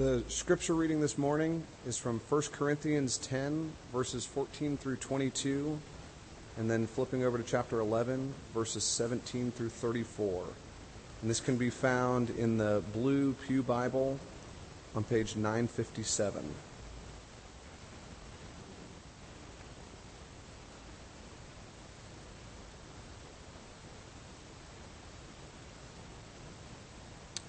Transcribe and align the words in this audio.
The 0.00 0.24
scripture 0.28 0.72
reading 0.72 1.02
this 1.02 1.18
morning 1.18 1.62
is 1.86 1.98
from 1.98 2.20
1 2.20 2.42
Corinthians 2.52 3.18
10, 3.18 3.70
verses 3.92 4.24
14 4.24 4.78
through 4.78 4.96
22, 4.96 5.78
and 6.56 6.70
then 6.70 6.86
flipping 6.86 7.22
over 7.22 7.36
to 7.36 7.44
chapter 7.44 7.80
11, 7.80 8.32
verses 8.54 8.82
17 8.82 9.50
through 9.50 9.68
34. 9.68 10.44
And 11.20 11.28
this 11.28 11.40
can 11.40 11.58
be 11.58 11.68
found 11.68 12.30
in 12.30 12.56
the 12.56 12.82
Blue 12.94 13.34
Pew 13.46 13.62
Bible 13.62 14.18
on 14.96 15.04
page 15.04 15.36
957. 15.36 16.46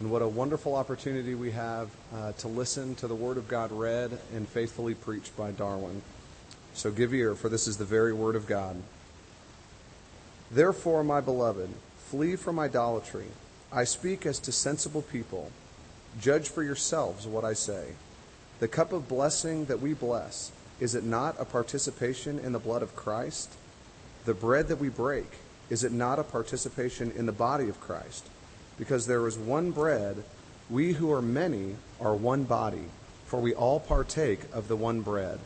And 0.01 0.09
what 0.09 0.23
a 0.23 0.27
wonderful 0.27 0.73
opportunity 0.73 1.35
we 1.35 1.51
have 1.51 1.87
uh, 2.11 2.31
to 2.39 2.47
listen 2.47 2.95
to 2.95 3.07
the 3.07 3.13
Word 3.13 3.37
of 3.37 3.47
God 3.47 3.71
read 3.71 4.17
and 4.33 4.49
faithfully 4.49 4.95
preached 4.95 5.37
by 5.37 5.51
Darwin. 5.51 6.01
So 6.73 6.89
give 6.89 7.13
ear, 7.13 7.35
for 7.35 7.49
this 7.49 7.67
is 7.67 7.77
the 7.77 7.85
very 7.85 8.11
Word 8.11 8.35
of 8.35 8.47
God. 8.47 8.81
Therefore, 10.49 11.03
my 11.03 11.21
beloved, 11.21 11.69
flee 12.09 12.35
from 12.35 12.57
idolatry. 12.57 13.27
I 13.71 13.83
speak 13.83 14.25
as 14.25 14.39
to 14.39 14.51
sensible 14.51 15.03
people. 15.03 15.51
Judge 16.19 16.49
for 16.49 16.63
yourselves 16.63 17.27
what 17.27 17.45
I 17.45 17.53
say. 17.53 17.89
The 18.59 18.67
cup 18.67 18.93
of 18.93 19.07
blessing 19.07 19.65
that 19.65 19.81
we 19.81 19.93
bless, 19.93 20.51
is 20.79 20.95
it 20.95 21.03
not 21.03 21.35
a 21.37 21.45
participation 21.45 22.39
in 22.39 22.53
the 22.53 22.57
blood 22.57 22.81
of 22.81 22.95
Christ? 22.95 23.53
The 24.25 24.33
bread 24.33 24.67
that 24.69 24.79
we 24.79 24.89
break, 24.89 25.27
is 25.69 25.83
it 25.83 25.91
not 25.91 26.17
a 26.17 26.23
participation 26.23 27.11
in 27.11 27.27
the 27.27 27.31
body 27.31 27.69
of 27.69 27.79
Christ? 27.79 28.25
Because 28.81 29.05
there 29.05 29.27
is 29.27 29.37
one 29.37 29.69
bread, 29.69 30.23
we 30.67 30.93
who 30.93 31.11
are 31.11 31.21
many 31.21 31.75
are 31.99 32.15
one 32.15 32.43
body, 32.45 32.85
for 33.27 33.39
we 33.39 33.53
all 33.53 33.79
partake 33.79 34.39
of 34.51 34.67
the 34.67 34.75
one 34.75 35.01
bread. 35.01 35.37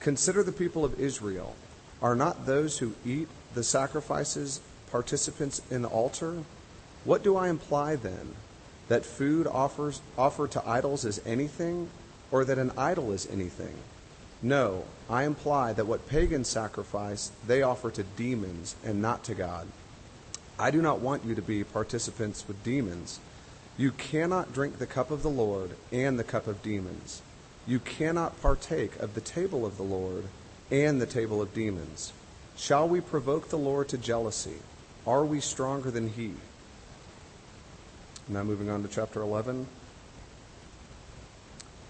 Consider 0.00 0.42
the 0.42 0.52
people 0.52 0.84
of 0.84 1.00
Israel. 1.00 1.56
Are 2.02 2.14
not 2.14 2.44
those 2.44 2.76
who 2.76 2.94
eat 3.06 3.26
the 3.54 3.64
sacrifices 3.64 4.60
participants 4.90 5.62
in 5.70 5.80
the 5.80 5.88
altar? 5.88 6.42
What 7.04 7.22
do 7.22 7.38
I 7.38 7.48
imply 7.48 7.96
then? 7.96 8.34
That 8.88 9.06
food 9.06 9.46
offers, 9.46 10.02
offered 10.18 10.50
to 10.50 10.68
idols 10.68 11.06
is 11.06 11.22
anything, 11.24 11.88
or 12.30 12.44
that 12.44 12.58
an 12.58 12.72
idol 12.76 13.12
is 13.12 13.26
anything? 13.32 13.76
No, 14.42 14.84
I 15.08 15.24
imply 15.24 15.72
that 15.72 15.86
what 15.86 16.06
pagans 16.06 16.48
sacrifice, 16.48 17.32
they 17.46 17.62
offer 17.62 17.90
to 17.92 18.02
demons 18.02 18.76
and 18.84 19.00
not 19.00 19.24
to 19.24 19.34
God. 19.34 19.68
I 20.58 20.70
do 20.72 20.82
not 20.82 21.00
want 21.00 21.24
you 21.24 21.36
to 21.36 21.42
be 21.42 21.62
participants 21.62 22.46
with 22.48 22.64
demons. 22.64 23.20
You 23.76 23.92
cannot 23.92 24.52
drink 24.52 24.78
the 24.78 24.86
cup 24.86 25.12
of 25.12 25.22
the 25.22 25.30
Lord 25.30 25.70
and 25.92 26.18
the 26.18 26.24
cup 26.24 26.48
of 26.48 26.62
demons. 26.62 27.22
You 27.64 27.78
cannot 27.78 28.40
partake 28.42 28.96
of 28.96 29.14
the 29.14 29.20
table 29.20 29.64
of 29.64 29.76
the 29.76 29.84
Lord 29.84 30.24
and 30.70 31.00
the 31.00 31.06
table 31.06 31.40
of 31.40 31.54
demons. 31.54 32.12
Shall 32.56 32.88
we 32.88 33.00
provoke 33.00 33.48
the 33.48 33.58
Lord 33.58 33.88
to 33.90 33.98
jealousy? 33.98 34.56
Are 35.06 35.24
we 35.24 35.38
stronger 35.38 35.92
than 35.92 36.08
he? 36.08 36.32
Now, 38.28 38.42
moving 38.42 38.68
on 38.68 38.82
to 38.82 38.88
chapter 38.88 39.22
11. 39.22 39.66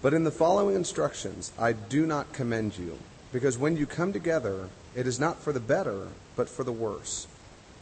But 0.01 0.13
in 0.13 0.23
the 0.23 0.31
following 0.31 0.75
instructions, 0.75 1.51
I 1.57 1.73
do 1.73 2.05
not 2.05 2.33
commend 2.33 2.77
you, 2.77 2.99
because 3.33 3.57
when 3.57 3.75
you 3.75 3.85
come 3.85 4.13
together, 4.13 4.69
it 4.95 5.07
is 5.07 5.19
not 5.19 5.39
for 5.39 5.51
the 5.51 5.59
better, 5.59 6.09
but 6.35 6.47
for 6.47 6.63
the 6.63 6.71
worse. 6.71 7.27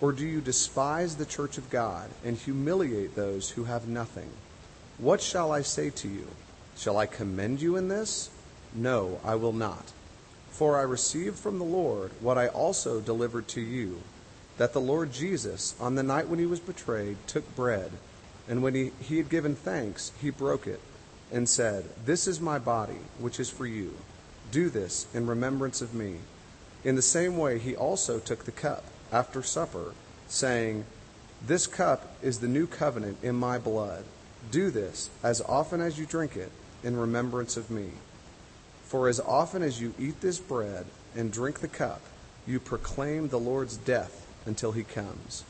Or 0.00 0.12
do 0.12 0.24
you 0.24 0.40
despise 0.40 1.16
the 1.16 1.26
church 1.26 1.58
of 1.58 1.70
God 1.70 2.08
and 2.24 2.36
humiliate 2.36 3.16
those 3.16 3.50
who 3.50 3.64
have 3.64 3.88
nothing? 3.88 4.30
What 4.98 5.20
shall 5.20 5.50
I 5.50 5.62
say 5.62 5.90
to 5.90 6.08
you? 6.08 6.26
Shall 6.76 6.96
I 6.96 7.06
commend 7.06 7.60
you 7.60 7.76
in 7.76 7.88
this? 7.88 8.30
No, 8.74 9.20
I 9.24 9.34
will 9.34 9.52
not. 9.52 9.92
For 10.50 10.78
I 10.78 10.82
received 10.82 11.36
from 11.36 11.58
the 11.58 11.64
Lord 11.64 12.12
what 12.20 12.38
I 12.38 12.48
also 12.48 13.00
delivered 13.00 13.48
to 13.48 13.60
you 13.60 14.00
that 14.56 14.72
the 14.72 14.80
Lord 14.80 15.12
Jesus, 15.12 15.74
on 15.80 15.94
the 15.94 16.02
night 16.02 16.28
when 16.28 16.38
he 16.38 16.46
was 16.46 16.58
betrayed, 16.60 17.16
took 17.26 17.54
bread, 17.54 17.92
and 18.48 18.62
when 18.62 18.74
he, 18.74 18.90
he 19.00 19.16
had 19.16 19.30
given 19.30 19.54
thanks, 19.54 20.10
he 20.20 20.30
broke 20.30 20.66
it, 20.66 20.80
and 21.32 21.48
said, 21.48 21.84
This 22.04 22.26
is 22.26 22.40
my 22.40 22.58
body, 22.58 22.98
which 23.20 23.38
is 23.38 23.48
for 23.48 23.66
you. 23.66 23.94
Do 24.50 24.68
this 24.68 25.06
in 25.14 25.26
remembrance 25.26 25.80
of 25.80 25.94
me. 25.94 26.16
In 26.84 26.96
the 26.96 27.02
same 27.02 27.36
way, 27.38 27.58
he 27.58 27.76
also 27.76 28.18
took 28.18 28.44
the 28.44 28.52
cup 28.52 28.84
after 29.12 29.42
supper, 29.42 29.94
saying, 30.28 30.84
This 31.46 31.66
cup 31.66 32.16
is 32.22 32.38
the 32.38 32.48
new 32.48 32.66
covenant 32.66 33.18
in 33.22 33.34
my 33.34 33.58
blood. 33.58 34.04
Do 34.50 34.70
this 34.70 35.10
as 35.22 35.40
often 35.42 35.80
as 35.80 35.98
you 35.98 36.06
drink 36.06 36.36
it 36.36 36.52
in 36.82 36.96
remembrance 36.96 37.56
of 37.56 37.70
me. 37.70 37.90
For 38.84 39.08
as 39.08 39.20
often 39.20 39.62
as 39.62 39.80
you 39.80 39.94
eat 39.98 40.20
this 40.20 40.38
bread 40.38 40.86
and 41.14 41.32
drink 41.32 41.60
the 41.60 41.68
cup, 41.68 42.00
you 42.46 42.58
proclaim 42.58 43.28
the 43.28 43.38
Lord's 43.38 43.76
death 43.76 44.26
until 44.46 44.72
he 44.72 44.82
comes. 44.82 45.44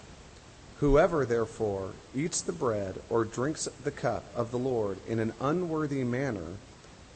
Whoever, 0.78 1.24
therefore, 1.24 1.92
eats 2.14 2.40
the 2.40 2.52
bread 2.52 3.00
or 3.10 3.24
drinks 3.24 3.68
the 3.82 3.90
cup 3.90 4.24
of 4.34 4.50
the 4.50 4.58
Lord 4.58 4.98
in 5.06 5.18
an 5.18 5.32
unworthy 5.40 6.04
manner 6.04 6.56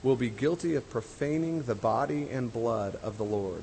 will 0.02 0.16
be 0.16 0.31
guilty 0.31 0.75
of 0.75 0.91
profaning 0.91 1.62
the 1.62 1.75
body 1.75 2.28
and 2.28 2.52
blood 2.52 2.97
of 3.02 3.19
the 3.19 3.25
Lord. 3.25 3.62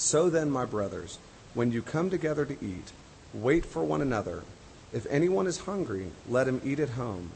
So 0.00 0.30
then, 0.30 0.50
my 0.50 0.64
brothers, 0.64 1.18
when 1.52 1.72
you 1.72 1.82
come 1.82 2.08
together 2.08 2.46
to 2.46 2.64
eat, 2.64 2.90
wait 3.34 3.66
for 3.66 3.84
one 3.84 4.00
another. 4.00 4.44
If 4.94 5.06
anyone 5.10 5.46
is 5.46 5.58
hungry, 5.58 6.10
let 6.26 6.48
him 6.48 6.62
eat 6.64 6.80
at 6.80 6.88
home, 6.88 7.32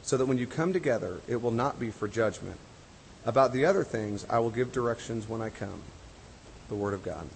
so 0.00 0.16
that 0.16 0.24
when 0.24 0.38
you 0.38 0.46
come 0.46 0.72
together, 0.72 1.20
it 1.28 1.42
will 1.42 1.50
not 1.50 1.78
be 1.78 1.90
for 1.90 2.08
judgment. 2.08 2.56
About 3.26 3.52
the 3.52 3.66
other 3.66 3.84
things, 3.84 4.24
I 4.30 4.38
will 4.38 4.48
give 4.48 4.72
directions 4.72 5.28
when 5.28 5.42
I 5.42 5.50
come. 5.50 5.82
The 6.70 6.74
Word 6.74 6.94
of 6.94 7.02
God. 7.02 7.28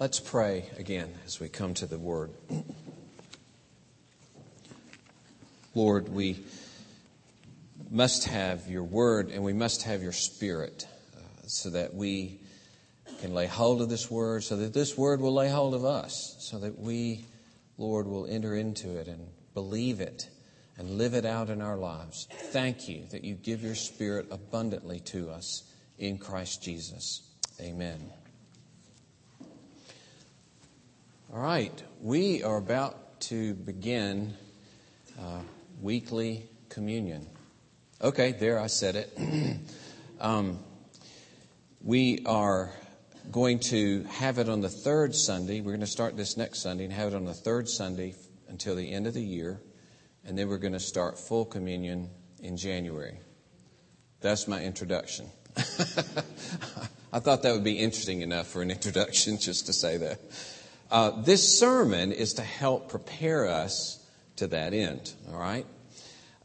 Let's 0.00 0.18
pray 0.18 0.68
again 0.76 1.14
as 1.24 1.38
we 1.38 1.48
come 1.48 1.74
to 1.74 1.86
the 1.86 1.96
Word. 1.96 2.30
Lord, 5.76 6.08
we 6.08 6.42
must 7.90 8.24
have 8.24 8.66
your 8.66 8.82
word 8.82 9.28
and 9.28 9.44
we 9.44 9.52
must 9.52 9.82
have 9.82 10.02
your 10.02 10.12
spirit 10.12 10.88
uh, 11.14 11.20
so 11.48 11.68
that 11.68 11.92
we 11.92 12.40
can 13.20 13.34
lay 13.34 13.46
hold 13.46 13.82
of 13.82 13.90
this 13.90 14.10
word, 14.10 14.42
so 14.42 14.56
that 14.56 14.72
this 14.72 14.96
word 14.96 15.20
will 15.20 15.34
lay 15.34 15.50
hold 15.50 15.74
of 15.74 15.84
us, 15.84 16.34
so 16.38 16.58
that 16.60 16.78
we, 16.78 17.26
Lord, 17.76 18.06
will 18.06 18.26
enter 18.26 18.56
into 18.56 18.96
it 18.96 19.06
and 19.06 19.28
believe 19.52 20.00
it 20.00 20.30
and 20.78 20.92
live 20.92 21.12
it 21.12 21.26
out 21.26 21.50
in 21.50 21.60
our 21.60 21.76
lives. 21.76 22.26
Thank 22.30 22.88
you 22.88 23.04
that 23.10 23.22
you 23.22 23.34
give 23.34 23.62
your 23.62 23.74
spirit 23.74 24.28
abundantly 24.30 25.00
to 25.00 25.28
us 25.28 25.62
in 25.98 26.16
Christ 26.16 26.62
Jesus. 26.62 27.20
Amen. 27.60 28.00
All 31.30 31.42
right, 31.42 31.82
we 32.00 32.42
are 32.42 32.56
about 32.56 33.20
to 33.20 33.52
begin. 33.52 34.32
Uh, 35.20 35.40
weekly 35.80 36.48
communion. 36.68 37.26
Okay, 38.00 38.32
there 38.32 38.58
I 38.58 38.66
said 38.66 38.96
it. 38.96 39.18
um, 40.20 40.58
we 41.82 42.22
are 42.26 42.70
going 43.30 43.58
to 43.58 44.02
have 44.04 44.38
it 44.38 44.48
on 44.48 44.60
the 44.60 44.68
third 44.68 45.14
Sunday. 45.14 45.60
We're 45.60 45.72
going 45.72 45.80
to 45.80 45.86
start 45.86 46.16
this 46.16 46.36
next 46.36 46.60
Sunday 46.60 46.84
and 46.84 46.92
have 46.92 47.12
it 47.12 47.16
on 47.16 47.24
the 47.24 47.34
third 47.34 47.68
Sunday 47.68 48.14
until 48.48 48.76
the 48.76 48.92
end 48.92 49.06
of 49.06 49.14
the 49.14 49.22
year, 49.22 49.60
and 50.24 50.38
then 50.38 50.48
we're 50.48 50.58
going 50.58 50.72
to 50.72 50.80
start 50.80 51.18
full 51.18 51.44
communion 51.44 52.10
in 52.42 52.56
January. 52.56 53.18
That's 54.20 54.46
my 54.46 54.62
introduction. 54.62 55.26
I 55.56 57.20
thought 57.20 57.42
that 57.42 57.52
would 57.52 57.64
be 57.64 57.78
interesting 57.78 58.20
enough 58.22 58.46
for 58.46 58.62
an 58.62 58.70
introduction 58.72 59.38
just 59.38 59.66
to 59.66 59.72
say 59.72 59.96
that. 59.98 60.20
Uh, 60.90 61.22
this 61.22 61.58
sermon 61.58 62.12
is 62.12 62.34
to 62.34 62.42
help 62.42 62.88
prepare 62.88 63.48
us 63.48 64.05
to 64.36 64.46
that 64.48 64.72
end, 64.72 65.12
all 65.32 65.38
right? 65.38 65.66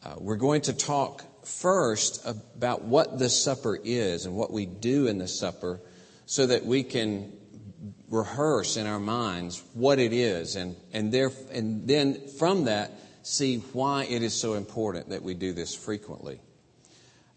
Uh, 0.04 0.16
we're 0.18 0.36
going 0.36 0.62
to 0.62 0.74
talk 0.74 1.24
first 1.46 2.26
about 2.26 2.84
what 2.84 3.20
the 3.20 3.30
supper 3.30 3.78
is 3.84 4.26
and 4.26 4.36
what 4.36 4.52
we 4.52 4.66
do 4.66 5.08
in 5.08 5.18
the 5.18 5.28
supper 5.28 5.80
so 6.26 6.48
that 6.48 6.66
we 6.66 6.84
can 6.84 7.32
rehearse 8.10 8.78
in 8.78 8.88
our 8.88 9.00
minds 9.00 9.64
what 9.74 10.00
it 10.00 10.14
is 10.14 10.56
and, 10.56 10.76
and, 10.94 11.12
there, 11.12 11.32
and 11.52 11.88
then 11.88 12.28
from 12.38 12.66
that 12.66 12.92
see 13.24 13.58
why 13.74 14.04
it 14.06 14.24
is 14.24 14.34
so 14.34 14.54
important 14.54 15.10
that 15.10 15.24
we 15.24 15.34
do 15.34 15.54
this 15.54 15.76
frequently. 15.76 16.40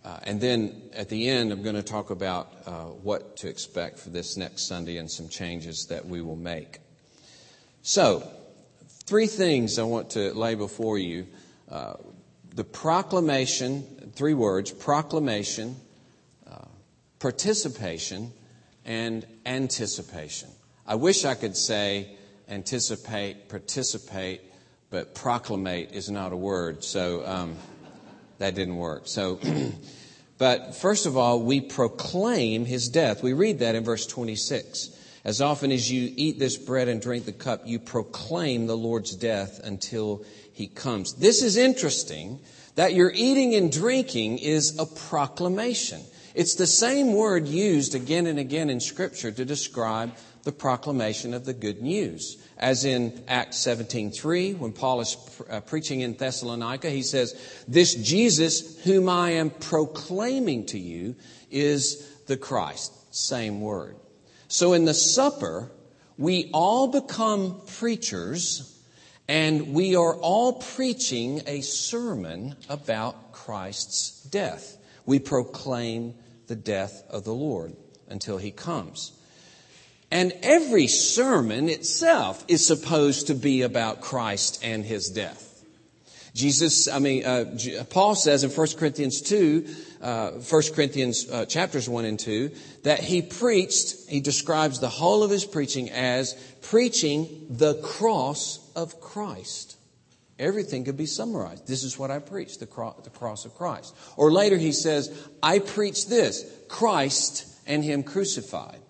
Uh, 0.05 0.19
and 0.25 0.41
then 0.41 0.83
at 0.95 1.09
the 1.09 1.29
end, 1.29 1.51
I'm 1.51 1.63
going 1.63 1.77
to 1.77 1.83
talk 1.83 2.11
about 2.11 2.53
uh, 2.67 2.85
what 2.85 3.39
to 3.39 3.49
expect 3.49 3.99
for 3.99 4.11
this 4.11 4.37
next 4.37 4.67
Sunday 4.67 4.99
and 4.99 5.11
some 5.11 5.29
changes 5.29 5.87
that 5.87 6.07
we 6.07 6.21
will 6.21 6.37
make. 6.37 6.79
So, 7.83 8.31
three 9.07 9.27
things 9.27 9.79
I 9.79 9.83
want 9.83 10.11
to 10.11 10.33
lay 10.33 10.55
before 10.55 10.99
you. 10.99 11.27
Uh, 11.71 11.95
the 12.55 12.65
proclamation, 12.65 13.83
three 14.15 14.35
words 14.35 14.71
proclamation, 14.71 15.77
uh, 16.51 16.65
participation, 17.19 18.33
and 18.85 19.27
anticipation. 19.45 20.49
I 20.87 20.95
wish 20.95 21.25
I 21.25 21.35
could 21.35 21.57
say 21.57 22.17
anticipate, 22.49 23.49
participate, 23.49 24.41
but 24.91 25.15
proclamate 25.15 25.93
is 25.93 26.11
not 26.11 26.33
a 26.33 26.37
word, 26.37 26.85
so 26.85 27.27
um, 27.27 27.57
that 28.39 28.55
didn't 28.55 28.77
work. 28.77 29.03
So, 29.07 29.41
but 30.39 30.77
first 30.77 31.07
of 31.07 31.17
all, 31.17 31.43
we 31.43 31.61
proclaim 31.61 32.65
his 32.65 32.89
death. 32.89 33.23
We 33.23 33.33
read 33.33 33.61
that 33.61 33.75
in 33.75 33.85
verse 33.85 34.07
26. 34.07 34.91
As 35.25 35.41
often 35.41 35.73
as 35.73 35.91
you 35.91 36.13
eat 36.17 36.39
this 36.39 36.59
bread 36.59 36.87
and 36.87 37.01
drink 37.01 37.25
the 37.25 37.33
cup, 37.33 37.63
you 37.65 37.79
proclaim 37.79 38.67
the 38.67 38.77
Lord's 38.77 39.17
death 39.17 39.59
until 39.65 40.23
he 40.53 40.67
comes. 40.67 41.15
This 41.15 41.43
is 41.43 41.57
interesting 41.57 42.41
that 42.75 42.93
your 42.93 43.11
eating 43.15 43.55
and 43.55 43.73
drinking 43.73 44.39
is 44.39 44.79
a 44.79 44.85
proclamation. 44.85 46.03
It's 46.35 46.57
the 46.57 46.67
same 46.67 47.15
word 47.15 47.49
used 47.49 47.95
again 47.95 48.27
and 48.27 48.39
again 48.39 48.69
in 48.69 48.81
Scripture 48.81 49.33
to 49.33 49.45
describe 49.47 50.13
the 50.43 50.53
proclamation 50.53 51.33
of 51.33 51.47
the 51.47 51.55
good 51.55 51.81
news. 51.81 52.37
As 52.59 52.85
in 52.85 53.25
Acts 53.27 53.59
17:3, 53.59 54.59
when 54.59 54.73
Paul 54.73 55.01
is 55.01 55.17
uh, 55.49 55.61
preaching 55.61 56.01
in 56.01 56.15
Thessalonica, 56.15 56.91
he 56.91 57.03
says, 57.03 57.35
"This 57.67 57.95
Jesus 57.95 58.83
whom 58.85 59.09
I 59.09 59.31
am 59.33 59.51
proclaiming 59.51 60.67
to 60.67 60.79
you 60.79 61.17
is 61.51 62.07
the 62.27 62.37
Christ." 62.37 62.93
Same 63.15 63.61
word. 63.61 63.97
So 64.49 64.73
in 64.73 64.85
the 64.85 64.95
supper, 64.95 65.71
we 66.17 66.51
all 66.53 66.89
become 66.89 67.61
preachers 67.79 68.71
and 69.27 69.73
we 69.73 69.97
are 69.97 70.15
all 70.15 70.55
preaching 70.55 71.43
a 71.47 71.63
sermon 71.63 72.57
about 72.69 73.33
Christ's 73.33 74.23
death. 74.25 74.77
We 75.07 75.19
proclaim 75.19 76.15
the 76.47 76.57
death 76.57 77.05
of 77.09 77.25
the 77.25 77.33
Lord 77.33 77.75
until 78.09 78.37
he 78.37 78.51
comes. 78.51 79.13
And 80.11 80.33
every 80.43 80.87
sermon 80.87 81.69
itself 81.69 82.45
is 82.49 82.65
supposed 82.65 83.29
to 83.29 83.35
be 83.35 83.63
about 83.63 84.03
Christ 84.03 84.61
and 84.63 84.85
his 84.85 85.09
death. 85.09 85.54
Jesus, 86.35 86.89
I 86.89 86.99
mean, 86.99 87.25
uh, 87.25 87.57
Paul 87.91 88.17
says 88.17 88.43
in 88.43 88.51
1 88.51 88.67
Corinthians 88.77 89.21
2, 89.23 89.67
uh, 90.03 90.31
1 90.33 90.63
Corinthians 90.75 91.31
uh, 91.31 91.47
chapters 91.47 91.89
1 91.89 92.05
and 92.05 92.19
2, 92.19 92.51
that 92.83 92.99
he 92.99 93.23
preached, 93.23 94.09
he 94.09 94.21
describes 94.21 94.81
the 94.81 94.89
whole 94.89 95.23
of 95.23 95.31
his 95.31 95.45
preaching 95.45 95.91
as 95.91 96.35
preaching 96.61 97.47
the 97.51 97.75
cross 97.75 98.59
of 98.75 99.01
Christ. 99.01 99.77
Everything 100.37 100.85
could 100.85 100.97
be 100.97 101.07
summarized. 101.07 101.69
This 101.69 101.85
is 101.85 101.97
what 101.97 102.11
I 102.11 102.19
preach, 102.19 102.59
the, 102.59 102.67
cro- 102.67 102.97
the 103.05 103.11
cross 103.11 103.45
of 103.45 103.55
Christ. 103.55 103.95
Or 104.17 104.33
later 104.33 104.57
he 104.57 104.73
says, 104.73 105.17
I 105.41 105.61
preach 105.61 106.09
this, 106.09 106.45
Christ 106.67 107.47
and 107.65 107.85
him 107.85 108.03
crucified. 108.03 108.81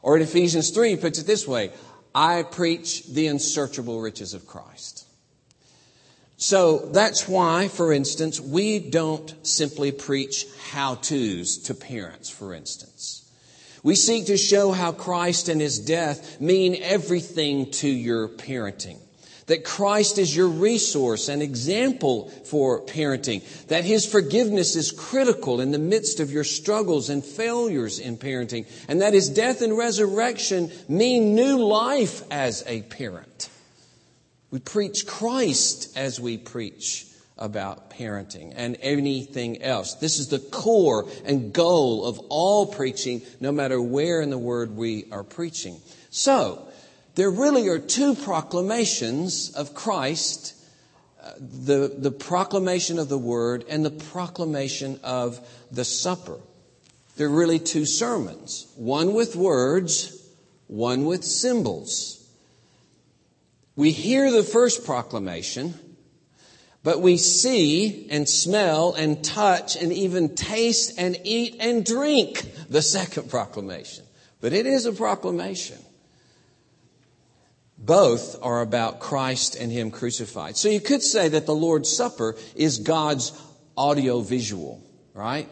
Or 0.00 0.16
in 0.16 0.22
Ephesians 0.22 0.70
3, 0.70 0.90
he 0.90 0.96
puts 0.96 1.18
it 1.18 1.26
this 1.26 1.48
way, 1.48 1.72
I 2.14 2.44
preach 2.44 3.06
the 3.08 3.26
unsearchable 3.26 4.00
riches 4.00 4.32
of 4.32 4.46
Christ. 4.46 5.01
So 6.42 6.78
that's 6.78 7.28
why, 7.28 7.68
for 7.68 7.92
instance, 7.92 8.40
we 8.40 8.80
don't 8.80 9.32
simply 9.46 9.92
preach 9.92 10.44
how 10.72 10.96
to's 10.96 11.58
to 11.58 11.74
parents, 11.74 12.30
for 12.30 12.52
instance. 12.52 13.22
We 13.84 13.94
seek 13.94 14.26
to 14.26 14.36
show 14.36 14.72
how 14.72 14.90
Christ 14.90 15.48
and 15.48 15.60
his 15.60 15.78
death 15.78 16.40
mean 16.40 16.82
everything 16.82 17.70
to 17.82 17.88
your 17.88 18.26
parenting. 18.26 18.98
That 19.46 19.64
Christ 19.64 20.18
is 20.18 20.34
your 20.34 20.48
resource 20.48 21.28
and 21.28 21.42
example 21.42 22.28
for 22.30 22.80
parenting. 22.86 23.44
That 23.68 23.84
His 23.84 24.04
forgiveness 24.04 24.74
is 24.74 24.90
critical 24.90 25.60
in 25.60 25.70
the 25.70 25.78
midst 25.78 26.18
of 26.18 26.32
your 26.32 26.44
struggles 26.44 27.08
and 27.08 27.24
failures 27.24 28.00
in 28.00 28.16
parenting. 28.16 28.66
And 28.88 29.00
that 29.00 29.14
His 29.14 29.28
death 29.28 29.62
and 29.62 29.78
resurrection 29.78 30.72
mean 30.88 31.36
new 31.36 31.58
life 31.58 32.24
as 32.32 32.64
a 32.66 32.82
parent. 32.82 33.48
We 34.52 34.60
preach 34.60 35.06
Christ 35.06 35.96
as 35.96 36.20
we 36.20 36.36
preach 36.36 37.06
about 37.38 37.90
parenting 37.90 38.52
and 38.54 38.76
anything 38.82 39.62
else. 39.62 39.94
This 39.94 40.18
is 40.18 40.28
the 40.28 40.38
core 40.38 41.08
and 41.24 41.54
goal 41.54 42.04
of 42.04 42.18
all 42.28 42.66
preaching, 42.66 43.22
no 43.40 43.50
matter 43.50 43.80
where 43.80 44.20
in 44.20 44.28
the 44.28 44.38
Word 44.38 44.76
we 44.76 45.06
are 45.10 45.24
preaching. 45.24 45.80
So, 46.10 46.68
there 47.14 47.30
really 47.30 47.68
are 47.68 47.78
two 47.78 48.14
proclamations 48.14 49.52
of 49.54 49.74
Christ 49.74 50.54
uh, 51.22 51.32
the, 51.38 51.94
the 51.96 52.10
proclamation 52.10 52.98
of 52.98 53.08
the 53.08 53.18
Word 53.18 53.64
and 53.68 53.84
the 53.84 53.90
proclamation 53.90 54.98
of 55.04 55.40
the 55.70 55.84
supper. 55.84 56.38
There 57.16 57.28
are 57.28 57.30
really 57.30 57.58
two 57.58 57.86
sermons 57.86 58.66
one 58.76 59.14
with 59.14 59.34
words, 59.34 60.20
one 60.66 61.06
with 61.06 61.24
symbols. 61.24 62.21
We 63.74 63.90
hear 63.90 64.30
the 64.30 64.42
first 64.42 64.84
proclamation, 64.84 65.74
but 66.82 67.00
we 67.00 67.16
see 67.16 68.08
and 68.10 68.28
smell 68.28 68.92
and 68.92 69.22
touch 69.24 69.76
and 69.76 69.92
even 69.92 70.34
taste 70.34 70.94
and 70.98 71.18
eat 71.24 71.56
and 71.60 71.84
drink 71.84 72.46
the 72.68 72.82
second 72.82 73.30
proclamation. 73.30 74.04
But 74.40 74.52
it 74.52 74.66
is 74.66 74.84
a 74.86 74.92
proclamation. 74.92 75.78
Both 77.78 78.36
are 78.42 78.60
about 78.60 79.00
Christ 79.00 79.56
and 79.56 79.72
Him 79.72 79.90
crucified. 79.90 80.56
So 80.56 80.68
you 80.68 80.80
could 80.80 81.02
say 81.02 81.28
that 81.28 81.46
the 81.46 81.54
Lord's 81.54 81.88
Supper 81.88 82.36
is 82.54 82.78
God's 82.78 83.32
audio 83.76 84.20
visual, 84.20 84.82
right? 85.14 85.48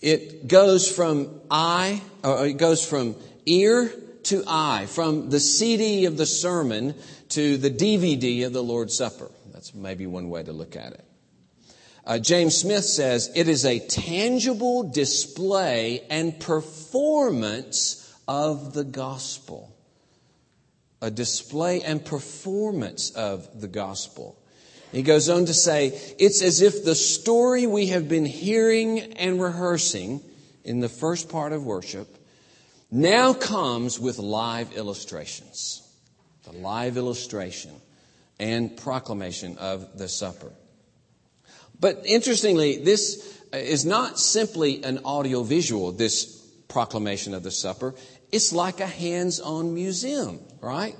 It 0.00 0.46
goes 0.48 0.90
from 0.90 1.40
eye, 1.50 2.00
or 2.24 2.46
it 2.46 2.56
goes 2.56 2.86
from 2.86 3.16
ear 3.44 3.92
to 4.24 4.44
eye, 4.46 4.86
from 4.86 5.30
the 5.30 5.40
CD 5.40 6.04
of 6.06 6.16
the 6.16 6.26
sermon 6.26 6.94
to 7.30 7.56
the 7.56 7.70
DVD 7.70 8.46
of 8.46 8.52
the 8.52 8.62
Lord's 8.62 8.96
Supper. 8.96 9.30
That's 9.52 9.74
maybe 9.74 10.06
one 10.06 10.30
way 10.30 10.42
to 10.42 10.52
look 10.52 10.76
at 10.76 10.92
it. 10.92 11.04
Uh, 12.04 12.18
James 12.18 12.56
Smith 12.56 12.84
says 12.84 13.30
it 13.34 13.48
is 13.48 13.64
a 13.64 13.78
tangible 13.78 14.82
display 14.90 16.02
and 16.10 16.38
performance 16.40 18.14
of 18.26 18.74
the 18.74 18.84
gospel. 18.84 19.76
A 21.02 21.10
display 21.10 21.82
and 21.82 22.04
performance 22.04 23.10
of 23.10 23.60
the 23.60 23.68
gospel. 23.68 24.38
He 24.92 25.02
goes 25.02 25.28
on 25.28 25.46
to 25.46 25.54
say, 25.54 25.88
it's 26.18 26.42
as 26.42 26.62
if 26.62 26.84
the 26.84 26.94
story 26.94 27.66
we 27.66 27.88
have 27.88 28.08
been 28.08 28.26
hearing 28.26 29.12
and 29.14 29.40
rehearsing 29.40 30.20
in 30.64 30.80
the 30.80 30.88
first 30.88 31.28
part 31.28 31.52
of 31.52 31.64
worship 31.64 32.19
now 32.90 33.32
comes 33.32 33.98
with 33.98 34.18
live 34.18 34.72
illustrations. 34.72 35.82
The 36.44 36.52
live 36.52 36.96
illustration 36.96 37.72
and 38.38 38.76
proclamation 38.76 39.58
of 39.58 39.98
the 39.98 40.08
supper. 40.08 40.52
But 41.78 42.02
interestingly, 42.04 42.78
this 42.78 43.40
uh, 43.52 43.56
is 43.56 43.84
not 43.84 44.18
simply 44.18 44.82
an 44.82 45.00
audio 45.04 45.42
visual, 45.42 45.92
this 45.92 46.36
proclamation 46.68 47.34
of 47.34 47.42
the 47.42 47.50
supper. 47.50 47.94
It's 48.32 48.52
like 48.52 48.80
a 48.80 48.86
hands 48.86 49.40
on 49.40 49.74
museum, 49.74 50.40
right? 50.60 50.96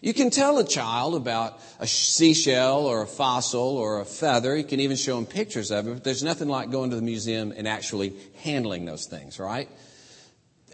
You 0.00 0.14
can 0.14 0.30
tell 0.30 0.58
a 0.58 0.64
child 0.64 1.16
about 1.16 1.60
a 1.80 1.86
seashell 1.86 2.86
or 2.86 3.02
a 3.02 3.06
fossil 3.06 3.76
or 3.76 4.00
a 4.00 4.04
feather. 4.04 4.56
You 4.56 4.64
can 4.64 4.80
even 4.80 4.96
show 4.96 5.16
them 5.16 5.26
pictures 5.26 5.70
of 5.72 5.88
it, 5.88 5.94
but 5.94 6.04
there's 6.04 6.22
nothing 6.22 6.48
like 6.48 6.70
going 6.70 6.90
to 6.90 6.96
the 6.96 7.02
museum 7.02 7.52
and 7.56 7.66
actually 7.66 8.14
handling 8.42 8.84
those 8.84 9.06
things, 9.06 9.40
right? 9.40 9.68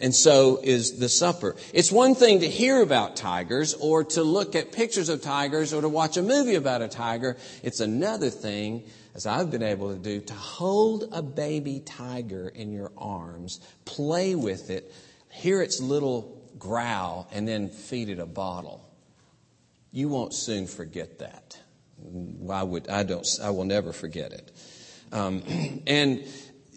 And 0.00 0.14
so 0.14 0.60
is 0.62 0.98
the 0.98 1.08
supper. 1.08 1.54
It's 1.72 1.92
one 1.92 2.14
thing 2.14 2.40
to 2.40 2.48
hear 2.48 2.82
about 2.82 3.16
tigers 3.16 3.74
or 3.74 4.04
to 4.04 4.24
look 4.24 4.56
at 4.56 4.72
pictures 4.72 5.08
of 5.08 5.22
tigers 5.22 5.72
or 5.72 5.82
to 5.82 5.88
watch 5.88 6.16
a 6.16 6.22
movie 6.22 6.56
about 6.56 6.82
a 6.82 6.88
tiger. 6.88 7.36
It's 7.62 7.80
another 7.80 8.30
thing, 8.30 8.84
as 9.14 9.24
I've 9.24 9.50
been 9.52 9.62
able 9.62 9.92
to 9.92 9.98
do, 9.98 10.20
to 10.20 10.34
hold 10.34 11.08
a 11.12 11.22
baby 11.22 11.80
tiger 11.80 12.48
in 12.48 12.72
your 12.72 12.90
arms, 12.98 13.60
play 13.84 14.34
with 14.34 14.70
it, 14.70 14.92
hear 15.30 15.62
its 15.62 15.80
little 15.80 16.42
growl, 16.58 17.28
and 17.32 17.46
then 17.46 17.68
feed 17.68 18.08
it 18.08 18.18
a 18.18 18.26
bottle. 18.26 18.88
You 19.92 20.08
won't 20.08 20.34
soon 20.34 20.66
forget 20.66 21.20
that. 21.20 21.56
I 22.50 22.64
would, 22.64 22.88
I 22.88 23.04
don't, 23.04 23.26
I 23.40 23.50
will 23.50 23.64
never 23.64 23.92
forget 23.92 24.32
it. 24.32 24.50
Um, 25.12 25.42
and 25.86 26.24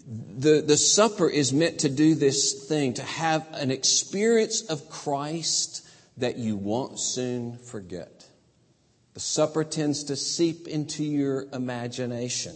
the, 0.08 0.62
the 0.62 0.78
supper 0.78 1.30
is 1.30 1.52
meant 1.52 1.80
to 1.80 1.90
do 1.90 2.16
this 2.16 2.66
thing, 2.68 2.94
to 2.94 3.04
have 3.04 3.46
an 3.52 3.72
experience 3.72 4.62
of 4.62 4.90
Christ 4.90 5.86
that 6.16 6.38
you 6.38 6.56
won't 6.56 7.00
soon 7.00 7.58
forget. 7.58 8.26
The 9.14 9.20
supper 9.20 9.66
tends 9.66 10.06
to 10.06 10.16
seep 10.16 10.68
into 10.68 11.04
your 11.04 11.48
imagination. 11.52 12.56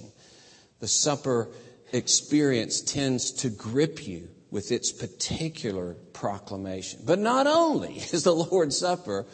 The 0.79 0.87
supper 0.87 1.49
experience 1.91 2.79
tends 2.79 3.31
to 3.31 3.49
grip 3.49 4.07
you 4.07 4.29
with 4.49 4.71
its 4.71 4.91
particular 4.91 5.95
proclamation. 6.13 7.01
But 7.05 7.19
not 7.19 7.47
only 7.47 7.95
is 8.13 8.23
the 8.23 8.33
Lord's 8.33 8.77
Supper 8.77 9.25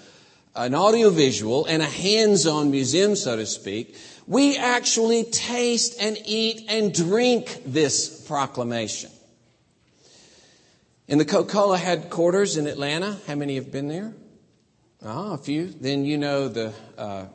an 0.55 0.73
audiovisual 0.73 1.65
and 1.65 1.83
a 1.83 1.85
hands-on 1.85 2.71
museum, 2.71 3.15
so 3.15 3.35
to 3.35 3.45
speak, 3.45 3.95
we 4.27 4.57
actually 4.57 5.23
taste 5.23 5.95
and 5.99 6.17
eat 6.25 6.65
and 6.69 6.93
drink 6.93 7.63
this 7.65 8.21
proclamation. 8.27 9.09
In 11.07 11.17
the 11.17 11.25
Coca-Cola 11.25 11.77
headquarters 11.77 12.57
in 12.57 12.67
Atlanta, 12.67 13.17
how 13.25 13.35
many 13.35 13.55
have 13.55 13.71
been 13.71 13.87
there? 13.87 14.13
Ah, 15.05 15.33
a 15.33 15.37
few. 15.37 15.67
Then 15.67 16.03
you 16.03 16.17
know 16.17 16.49
the 16.49 16.73
uh, 16.97 17.25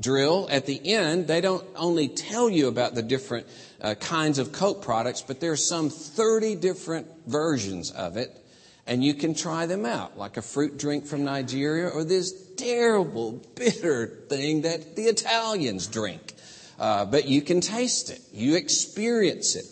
drill. 0.00 0.48
At 0.50 0.66
the 0.66 0.80
end, 0.94 1.28
they 1.28 1.40
don't 1.40 1.64
only 1.76 2.08
tell 2.08 2.50
you 2.50 2.66
about 2.66 2.96
the 2.96 3.02
different 3.02 3.46
uh, 3.80 3.94
kinds 3.94 4.40
of 4.40 4.50
Coke 4.50 4.82
products, 4.82 5.22
but 5.22 5.38
there 5.38 5.52
are 5.52 5.56
some 5.56 5.90
30 5.90 6.56
different 6.56 7.06
versions 7.26 7.92
of 7.92 8.16
it, 8.16 8.41
and 8.92 9.02
you 9.02 9.14
can 9.14 9.32
try 9.34 9.64
them 9.64 9.86
out, 9.86 10.18
like 10.18 10.36
a 10.36 10.42
fruit 10.42 10.76
drink 10.76 11.06
from 11.06 11.24
Nigeria 11.24 11.88
or 11.88 12.04
this 12.04 12.30
terrible, 12.56 13.42
bitter 13.54 14.06
thing 14.28 14.62
that 14.62 14.96
the 14.96 15.04
Italians 15.04 15.86
drink. 15.86 16.34
Uh, 16.78 17.06
but 17.06 17.26
you 17.26 17.40
can 17.40 17.62
taste 17.62 18.10
it, 18.10 18.20
you 18.34 18.54
experience 18.54 19.56
it. 19.56 19.64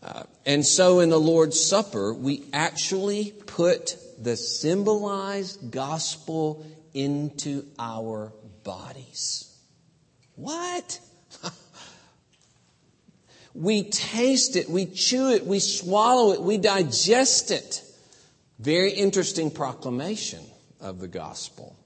Uh, 0.00 0.22
and 0.46 0.64
so 0.64 1.00
in 1.00 1.10
the 1.10 1.18
Lord's 1.18 1.58
Supper, 1.58 2.14
we 2.14 2.44
actually 2.52 3.32
put 3.46 3.96
the 4.22 4.36
symbolized 4.36 5.72
gospel 5.72 6.64
into 6.94 7.64
our 7.80 8.32
bodies. 8.62 9.52
What? 10.36 11.00
we 13.54 13.90
taste 13.90 14.54
it, 14.54 14.70
we 14.70 14.86
chew 14.86 15.30
it, 15.30 15.44
we 15.44 15.58
swallow 15.58 16.30
it, 16.30 16.40
we 16.40 16.58
digest 16.58 17.50
it. 17.50 17.82
Very 18.62 18.92
interesting 18.92 19.50
proclamation 19.50 20.40
of 20.80 21.00
the 21.00 21.08
gospel. 21.08 21.76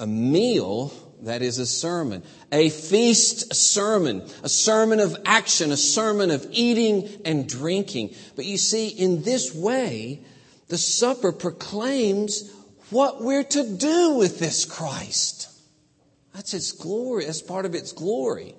A 0.00 0.06
meal 0.06 0.92
that 1.20 1.42
is 1.42 1.58
a 1.58 1.66
sermon. 1.66 2.24
A 2.50 2.70
feast 2.70 3.54
sermon. 3.54 4.28
A 4.42 4.48
sermon 4.48 4.98
of 4.98 5.16
action. 5.24 5.70
A 5.70 5.76
sermon 5.76 6.32
of 6.32 6.44
eating 6.50 7.08
and 7.24 7.48
drinking. 7.48 8.16
But 8.34 8.46
you 8.46 8.58
see, 8.58 8.88
in 8.88 9.22
this 9.22 9.54
way, 9.54 10.24
the 10.66 10.76
supper 10.76 11.30
proclaims 11.30 12.52
what 12.90 13.22
we're 13.22 13.44
to 13.44 13.76
do 13.76 14.14
with 14.14 14.40
this 14.40 14.64
Christ. 14.64 15.48
That's 16.34 16.52
its 16.52 16.72
glory. 16.72 17.26
That's 17.26 17.42
part 17.42 17.64
of 17.64 17.76
its 17.76 17.92
glory. 17.92 18.56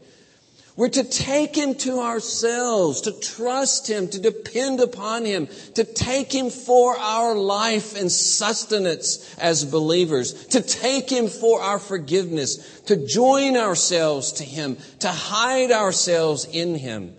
We're 0.76 0.90
to 0.90 1.04
take 1.04 1.56
Him 1.56 1.76
to 1.76 2.00
ourselves, 2.00 3.02
to 3.02 3.12
trust 3.12 3.88
Him, 3.88 4.08
to 4.08 4.20
depend 4.20 4.80
upon 4.80 5.24
Him, 5.24 5.48
to 5.76 5.84
take 5.84 6.34
Him 6.34 6.50
for 6.50 6.98
our 6.98 7.36
life 7.36 7.96
and 7.96 8.12
sustenance 8.12 9.36
as 9.38 9.66
believers, 9.66 10.34
to 10.48 10.62
take 10.62 11.12
Him 11.12 11.28
for 11.28 11.62
our 11.62 11.78
forgiveness, 11.78 12.82
to 12.88 13.06
join 13.06 13.56
ourselves 13.56 14.34
to 14.34 14.44
Him, 14.44 14.78
to 15.00 15.10
hide 15.10 15.72
ourselves 15.72 16.46
in 16.46 16.74
Him, 16.74 17.16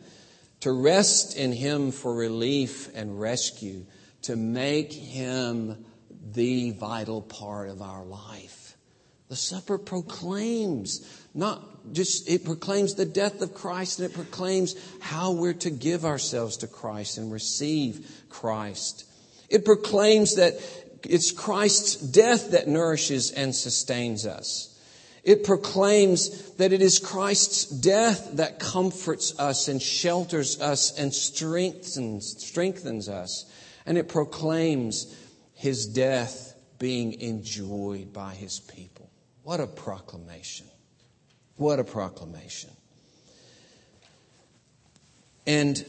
to 0.61 0.73
rest 0.73 1.37
in 1.37 1.53
Him 1.53 1.93
for 1.93 2.13
relief 2.13 2.91
and 2.97 3.21
rescue, 3.21 3.87
to 4.23 4.35
make 4.35 4.93
Him 4.93 5.85
the 6.33 6.73
vital 6.73 7.23
part 7.23 7.69
of 7.69 7.83
our 7.83 8.05
life. 8.05 8.54
The 9.35 9.39
supper 9.39 9.79
proclaims 9.79 11.05
not 11.35 11.93
just, 11.93 12.29
it 12.31 12.45
proclaims 12.45 12.95
the 12.95 13.05
death 13.05 13.43
of 13.43 13.53
Christ 13.53 13.99
and 13.99 14.09
it 14.09 14.15
proclaims 14.15 14.77
how 15.01 15.33
we're 15.33 15.55
to 15.55 15.71
give 15.71 16.05
ourselves 16.05 16.59
to 16.59 16.69
Christ 16.69 17.19
and 17.19 17.33
receive 17.33 18.23
Christ. 18.29 19.05
It 19.49 19.65
proclaims 19.65 20.37
that 20.37 20.53
it's 21.03 21.33
Christ's 21.33 21.97
death 21.97 22.53
that 22.53 22.69
nourishes 22.69 23.33
and 23.33 23.53
sustains 23.53 24.25
us. 24.25 24.81
It 25.25 25.43
proclaims 25.43 26.53
that 26.53 26.73
it 26.73 26.81
is 26.81 27.01
Christ's 27.01 27.65
death 27.65 28.37
that 28.37 28.61
comforts 28.61 29.37
us 29.41 29.67
and 29.67 29.83
shelters 29.83 30.61
us 30.61 30.97
and 30.97 31.13
strengthens, 31.13 32.37
strengthens 32.39 33.09
us. 33.09 33.53
And 33.85 33.99
it 33.99 34.09
proclaims 34.09 35.13
his 35.55 35.87
death 35.87 36.55
being 36.79 37.21
enjoyed 37.21 38.13
by 38.13 38.35
his 38.35 38.61
people. 38.61 38.94
What 39.45 39.61
a 39.61 39.67
proclamation. 39.67 40.67
What 41.57 41.79
a 41.79 41.85
proclamation. 41.85 42.71
And 45.47 45.85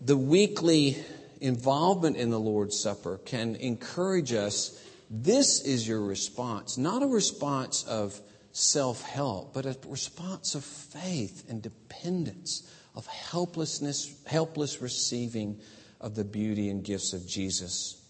the 0.00 0.16
weekly 0.16 0.98
involvement 1.40 2.16
in 2.16 2.30
the 2.30 2.38
Lord's 2.38 2.78
Supper 2.78 3.18
can 3.24 3.56
encourage 3.56 4.32
us. 4.32 4.78
This 5.10 5.62
is 5.62 5.88
your 5.88 6.02
response, 6.02 6.76
not 6.76 7.02
a 7.02 7.06
response 7.06 7.84
of 7.84 8.20
self 8.52 9.02
help, 9.02 9.54
but 9.54 9.64
a 9.64 9.74
response 9.88 10.54
of 10.54 10.62
faith 10.62 11.48
and 11.48 11.62
dependence, 11.62 12.70
of 12.94 13.06
helplessness, 13.06 14.14
helpless 14.26 14.82
receiving 14.82 15.58
of 15.98 16.14
the 16.14 16.24
beauty 16.24 16.68
and 16.68 16.84
gifts 16.84 17.14
of 17.14 17.26
Jesus. 17.26 18.02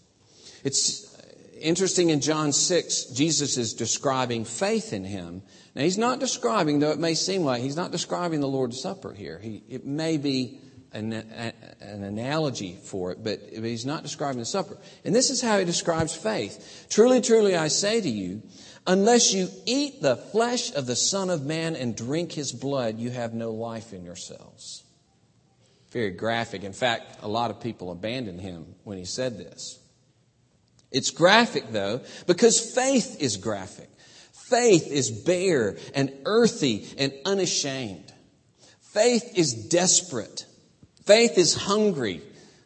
It's 0.64 1.17
interesting 1.60 2.10
in 2.10 2.20
John 2.20 2.52
6, 2.52 3.04
Jesus 3.06 3.56
is 3.56 3.74
describing 3.74 4.44
faith 4.44 4.92
in 4.92 5.04
him. 5.04 5.42
Now, 5.74 5.82
he's 5.82 5.98
not 5.98 6.20
describing, 6.20 6.80
though 6.80 6.90
it 6.90 6.98
may 6.98 7.14
seem 7.14 7.42
like, 7.42 7.62
he's 7.62 7.76
not 7.76 7.92
describing 7.92 8.40
the 8.40 8.48
Lord's 8.48 8.80
Supper 8.80 9.12
here. 9.12 9.38
He, 9.38 9.62
it 9.68 9.86
may 9.86 10.16
be 10.16 10.60
an, 10.92 11.12
an 11.12 12.02
analogy 12.02 12.78
for 12.82 13.12
it, 13.12 13.22
but 13.22 13.40
he's 13.52 13.86
not 13.86 14.02
describing 14.02 14.38
the 14.38 14.44
supper. 14.44 14.76
And 15.04 15.14
this 15.14 15.30
is 15.30 15.40
how 15.40 15.58
he 15.58 15.64
describes 15.64 16.14
faith. 16.14 16.86
Truly, 16.90 17.20
truly, 17.20 17.56
I 17.56 17.68
say 17.68 18.00
to 18.00 18.08
you, 18.08 18.42
unless 18.86 19.32
you 19.32 19.48
eat 19.66 20.00
the 20.00 20.16
flesh 20.16 20.72
of 20.74 20.86
the 20.86 20.96
Son 20.96 21.30
of 21.30 21.44
Man 21.44 21.76
and 21.76 21.96
drink 21.96 22.32
his 22.32 22.52
blood, 22.52 22.98
you 22.98 23.10
have 23.10 23.34
no 23.34 23.52
life 23.52 23.92
in 23.92 24.04
yourselves. 24.04 24.84
Very 25.90 26.10
graphic. 26.10 26.64
In 26.64 26.72
fact, 26.72 27.18
a 27.22 27.28
lot 27.28 27.50
of 27.50 27.60
people 27.60 27.90
abandoned 27.90 28.40
him 28.40 28.74
when 28.84 28.98
he 28.98 29.04
said 29.04 29.38
this. 29.38 29.78
It's 30.90 31.10
graphic 31.10 31.70
though, 31.70 32.00
because 32.26 32.74
faith 32.74 33.20
is 33.20 33.36
graphic. 33.36 33.90
Faith 34.32 34.90
is 34.90 35.10
bare 35.10 35.76
and 35.94 36.12
earthy 36.24 36.88
and 36.96 37.12
unashamed. 37.26 38.12
Faith 38.80 39.36
is 39.36 39.52
desperate. 39.52 40.46
Faith 41.04 41.36
is 41.36 41.54
hungry. 41.54 42.22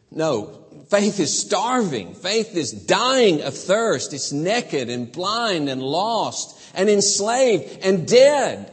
No, 0.09 0.65
faith 0.89 1.19
is 1.19 1.37
starving. 1.37 2.13
Faith 2.13 2.55
is 2.55 2.71
dying 2.71 3.41
of 3.41 3.57
thirst. 3.57 4.13
It's 4.13 4.31
naked 4.31 4.89
and 4.89 5.11
blind 5.11 5.69
and 5.69 5.81
lost 5.81 6.59
and 6.73 6.89
enslaved 6.89 7.83
and 7.83 8.07
dead. 8.07 8.72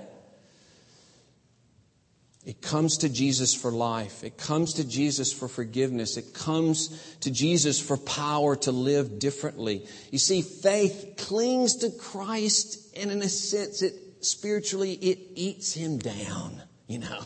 It 2.46 2.62
comes 2.62 2.98
to 2.98 3.08
Jesus 3.10 3.54
for 3.54 3.70
life. 3.70 4.24
It 4.24 4.38
comes 4.38 4.74
to 4.74 4.88
Jesus 4.88 5.30
for 5.30 5.46
forgiveness. 5.46 6.16
It 6.16 6.32
comes 6.32 7.16
to 7.20 7.30
Jesus 7.30 7.78
for 7.78 7.98
power 7.98 8.56
to 8.56 8.72
live 8.72 9.18
differently. 9.18 9.86
You 10.10 10.18
see, 10.18 10.40
faith 10.40 11.14
clings 11.18 11.76
to 11.76 11.90
Christ 11.90 12.96
and 12.96 13.10
in 13.10 13.20
a 13.20 13.28
sense, 13.28 13.82
it 13.82 13.94
spiritually, 14.20 14.94
it 14.94 15.18
eats 15.34 15.74
him 15.74 15.98
down, 15.98 16.62
you 16.86 17.00
know. 17.00 17.24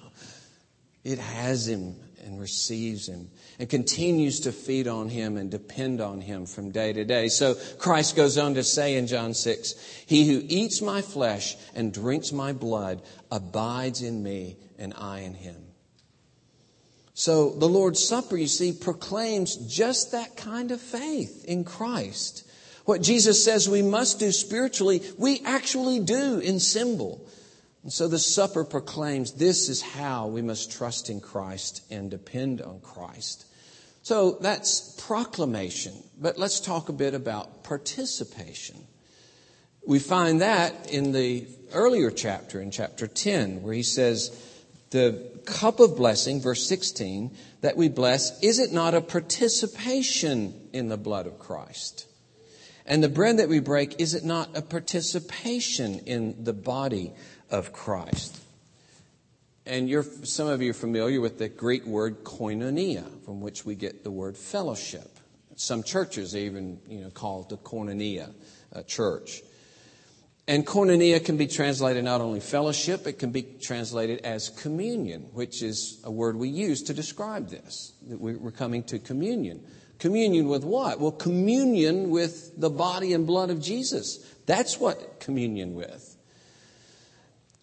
It 1.05 1.19
has 1.19 1.69
him 1.69 1.95
and 2.25 2.41
receives 2.41 3.09
him 3.09 3.31
and 3.59 3.69
continues 3.69 4.41
to 4.41 4.53
feed 4.53 4.89
on 4.89 5.09
him 5.09 5.37
and 5.37 5.51
depend 5.51 6.01
on 6.01 6.21
him 6.21 6.47
from 6.47 6.71
day 6.71 6.93
to 6.93 7.05
day. 7.05 7.29
So 7.29 7.55
Christ 7.79 8.17
goes 8.17 8.37
on 8.37 8.55
to 8.55 8.65
say 8.65 8.97
in 8.97 9.07
John 9.07 9.35
6, 9.35 9.75
He 10.07 10.27
who 10.27 10.43
eats 10.49 10.83
my 10.83 11.03
flesh 11.03 11.57
and 11.75 11.93
drinks 11.93 12.33
my 12.33 12.53
blood 12.53 13.03
abides 13.31 14.03
in 14.03 14.23
me 14.23 14.57
and 14.79 14.95
I 14.97 15.21
in 15.21 15.35
him. 15.35 15.57
So 17.15 17.51
the 17.51 17.69
Lord's 17.69 18.07
Supper, 18.07 18.37
you 18.37 18.49
see, 18.49 18.73
proclaims 18.73 19.57
just 19.57 20.13
that 20.13 20.37
kind 20.37 20.73
of 20.73 20.81
faith 20.81 21.45
in 21.45 21.65
Christ. 21.65 22.45
What 22.85 23.03
Jesus 23.03 23.43
says 23.45 23.69
we 23.69 23.83
must 23.83 24.19
do 24.19 24.33
spiritually, 24.33 25.03
we 25.17 25.41
actually 25.45 26.01
do 26.01 26.39
in 26.39 26.61
symbol. 26.61 27.27
And 27.83 27.93
so 27.93 28.09
the 28.09 28.19
supper 28.19 28.65
proclaims 28.65 29.33
this 29.33 29.69
is 29.69 29.83
how 29.83 30.27
we 30.27 30.43
must 30.43 30.73
trust 30.73 31.11
in 31.11 31.21
Christ 31.21 31.83
and 31.91 32.11
depend 32.11 32.63
on 32.63 32.81
Christ. 32.81 33.47
So 34.03 34.39
that's 34.41 35.01
proclamation. 35.07 35.95
But 36.19 36.39
let's 36.39 36.61
talk 36.61 36.89
a 36.89 36.95
bit 36.95 37.15
about 37.15 37.63
participation. 37.63 38.77
We 39.87 39.99
find 39.99 40.41
that 40.41 40.91
in 40.91 41.13
the 41.13 41.47
earlier 41.73 42.11
chapter, 42.11 42.61
in 42.61 42.71
chapter 42.71 43.07
10, 43.07 43.63
where 43.63 43.75
he 43.75 43.83
says, 43.83 44.31
The 44.95 45.41
cup 45.45 45.81
of 45.81 45.97
blessing, 45.97 46.41
verse 46.41 46.69
16, 46.69 47.37
that 47.63 47.77
we 47.77 47.89
bless, 47.89 48.41
is 48.45 48.61
it 48.61 48.71
not 48.71 48.95
a 48.95 49.01
participation 49.01 50.55
in 50.73 50.89
the 50.89 50.97
blood 50.97 51.27
of 51.27 51.41
Christ? 51.41 52.07
And 52.87 53.03
the 53.03 53.09
bread 53.09 53.39
that 53.39 53.49
we 53.49 53.59
break, 53.59 54.01
is 54.01 54.15
it 54.15 54.23
not 54.23 54.57
a 54.57 54.63
participation 54.63 55.99
in 56.07 56.45
the 56.45 56.53
body 56.53 57.13
of 57.51 57.73
Christ? 57.73 58.41
And 59.67 59.91
some 60.23 60.47
of 60.47 60.63
you 60.63 60.71
are 60.71 60.75
familiar 60.75 61.21
with 61.21 61.41
the 61.41 61.49
Greek 61.49 61.85
word 61.85 62.23
koinonia, 62.23 63.05
from 63.25 63.41
which 63.41 63.67
we 63.67 63.75
get 63.75 64.05
the 64.05 64.13
word 64.13 64.37
fellowship. 64.37 65.19
Some 65.57 65.83
churches 65.83 66.37
even 66.37 66.79
you 66.89 67.01
know, 67.01 67.11
call 67.11 67.41
it 67.41 67.49
the 67.49 67.57
koinonia 67.57 68.33
uh, 68.73 68.85
church. 68.85 69.43
And 70.47 70.67
koinonia 70.67 71.25
can 71.25 71.39
be 71.39 71.47
translated 71.47 72.05
not 72.05 72.21
only 72.21 72.41
fellowship, 72.41 73.07
it 73.07 73.19
can 73.19 73.31
be 73.31 73.43
translated 73.63 74.21
as 74.25 74.51
communion, 74.51 75.23
which 75.33 75.63
is 75.63 76.01
a 76.05 76.11
word 76.11 76.37
we 76.37 76.51
use 76.51 76.83
to 76.85 76.95
describe 76.95 77.49
this, 77.49 77.95
that 78.09 78.21
we're 78.21 78.51
coming 78.51 78.83
to 78.85 78.99
communion. 78.99 79.65
Communion 79.99 80.49
with 80.49 80.65
what? 80.65 81.01
Well, 81.01 81.13
communion 81.13 82.11
with 82.11 82.61
the 82.61 82.69
body 82.69 83.15
and 83.15 83.27
blood 83.27 83.49
of 83.49 83.61
Jesus. 83.61 84.19
That's 84.45 84.79
what 84.79 85.21
communion 85.21 85.75
with. 85.75 86.17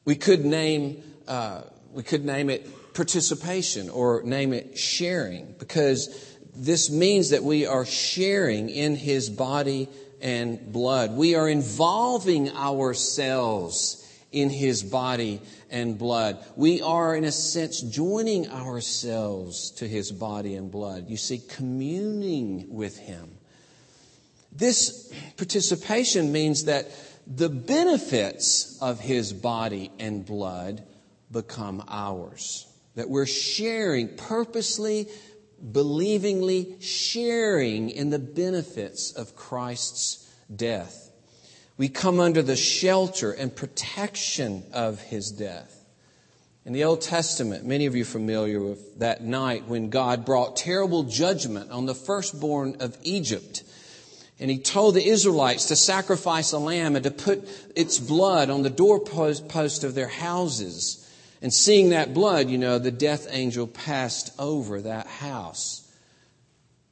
We 0.05 0.15
could 0.15 0.43
name, 0.43 1.03
uh, 1.27 1.61
we 1.91 2.01
could 2.01 2.25
name 2.25 2.50
it 2.50 2.93
participation 2.95 3.89
or 3.89 4.23
name 4.23 4.53
it 4.53 4.77
sharing 4.77 5.53
because 5.59 6.35
this 6.55 6.89
means 6.89 7.29
that 7.29 7.43
we 7.43 7.65
are 7.65 7.85
sharing 7.85 8.69
in 8.69 8.95
his 8.95 9.29
body 9.29 9.88
and 10.22 10.72
blood. 10.72 11.16
We 11.16 11.36
are 11.36 11.50
involving 11.50 12.50
ourselves 12.51 13.98
in 14.32 14.50
his 14.50 14.84
body 14.84 15.42
and 15.70 15.98
blood. 15.98 16.44
We 16.56 16.82
are, 16.82 17.16
in 17.16 17.24
a 17.24 17.32
sense, 17.32 17.82
joining 17.82 18.50
ourselves 18.50 19.72
to 19.72 19.88
his 19.88 20.12
body 20.12 20.56
and 20.56 20.72
blood. 20.72 21.10
You 21.10 21.18
see, 21.18 21.40
communing 21.40 22.68
with 22.70 22.98
him. 22.98 23.38
This 24.51 25.12
participation 25.38 26.32
means 26.32 26.66
that 26.66 26.88
the 27.28 27.50
benefits 27.50 28.78
of 28.82 29.00
his 29.00 29.32
body 29.34 29.92
and 30.00 30.25
blood 30.25 30.84
become 31.32 31.84
ours. 31.88 32.68
That 32.96 33.10
we're 33.10 33.25
sharing, 33.25 34.18
purposely, 34.18 35.08
believingly 35.72 36.75
sharing 36.80 37.89
in 37.89 38.10
the 38.10 38.20
benefits 38.20 39.12
of 39.12 39.36
Christ's 39.36 40.27
death. 40.53 41.12
We 41.77 41.89
come 41.89 42.20
under 42.20 42.41
the 42.41 42.56
shelter 42.56 43.32
and 43.32 43.56
protection 43.56 44.63
of 44.74 45.01
his 45.01 45.32
death. 45.32 45.77
In 46.63 46.74
the 46.74 46.84
Old 46.84 47.01
Testament, 47.01 47.65
many 47.65 47.88
of 47.88 47.96
you 47.96 48.03
are 48.03 48.06
familiar 48.06 48.60
with 48.60 49.00
that 49.00 49.24
night 49.24 49.68
when 49.68 49.89
God 49.89 50.25
brought 50.25 50.58
terrible 50.58 51.03
judgment 51.03 51.72
on 51.72 51.88
the 51.88 51.96
firstborn 51.96 52.77
of 52.82 52.98
Egypt. 53.01 53.63
And 54.39 54.51
he 54.51 54.60
told 54.60 54.94
the 54.94 55.06
Israelites 55.06 55.65
to 55.65 55.75
sacrifice 55.75 56.51
a 56.51 56.60
lamb 56.60 56.96
and 56.96 57.03
to 57.03 57.12
put 57.12 57.48
its 57.75 57.98
blood 57.98 58.51
on 58.51 58.62
the 58.62 58.70
doorpost 58.70 59.84
of 59.84 59.96
their 59.96 60.08
houses. 60.08 61.00
And 61.42 61.54
seeing 61.54 61.90
that 61.90 62.14
blood, 62.14 62.50
you 62.50 62.58
know, 62.58 62.77
the 62.77 62.92
death 62.92 63.27
angel 63.32 63.68
passed 63.68 64.32
over 64.38 64.82
that 64.82 65.08
house. 65.08 65.88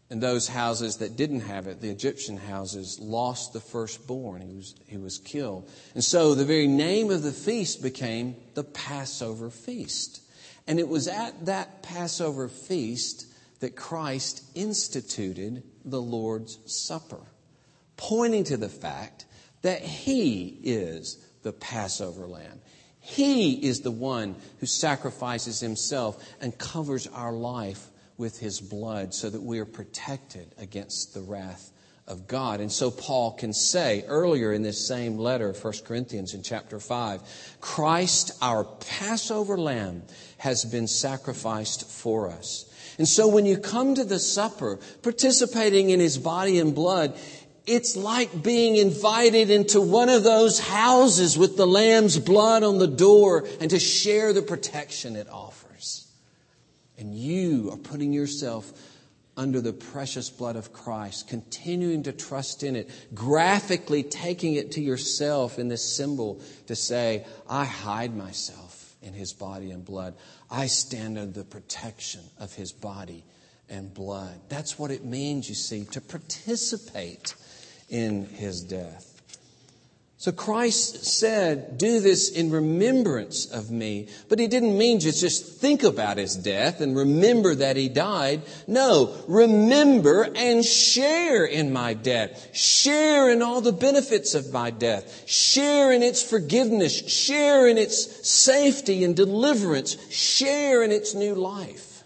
And 0.09 0.23
those 0.23 0.47
houses 0.47 0.97
that 0.97 1.15
didn't 1.15 1.41
have 1.41 1.67
it, 1.67 1.81
the 1.81 1.91
Egyptian 1.91 2.35
houses, 2.35 2.99
lost 2.99 3.53
the 3.53 3.59
firstborn. 3.59 4.41
He 4.41 4.55
was, 4.55 4.75
he 4.87 4.97
was 4.97 5.19
killed. 5.19 5.69
And 5.93 6.03
so 6.03 6.33
the 6.33 6.45
very 6.45 6.65
name 6.65 7.11
of 7.11 7.21
the 7.21 7.31
feast 7.31 7.83
became 7.83 8.35
the 8.55 8.63
Passover 8.63 9.51
feast. 9.51 10.23
And 10.65 10.79
it 10.79 10.87
was 10.87 11.07
at 11.07 11.45
that 11.45 11.83
Passover 11.83 12.47
feast 12.47 13.27
that 13.59 13.75
Christ 13.75 14.43
instituted 14.55 15.61
the 15.85 16.01
Lord's 16.01 16.57
Supper, 16.65 17.21
pointing 17.97 18.45
to 18.45 18.57
the 18.57 18.69
fact 18.69 19.25
that 19.61 19.81
He 19.81 20.59
is 20.63 21.23
the 21.43 21.53
Passover 21.53 22.25
lamb. 22.25 22.61
He 23.09 23.53
is 23.67 23.81
the 23.81 23.91
one 23.91 24.35
who 24.59 24.65
sacrifices 24.65 25.59
Himself 25.59 26.23
and 26.39 26.57
covers 26.57 27.07
our 27.07 27.33
life 27.33 27.89
with 28.19 28.37
his 28.37 28.59
blood 28.59 29.13
so 29.13 29.29
that 29.29 29.41
we 29.41 29.59
are 29.59 29.65
protected 29.65 30.53
against 30.59 31.13
the 31.13 31.21
wrath 31.21 31.71
of 32.05 32.27
God. 32.27 32.59
And 32.59 32.71
so 32.71 32.91
Paul 32.91 33.31
can 33.31 33.53
say 33.53 34.03
earlier 34.07 34.51
in 34.51 34.61
this 34.61 34.85
same 34.85 35.17
letter, 35.17 35.53
1 35.53 35.73
Corinthians 35.85 36.33
in 36.33 36.43
chapter 36.43 36.79
5, 36.79 37.21
Christ, 37.61 38.37
our 38.41 38.65
Passover 38.65 39.57
lamb, 39.57 40.03
has 40.37 40.65
been 40.65 40.87
sacrificed 40.87 41.89
for 41.89 42.29
us. 42.29 42.65
And 42.97 43.07
so 43.07 43.29
when 43.29 43.45
you 43.45 43.57
come 43.57 43.95
to 43.95 44.03
the 44.03 44.19
supper, 44.19 44.79
participating 45.01 45.89
in 45.89 46.01
his 46.01 46.17
body 46.17 46.59
and 46.59 46.75
blood, 46.75 47.17
it's 47.69 47.95
like 47.95 48.41
being 48.41 48.77
invited 48.77 49.51
into 49.51 49.79
one 49.79 50.09
of 50.09 50.23
those 50.23 50.59
houses 50.59 51.37
with 51.37 51.55
the 51.55 51.67
lamb's 51.67 52.17
blood 52.17 52.63
on 52.63 52.79
the 52.79 52.87
door 52.87 53.47
and 53.61 53.69
to 53.69 53.79
share 53.79 54.33
the 54.33 54.41
protection 54.41 55.15
it 55.15 55.29
offers. 55.29 56.07
And 56.97 57.13
you 57.13 57.69
are 57.71 57.77
putting 57.77 58.11
yourself 58.11 58.73
under 59.37 59.61
the 59.61 59.71
precious 59.71 60.31
blood 60.31 60.55
of 60.55 60.73
Christ, 60.73 61.27
continuing 61.27 62.03
to 62.03 62.11
trust 62.11 62.63
in 62.63 62.75
it, 62.75 62.89
graphically 63.13 64.01
taking 64.01 64.55
it 64.55 64.73
to 64.73 64.81
yourself 64.81 65.59
in 65.59 65.67
this 65.67 65.95
symbol 65.95 66.41
to 66.67 66.75
say, 66.75 67.25
I 67.47 67.65
hide 67.65 68.15
myself 68.15 68.95
in 69.01 69.13
his 69.13 69.31
body 69.31 69.69
and 69.71 69.85
blood. 69.85 70.15
I 70.49 70.65
stand 70.65 71.17
under 71.17 71.39
the 71.39 71.45
protection 71.45 72.21
of 72.39 72.53
his 72.53 72.71
body 72.71 73.23
and 73.69 73.93
blood. 73.93 74.41
That's 74.49 74.79
what 74.79 74.89
it 74.89 75.05
means, 75.05 75.47
you 75.47 75.55
see, 75.55 75.85
to 75.91 76.01
participate 76.01 77.35
in 77.89 78.25
his 78.25 78.61
death. 78.61 79.09
So 80.19 80.33
Christ 80.33 81.05
said, 81.05 81.77
do 81.77 82.01
this 82.01 82.29
in 82.29 82.51
remembrance 82.51 83.45
of 83.45 83.71
me. 83.71 84.09
But 84.27 84.37
he 84.37 84.47
didn't 84.47 84.77
mean 84.77 84.99
just, 84.99 85.21
just 85.21 85.61
think 85.61 85.83
about 85.83 86.17
his 86.17 86.35
death 86.35 86.81
and 86.81 86.93
remember 86.93 87.55
that 87.55 87.77
he 87.77 87.87
died. 87.87 88.41
No, 88.67 89.15
remember 89.29 90.29
and 90.35 90.65
share 90.65 91.45
in 91.45 91.71
my 91.71 91.93
death. 91.93 92.49
Share 92.53 93.31
in 93.31 93.41
all 93.41 93.61
the 93.61 93.71
benefits 93.71 94.35
of 94.35 94.51
my 94.51 94.71
death. 94.71 95.23
Share 95.25 95.93
in 95.93 96.03
its 96.03 96.21
forgiveness. 96.21 97.09
Share 97.09 97.69
in 97.69 97.77
its 97.77 98.27
safety 98.27 99.05
and 99.05 99.15
deliverance. 99.15 99.95
Share 100.13 100.83
in 100.83 100.91
its 100.91 101.15
new 101.15 101.33
life. 101.33 102.03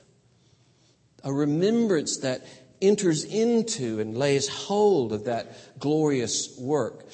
A 1.24 1.34
remembrance 1.34 2.18
that 2.18 2.46
enters 2.80 3.24
into 3.24 4.00
and 4.00 4.16
lays 4.16 4.48
hold 4.48 5.14
of 5.14 5.24
that 5.26 5.73
glorious 5.84 6.58
work. 6.58 7.06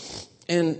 And 0.47 0.77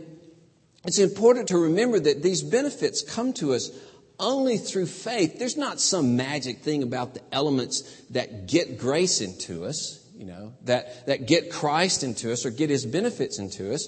it's 0.86 1.00
important 1.00 1.48
to 1.48 1.58
remember 1.58 2.00
that 2.00 2.22
these 2.22 2.44
benefits 2.44 3.02
come 3.02 3.34
to 3.34 3.54
us 3.54 3.72
only 4.20 4.60
through 4.60 4.86
faith. 4.86 5.40
There's 5.40 5.58
not 5.58 5.80
some 5.80 6.16
magic 6.16 6.60
thing 6.60 6.84
about 6.84 7.16
the 7.16 7.22
elements 7.32 7.82
that 8.12 8.46
get 8.46 8.78
grace 8.78 9.22
into 9.22 9.66
us, 9.66 10.08
you 10.16 10.26
know, 10.26 10.54
that, 10.66 11.08
that 11.08 11.26
get 11.26 11.52
Christ 11.52 12.04
into 12.04 12.32
us 12.32 12.46
or 12.46 12.52
get 12.52 12.70
his 12.70 12.86
benefits 12.86 13.40
into 13.40 13.74
us. 13.74 13.88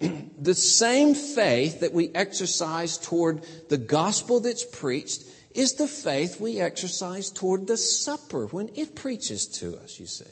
the 0.40 0.54
same 0.54 1.14
faith 1.14 1.80
that 1.80 1.92
we 1.92 2.10
exercise 2.14 2.96
toward 2.96 3.42
the 3.68 3.76
gospel 3.76 4.40
that's 4.40 4.64
preached 4.64 5.24
is 5.54 5.74
the 5.74 5.88
faith 5.88 6.40
we 6.40 6.58
exercise 6.58 7.28
toward 7.28 7.66
the 7.66 7.76
supper 7.76 8.46
when 8.46 8.70
it 8.76 8.94
preaches 8.94 9.46
to 9.46 9.76
us, 9.76 10.00
you 10.00 10.06
see. 10.06 10.24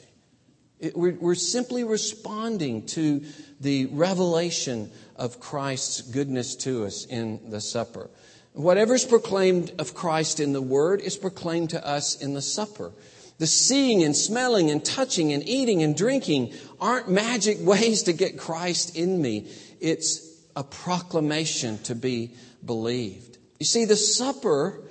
It, 0.81 0.97
we're, 0.97 1.13
we're 1.13 1.35
simply 1.35 1.83
responding 1.83 2.87
to 2.87 3.23
the 3.59 3.85
revelation 3.85 4.91
of 5.15 5.39
Christ's 5.39 6.01
goodness 6.01 6.55
to 6.57 6.85
us 6.85 7.05
in 7.05 7.51
the 7.51 7.61
supper. 7.61 8.09
Whatever 8.53 8.95
is 8.95 9.05
proclaimed 9.05 9.71
of 9.77 9.93
Christ 9.93 10.39
in 10.39 10.53
the 10.53 10.61
Word 10.61 10.99
is 10.99 11.15
proclaimed 11.15 11.69
to 11.69 11.87
us 11.87 12.19
in 12.19 12.33
the 12.33 12.41
supper. 12.41 12.91
The 13.37 13.47
seeing 13.47 14.03
and 14.03 14.15
smelling 14.15 14.71
and 14.71 14.83
touching 14.83 15.31
and 15.31 15.47
eating 15.47 15.83
and 15.83 15.95
drinking 15.95 16.53
aren't 16.79 17.09
magic 17.09 17.57
ways 17.61 18.03
to 18.03 18.13
get 18.13 18.39
Christ 18.39 18.97
in 18.97 19.21
me. 19.21 19.51
It's 19.79 20.27
a 20.55 20.63
proclamation 20.63 21.77
to 21.83 21.95
be 21.95 22.33
believed. 22.65 23.37
You 23.59 23.65
see, 23.67 23.85
the 23.85 23.95
supper 23.95 24.81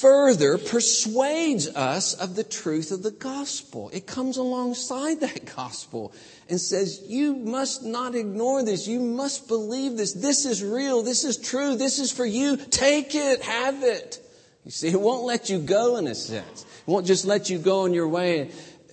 further 0.00 0.58
persuades 0.58 1.66
us 1.68 2.14
of 2.14 2.36
the 2.36 2.44
truth 2.44 2.92
of 2.92 3.02
the 3.02 3.10
gospel. 3.10 3.90
It 3.92 4.06
comes 4.06 4.36
alongside 4.36 5.20
that 5.20 5.56
gospel 5.56 6.12
and 6.48 6.60
says, 6.60 7.02
you 7.06 7.34
must 7.34 7.84
not 7.84 8.14
ignore 8.14 8.64
this. 8.64 8.86
You 8.86 9.00
must 9.00 9.48
believe 9.48 9.96
this. 9.96 10.12
This 10.12 10.46
is 10.46 10.62
real. 10.62 11.02
This 11.02 11.24
is 11.24 11.36
true. 11.36 11.76
This 11.76 11.98
is 11.98 12.12
for 12.12 12.26
you. 12.26 12.56
Take 12.56 13.14
it. 13.14 13.42
Have 13.42 13.82
it. 13.82 14.20
You 14.64 14.70
see, 14.70 14.88
it 14.88 15.00
won't 15.00 15.24
let 15.24 15.48
you 15.48 15.58
go 15.58 15.96
in 15.96 16.06
a 16.06 16.14
sense. 16.14 16.62
It 16.62 16.90
won't 16.90 17.06
just 17.06 17.24
let 17.24 17.50
you 17.50 17.58
go 17.58 17.82
on 17.82 17.94
your 17.94 18.08
way, 18.08 18.50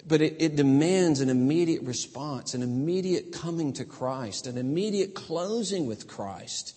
but 0.08 0.22
it, 0.22 0.38
it 0.40 0.56
demands 0.56 1.22
an 1.22 1.30
immediate 1.30 1.84
response, 1.84 2.54
an 2.54 2.64
immediate 2.64 3.32
coming 3.32 3.74
to 3.74 3.86
Christ, 3.86 4.48
an 4.48 4.58
immediate 4.58 5.14
closing 5.14 5.86
with 5.86 6.08
Christ. 6.08 6.74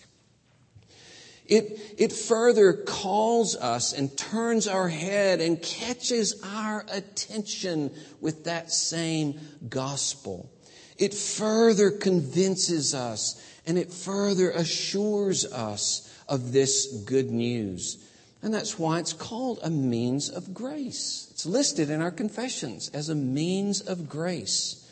It, 1.49 1.95
it 1.97 2.13
further 2.13 2.75
calls 2.75 3.57
us 3.57 3.95
and 3.95 4.17
turns 4.17 4.69
our 4.69 4.89
head 4.89 5.41
and 5.41 5.61
catches 5.63 6.43
our 6.45 6.85
attention 6.91 7.91
with 8.21 8.45
that 8.45 8.71
same 8.71 9.41
gospel. 9.69 10.51
It 10.99 11.15
further 11.15 11.91
convinces 11.91 12.95
us 12.95 13.43
and 13.67 13.79
it 13.79 13.91
further 13.91 14.51
assures 14.51 15.47
us 15.47 16.15
of 16.29 16.53
this 16.53 17.03
good 17.07 17.31
news. 17.31 18.05
And 18.43 18.53
that's 18.53 18.79
why 18.79 18.99
it's 18.99 19.15
called 19.15 19.59
a 19.63 19.71
means 19.71 20.29
of 20.29 20.53
grace. 20.53 21.29
It's 21.31 21.47
listed 21.47 21.89
in 21.89 22.03
our 22.03 22.11
confessions 22.11 22.91
as 22.91 23.09
a 23.09 23.15
means 23.15 23.81
of 23.81 24.09
grace, 24.09 24.87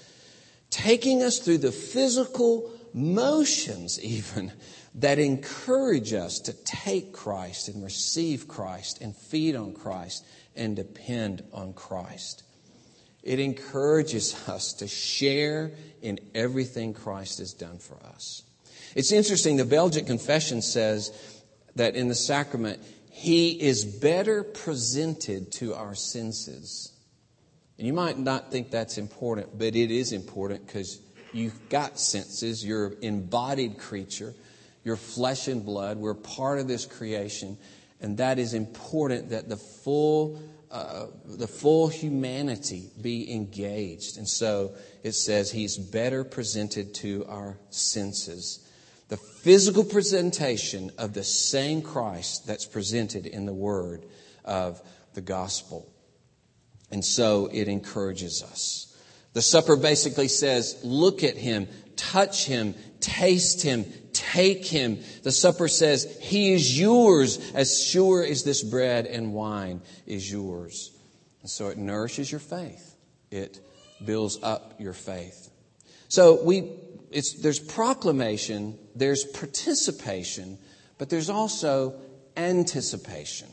taking 0.71 1.23
us 1.23 1.38
through 1.38 1.59
the 1.59 1.73
physical 1.73 2.71
motions, 2.92 4.01
even 4.03 4.53
that 4.97 5.19
encourage 5.19 6.13
us 6.13 6.39
to 6.41 6.53
take 6.65 7.13
Christ 7.13 7.69
and 7.69 7.85
receive 7.85 8.49
Christ 8.49 9.01
and 9.03 9.15
feed 9.15 9.55
on 9.55 9.73
Christ 9.75 10.25
and 10.57 10.75
depend 10.75 11.45
on 11.53 11.75
Christ. 11.75 12.43
It 13.23 13.39
encourages 13.39 14.49
us 14.49 14.73
to 14.75 14.89
share 14.89 15.73
in 16.01 16.19
everything 16.35 16.95
Christ 16.95 17.39
has 17.39 17.53
done 17.53 17.79
for 17.79 17.99
us. 18.07 18.43
It's 18.95 19.13
interesting, 19.13 19.57
the 19.57 19.65
Belgic 19.67 20.07
Confession 20.07 20.63
says 20.63 21.13
that 21.75 21.97
in 21.97 22.09
the 22.09 22.15
sacrament, 22.15 22.81
He 23.11 23.51
is 23.61 23.85
better 23.85 24.43
presented 24.43 25.53
to 25.53 25.75
our 25.75 25.95
senses. 25.95 26.93
And 27.77 27.87
you 27.87 27.93
might 27.93 28.19
not 28.19 28.51
think 28.51 28.71
that's 28.71 28.97
important, 28.97 29.59
but 29.59 29.77
it 29.77 29.91
is 29.91 30.13
important 30.13 30.67
because 30.67 30.99
you've 31.35 31.69
got 31.69 31.99
senses, 31.99 32.65
you're 32.65 32.87
an 32.87 32.97
embodied 33.03 33.77
creature. 33.77 34.35
You're 34.87 34.94
flesh 34.94 35.49
and 35.49 35.64
blood. 35.64 35.99
We're 35.99 36.14
part 36.14 36.61
of 36.61 36.68
this 36.68 36.87
creation. 36.87 37.59
And 38.01 38.18
that 38.18 38.38
is 38.38 38.55
important 38.55 39.31
that 39.31 39.49
the 39.49 39.57
full, 39.57 40.40
uh, 40.70 41.07
the 41.25 41.49
full 41.49 41.88
humanity 41.88 42.90
be 43.01 43.35
engaged. 43.35 44.16
And 44.16 44.29
so 44.29 44.77
it 45.03 45.16
says 45.16 45.51
he's 45.51 45.77
better 45.77 46.22
presented 46.22 46.94
to 46.94 47.27
our 47.29 47.59
senses. 47.70 48.64
The 49.09 49.16
physical 49.16 49.83
presentation 49.83 50.92
of 50.99 51.14
the 51.14 51.25
same 51.25 51.83
Christ 51.83 52.46
that's 52.46 52.64
presented 52.64 53.27
in 53.27 53.44
the 53.44 53.53
word 53.53 54.07
of 54.44 54.81
the 55.14 55.20
gospel. 55.20 55.92
And 56.92 57.05
so 57.05 57.51
it 57.53 57.66
encourages 57.66 58.40
us. 58.40 58.96
The 59.33 59.42
supper 59.42 59.75
basically 59.75 60.29
says, 60.29 60.79
look 60.85 61.25
at 61.25 61.37
him, 61.37 61.66
touch 61.96 62.46
him, 62.46 62.77
taste 63.01 63.62
him, 63.62 63.85
take 64.16 64.64
him. 64.64 65.00
The 65.22 65.33
supper 65.33 65.68
says, 65.68 66.18
He 66.20 66.52
is 66.52 66.79
yours, 66.79 67.52
as 67.52 67.83
sure 67.83 68.24
as 68.24 68.42
this 68.42 68.62
bread 68.62 69.07
and 69.07 69.33
wine 69.33 69.83
is 70.07 70.31
yours. 70.31 70.96
And 71.42 71.50
so 71.50 71.68
it 71.68 71.79
nourishes 71.79 72.31
your 72.31 72.40
faith, 72.40 72.96
it 73.31 73.61
builds 74.05 74.38
up 74.42 74.74
your 74.81 74.92
faith. 74.92 75.50
So 76.09 76.42
we, 76.42 76.72
it's, 77.11 77.40
there's 77.40 77.59
proclamation, 77.59 78.79
there's 78.94 79.24
participation, 79.24 80.59
but 80.98 81.11
there's 81.11 81.31
also 81.31 81.94
anticipation 82.37 83.48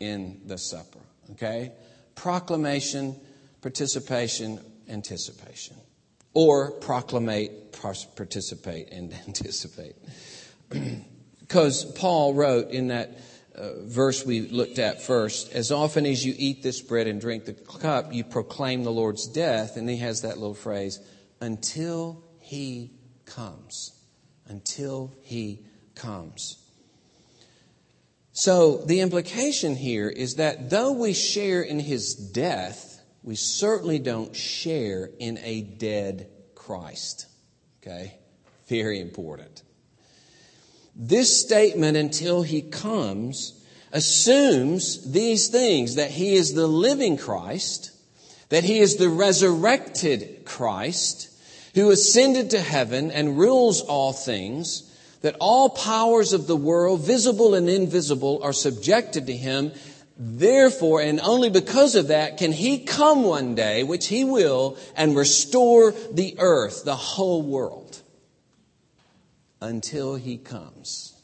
in 0.00 0.40
the 0.46 0.58
supper. 0.58 1.00
Okay? 1.32 1.72
Proclamation, 2.14 3.14
participation, 3.60 4.60
anticipation 4.88 5.76
or 6.38 6.70
proclamate, 6.70 7.72
participate, 7.72 8.92
and 8.92 9.12
anticipate. 9.26 9.96
Because 11.40 11.86
Paul 11.86 12.34
wrote 12.34 12.72
in 12.72 12.88
that 12.88 13.20
uh, 13.54 13.70
verse 13.84 14.26
we 14.26 14.42
looked 14.42 14.78
at 14.78 15.00
first, 15.00 15.50
as 15.54 15.72
often 15.72 16.04
as 16.04 16.22
you 16.22 16.34
eat 16.36 16.62
this 16.62 16.82
bread 16.82 17.06
and 17.06 17.18
drink 17.18 17.46
the 17.46 17.54
cup, 17.54 18.12
you 18.12 18.22
proclaim 18.22 18.84
the 18.84 18.92
Lord's 18.92 19.26
death. 19.26 19.78
And 19.78 19.88
he 19.88 19.96
has 19.96 20.20
that 20.20 20.36
little 20.36 20.52
phrase, 20.52 21.00
until 21.40 22.22
he 22.38 22.92
comes. 23.24 23.98
Until 24.46 25.14
he 25.22 25.64
comes. 25.94 26.62
So 28.32 28.84
the 28.84 29.00
implication 29.00 29.74
here 29.74 30.10
is 30.10 30.34
that 30.34 30.68
though 30.68 30.92
we 30.92 31.14
share 31.14 31.62
in 31.62 31.80
his 31.80 32.14
death, 32.14 32.87
we 33.22 33.34
certainly 33.34 33.98
don't 33.98 34.34
share 34.34 35.10
in 35.18 35.38
a 35.42 35.60
dead 35.60 36.28
Christ. 36.54 37.26
Okay? 37.82 38.14
Very 38.66 39.00
important. 39.00 39.62
This 40.94 41.40
statement, 41.40 41.96
until 41.96 42.42
he 42.42 42.62
comes, 42.62 43.64
assumes 43.92 45.12
these 45.12 45.48
things 45.48 45.94
that 45.94 46.10
he 46.10 46.34
is 46.34 46.54
the 46.54 46.66
living 46.66 47.16
Christ, 47.16 47.92
that 48.48 48.64
he 48.64 48.78
is 48.78 48.96
the 48.96 49.08
resurrected 49.08 50.44
Christ, 50.44 51.30
who 51.74 51.90
ascended 51.90 52.50
to 52.50 52.60
heaven 52.60 53.10
and 53.10 53.38
rules 53.38 53.80
all 53.80 54.12
things, 54.12 54.84
that 55.20 55.36
all 55.40 55.70
powers 55.70 56.32
of 56.32 56.46
the 56.46 56.56
world, 56.56 57.00
visible 57.00 57.54
and 57.54 57.68
invisible, 57.68 58.40
are 58.42 58.52
subjected 58.52 59.26
to 59.26 59.36
him, 59.36 59.72
Therefore, 60.20 61.00
and 61.00 61.20
only 61.20 61.48
because 61.48 61.94
of 61.94 62.08
that, 62.08 62.38
can 62.38 62.50
he 62.50 62.80
come 62.80 63.22
one 63.22 63.54
day, 63.54 63.84
which 63.84 64.08
he 64.08 64.24
will, 64.24 64.76
and 64.96 65.16
restore 65.16 65.92
the 65.92 66.34
earth, 66.38 66.84
the 66.84 66.96
whole 66.96 67.40
world, 67.42 68.02
until 69.60 70.16
he 70.16 70.36
comes. 70.36 71.14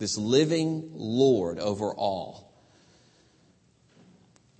This 0.00 0.18
living 0.18 0.90
Lord 0.94 1.60
over 1.60 1.94
all. 1.94 2.52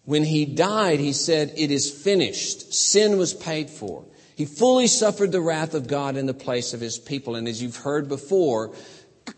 When 0.04 0.22
he 0.22 0.44
died, 0.44 1.00
he 1.00 1.12
said, 1.12 1.54
It 1.56 1.72
is 1.72 1.90
finished. 1.90 2.72
Sin 2.72 3.18
was 3.18 3.34
paid 3.34 3.70
for. 3.70 4.04
He 4.36 4.44
fully 4.44 4.86
suffered 4.86 5.32
the 5.32 5.40
wrath 5.40 5.74
of 5.74 5.88
God 5.88 6.16
in 6.16 6.26
the 6.26 6.34
place 6.34 6.74
of 6.74 6.80
his 6.80 6.98
people. 6.98 7.34
And 7.34 7.48
as 7.48 7.60
you've 7.60 7.76
heard 7.76 8.08
before, 8.08 8.72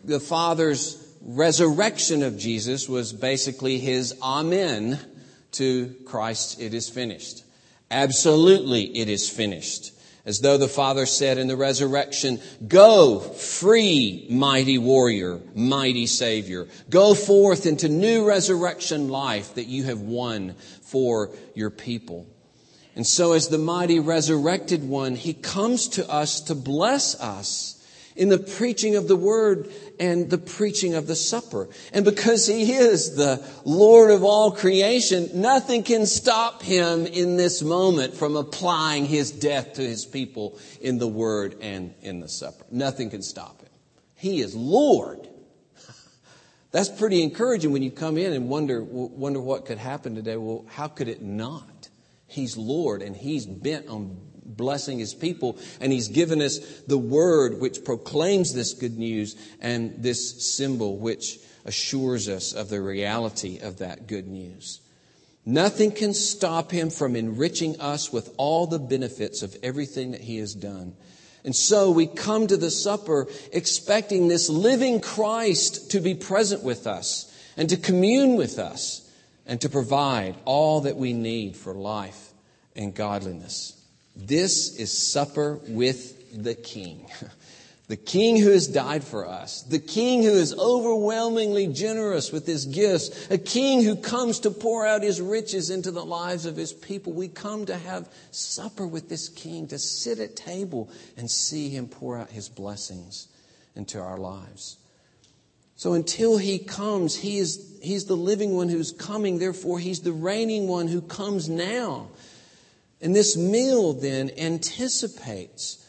the 0.03 0.19
Father's 0.19 1.06
resurrection 1.21 2.23
of 2.23 2.37
Jesus 2.37 2.87
was 2.87 3.13
basically 3.13 3.79
his 3.79 4.13
amen 4.21 4.99
to 5.53 5.95
Christ, 6.05 6.61
it 6.61 6.73
is 6.73 6.89
finished. 6.89 7.43
Absolutely, 7.89 8.83
it 8.97 9.09
is 9.09 9.29
finished. 9.29 9.93
As 10.25 10.41
though 10.41 10.57
the 10.57 10.67
Father 10.67 11.05
said 11.05 11.37
in 11.37 11.47
the 11.47 11.55
resurrection, 11.55 12.41
Go, 12.67 13.19
free, 13.19 14.27
mighty 14.29 14.77
warrior, 14.77 15.39
mighty 15.55 16.05
Savior. 16.05 16.67
Go 16.89 17.13
forth 17.13 17.65
into 17.65 17.87
new 17.87 18.25
resurrection 18.27 19.07
life 19.07 19.55
that 19.55 19.67
you 19.67 19.85
have 19.85 20.01
won 20.01 20.55
for 20.81 21.31
your 21.55 21.69
people. 21.69 22.27
And 22.93 23.07
so, 23.07 23.33
as 23.33 23.47
the 23.47 23.57
mighty 23.57 24.01
resurrected 24.01 24.83
one, 24.83 25.15
He 25.15 25.33
comes 25.33 25.87
to 25.89 26.09
us 26.09 26.41
to 26.41 26.55
bless 26.55 27.17
us 27.21 27.76
in 28.17 28.29
the 28.29 28.39
preaching 28.39 28.95
of 28.95 29.07
the 29.07 29.15
word 29.15 29.71
and 29.99 30.29
the 30.29 30.37
preaching 30.37 30.95
of 30.95 31.07
the 31.07 31.15
supper. 31.15 31.69
And 31.93 32.03
because 32.03 32.47
he 32.47 32.73
is 32.73 33.15
the 33.15 33.45
Lord 33.63 34.11
of 34.11 34.23
all 34.23 34.51
creation, 34.51 35.29
nothing 35.35 35.83
can 35.83 36.05
stop 36.05 36.61
him 36.61 37.05
in 37.05 37.37
this 37.37 37.61
moment 37.61 38.15
from 38.15 38.35
applying 38.35 39.05
his 39.05 39.31
death 39.31 39.73
to 39.73 39.81
his 39.81 40.05
people 40.05 40.57
in 40.81 40.97
the 40.97 41.07
word 41.07 41.57
and 41.61 41.93
in 42.01 42.19
the 42.19 42.27
supper. 42.27 42.65
Nothing 42.71 43.09
can 43.09 43.21
stop 43.21 43.61
him. 43.61 43.69
He 44.15 44.41
is 44.41 44.55
Lord. 44.55 45.27
That's 46.71 46.89
pretty 46.89 47.21
encouraging 47.21 47.71
when 47.71 47.83
you 47.83 47.91
come 47.91 48.17
in 48.17 48.33
and 48.33 48.49
wonder, 48.49 48.83
wonder 48.83 49.39
what 49.39 49.65
could 49.65 49.77
happen 49.77 50.15
today. 50.15 50.37
Well, 50.37 50.65
how 50.69 50.87
could 50.87 51.07
it 51.07 51.21
not? 51.21 51.89
He's 52.25 52.57
Lord 52.57 53.01
and 53.01 53.15
he's 53.15 53.45
bent 53.45 53.87
on 53.87 54.17
blessing 54.47 54.99
his 54.99 55.13
people. 55.13 55.57
And 55.81 55.91
he's 55.91 56.07
given 56.07 56.41
us 56.41 56.59
the 56.87 56.97
word 56.97 57.59
which 57.59 57.83
proclaims 57.83 58.53
this 58.53 58.73
good 58.73 58.97
news 58.97 59.35
and 59.61 59.95
this 59.97 60.55
symbol 60.55 60.97
which 60.97 61.39
assures 61.65 62.29
us 62.29 62.53
of 62.53 62.69
the 62.69 62.81
reality 62.81 63.59
of 63.59 63.79
that 63.79 64.07
good 64.07 64.27
news. 64.27 64.79
Nothing 65.45 65.91
can 65.91 66.13
stop 66.13 66.71
him 66.71 66.89
from 66.89 67.15
enriching 67.15 67.79
us 67.79 68.11
with 68.11 68.33
all 68.37 68.67
the 68.67 68.79
benefits 68.79 69.43
of 69.43 69.55
everything 69.63 70.11
that 70.11 70.21
he 70.21 70.37
has 70.37 70.53
done. 70.53 70.95
And 71.45 71.55
so 71.55 71.91
we 71.91 72.07
come 72.07 72.47
to 72.47 72.57
the 72.57 72.69
supper 72.69 73.27
expecting 73.53 74.27
this 74.27 74.49
living 74.49 74.99
Christ 74.99 75.91
to 75.91 76.01
be 76.01 76.15
present 76.15 76.63
with 76.63 76.85
us 76.85 77.33
and 77.55 77.69
to 77.69 77.77
commune 77.77 78.35
with 78.35 78.59
us 78.59 79.09
and 79.45 79.61
to 79.61 79.69
provide 79.69 80.35
all 80.43 80.81
that 80.81 80.97
we 80.97 81.13
need 81.13 81.55
for 81.55 81.73
life 81.73 82.33
and 82.75 82.93
godliness. 82.93 83.76
This 84.17 84.75
is 84.77 84.91
supper 84.91 85.59
with 85.67 86.43
the 86.43 86.55
King. 86.55 87.05
The 87.87 87.95
King 87.95 88.35
who 88.37 88.49
has 88.49 88.67
died 88.67 89.01
for 89.05 89.25
us. 89.25 89.61
The 89.61 89.79
King 89.79 90.21
who 90.21 90.33
is 90.33 90.53
overwhelmingly 90.53 91.67
generous 91.67 92.33
with 92.33 92.45
his 92.45 92.65
gifts. 92.65 93.31
A 93.31 93.37
King 93.37 93.81
who 93.81 93.95
comes 93.95 94.41
to 94.41 94.51
pour 94.51 94.85
out 94.85 95.03
his 95.03 95.21
riches 95.21 95.69
into 95.69 95.91
the 95.91 96.03
lives 96.03 96.45
of 96.45 96.57
his 96.57 96.73
people. 96.73 97.13
We 97.13 97.29
come 97.29 97.65
to 97.67 97.77
have 97.77 98.09
supper 98.31 98.85
with 98.85 99.07
this 99.07 99.29
King, 99.29 99.67
to 99.67 99.79
sit 99.79 100.19
at 100.19 100.35
table 100.35 100.89
and 101.15 101.31
see 101.31 101.69
him 101.69 101.87
pour 101.87 102.17
out 102.17 102.29
his 102.29 102.49
blessings 102.49 103.29
into 103.73 104.01
our 104.01 104.17
lives. 104.17 104.75
So 105.77 105.93
until 105.93 106.37
he 106.37 106.59
comes, 106.59 107.15
he 107.15 107.37
is, 107.37 107.79
he's 107.81 108.03
the 108.03 108.17
living 108.17 108.53
one 108.53 108.67
who's 108.67 108.91
coming. 108.91 109.39
Therefore, 109.39 109.79
he's 109.79 110.01
the 110.01 110.11
reigning 110.11 110.67
one 110.67 110.89
who 110.89 111.01
comes 111.01 111.47
now. 111.47 112.09
And 113.01 113.15
this 113.15 113.37
meal 113.37 113.93
then 113.93 114.31
anticipates 114.37 115.85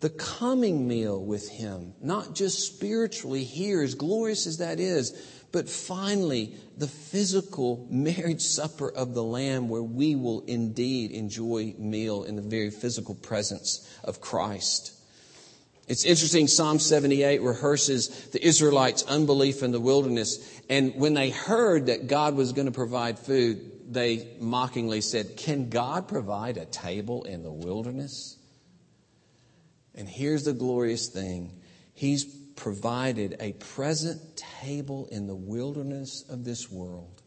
the 0.00 0.10
coming 0.10 0.88
meal 0.88 1.22
with 1.22 1.50
him, 1.50 1.92
not 2.00 2.34
just 2.34 2.60
spiritually 2.60 3.44
here, 3.44 3.82
as 3.82 3.94
glorious 3.94 4.46
as 4.46 4.58
that 4.58 4.80
is, 4.80 5.12
but 5.52 5.68
finally 5.68 6.54
the 6.78 6.86
physical 6.86 7.86
marriage 7.90 8.40
supper 8.40 8.90
of 8.90 9.14
the 9.14 9.22
Lamb 9.22 9.68
where 9.68 9.82
we 9.82 10.14
will 10.14 10.40
indeed 10.46 11.10
enjoy 11.10 11.74
meal 11.78 12.24
in 12.24 12.36
the 12.36 12.42
very 12.42 12.70
physical 12.70 13.14
presence 13.14 13.86
of 14.02 14.20
Christ. 14.20 14.94
It's 15.88 16.04
interesting, 16.04 16.46
Psalm 16.46 16.78
78 16.78 17.42
rehearses 17.42 18.28
the 18.28 18.46
Israelites' 18.46 19.02
unbelief 19.02 19.64
in 19.64 19.72
the 19.72 19.80
wilderness. 19.80 20.60
And 20.70 20.94
when 20.94 21.14
they 21.14 21.30
heard 21.30 21.86
that 21.86 22.06
God 22.06 22.36
was 22.36 22.52
going 22.52 22.66
to 22.66 22.72
provide 22.72 23.18
food, 23.18 23.69
they 23.90 24.28
mockingly 24.38 25.00
said, 25.00 25.36
Can 25.36 25.68
God 25.68 26.08
provide 26.08 26.56
a 26.56 26.64
table 26.64 27.24
in 27.24 27.42
the 27.42 27.50
wilderness? 27.50 28.36
And 29.94 30.08
here's 30.08 30.44
the 30.44 30.52
glorious 30.52 31.08
thing 31.08 31.60
He's 31.92 32.24
provided 32.24 33.36
a 33.40 33.52
present 33.52 34.20
table 34.36 35.08
in 35.10 35.26
the 35.26 35.34
wilderness 35.34 36.24
of 36.28 36.44
this 36.44 36.70
world, 36.70 37.22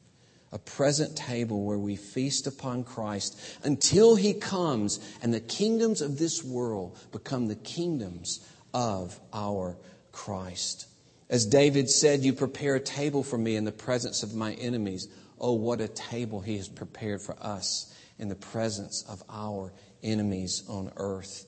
a 0.52 0.60
present 0.60 1.18
table 1.18 1.66
where 1.66 1.78
we 1.78 1.96
feast 1.98 2.48
upon 2.48 2.86
Christ 2.86 3.40
until 3.64 4.16
He 4.16 4.34
comes 4.34 5.00
and 5.22 5.34
the 5.34 5.42
kingdoms 5.42 6.02
of 6.02 6.18
this 6.18 6.44
world 6.44 6.98
become 7.12 7.48
the 7.48 7.56
kingdoms 7.56 8.40
of 8.74 9.20
our 9.34 9.78
Christ. 10.12 10.88
As 11.30 11.46
David 11.46 11.90
said, 11.90 12.24
You 12.24 12.34
prepare 12.34 12.76
a 12.76 12.80
table 12.80 13.24
for 13.24 13.38
me 13.38 13.56
in 13.56 13.66
the 13.66 13.72
presence 13.72 14.24
of 14.24 14.34
my 14.34 14.54
enemies. 14.54 15.08
Oh, 15.46 15.52
what 15.52 15.82
a 15.82 15.90
table 15.90 16.40
he 16.40 16.56
has 16.56 16.70
prepared 16.70 17.22
for 17.22 17.36
us 17.38 17.94
in 18.18 18.30
the 18.30 18.36
presence 18.36 19.04
of 19.10 19.22
our 19.30 19.74
enemies 20.02 20.64
on 20.70 20.94
earth. 20.96 21.46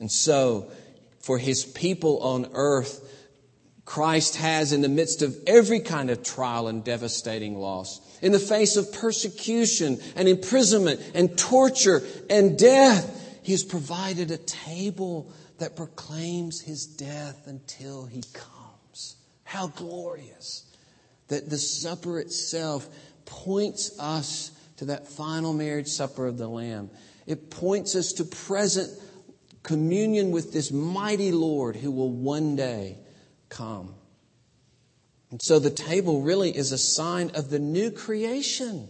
And 0.00 0.10
so, 0.10 0.70
for 1.20 1.36
his 1.36 1.62
people 1.62 2.20
on 2.20 2.48
earth, 2.54 3.06
Christ 3.84 4.36
has, 4.36 4.72
in 4.72 4.80
the 4.80 4.88
midst 4.88 5.20
of 5.20 5.36
every 5.46 5.80
kind 5.80 6.08
of 6.08 6.22
trial 6.22 6.68
and 6.68 6.82
devastating 6.82 7.58
loss, 7.58 8.00
in 8.22 8.32
the 8.32 8.38
face 8.38 8.78
of 8.78 8.90
persecution 8.94 10.00
and 10.16 10.26
imprisonment 10.26 11.02
and 11.14 11.36
torture 11.36 12.02
and 12.30 12.58
death, 12.58 13.38
he 13.42 13.52
has 13.52 13.62
provided 13.62 14.30
a 14.30 14.38
table 14.38 15.30
that 15.58 15.76
proclaims 15.76 16.62
his 16.62 16.86
death 16.86 17.46
until 17.46 18.06
he 18.06 18.22
comes. 18.32 19.16
How 19.44 19.66
glorious 19.66 20.64
that 21.28 21.50
the 21.50 21.58
supper 21.58 22.18
itself 22.20 22.88
points 23.26 23.98
us 23.98 24.50
to 24.76 24.86
that 24.86 25.08
final 25.08 25.52
marriage 25.52 25.88
supper 25.88 26.26
of 26.26 26.38
the 26.38 26.48
Lamb. 26.48 26.90
It 27.26 27.50
points 27.50 27.94
us 27.94 28.14
to 28.14 28.24
present 28.24 28.90
communion 29.62 30.30
with 30.30 30.52
this 30.52 30.70
mighty 30.70 31.32
Lord 31.32 31.76
who 31.76 31.90
will 31.90 32.10
one 32.10 32.56
day 32.56 32.98
come. 33.48 33.94
And 35.30 35.40
so 35.42 35.58
the 35.58 35.70
table 35.70 36.22
really 36.22 36.56
is 36.56 36.70
a 36.70 36.78
sign 36.78 37.30
of 37.34 37.50
the 37.50 37.58
new 37.58 37.90
creation. 37.90 38.88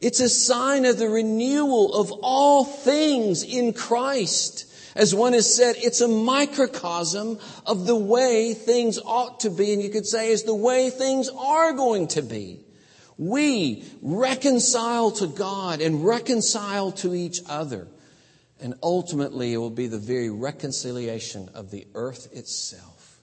It's 0.00 0.20
a 0.20 0.28
sign 0.28 0.84
of 0.84 0.98
the 0.98 1.08
renewal 1.08 1.94
of 1.94 2.12
all 2.22 2.64
things 2.64 3.42
in 3.44 3.72
Christ. 3.72 4.66
As 4.94 5.14
one 5.14 5.32
has 5.32 5.54
said, 5.54 5.76
it's 5.78 6.00
a 6.00 6.08
microcosm 6.08 7.38
of 7.64 7.86
the 7.86 7.96
way 7.96 8.52
things 8.52 8.98
ought 8.98 9.40
to 9.40 9.50
be, 9.50 9.72
and 9.72 9.82
you 9.82 9.90
could 9.90 10.06
say 10.06 10.30
is 10.30 10.42
the 10.42 10.54
way 10.54 10.90
things 10.90 11.28
are 11.28 11.72
going 11.72 12.08
to 12.08 12.22
be. 12.22 12.61
We 13.28 13.84
reconcile 14.02 15.12
to 15.12 15.28
God 15.28 15.80
and 15.80 16.04
reconcile 16.04 16.90
to 16.92 17.14
each 17.14 17.40
other. 17.48 17.86
And 18.60 18.74
ultimately, 18.82 19.52
it 19.52 19.58
will 19.58 19.70
be 19.70 19.86
the 19.86 19.98
very 19.98 20.28
reconciliation 20.28 21.48
of 21.54 21.70
the 21.70 21.86
earth 21.94 22.32
itself. 22.32 23.20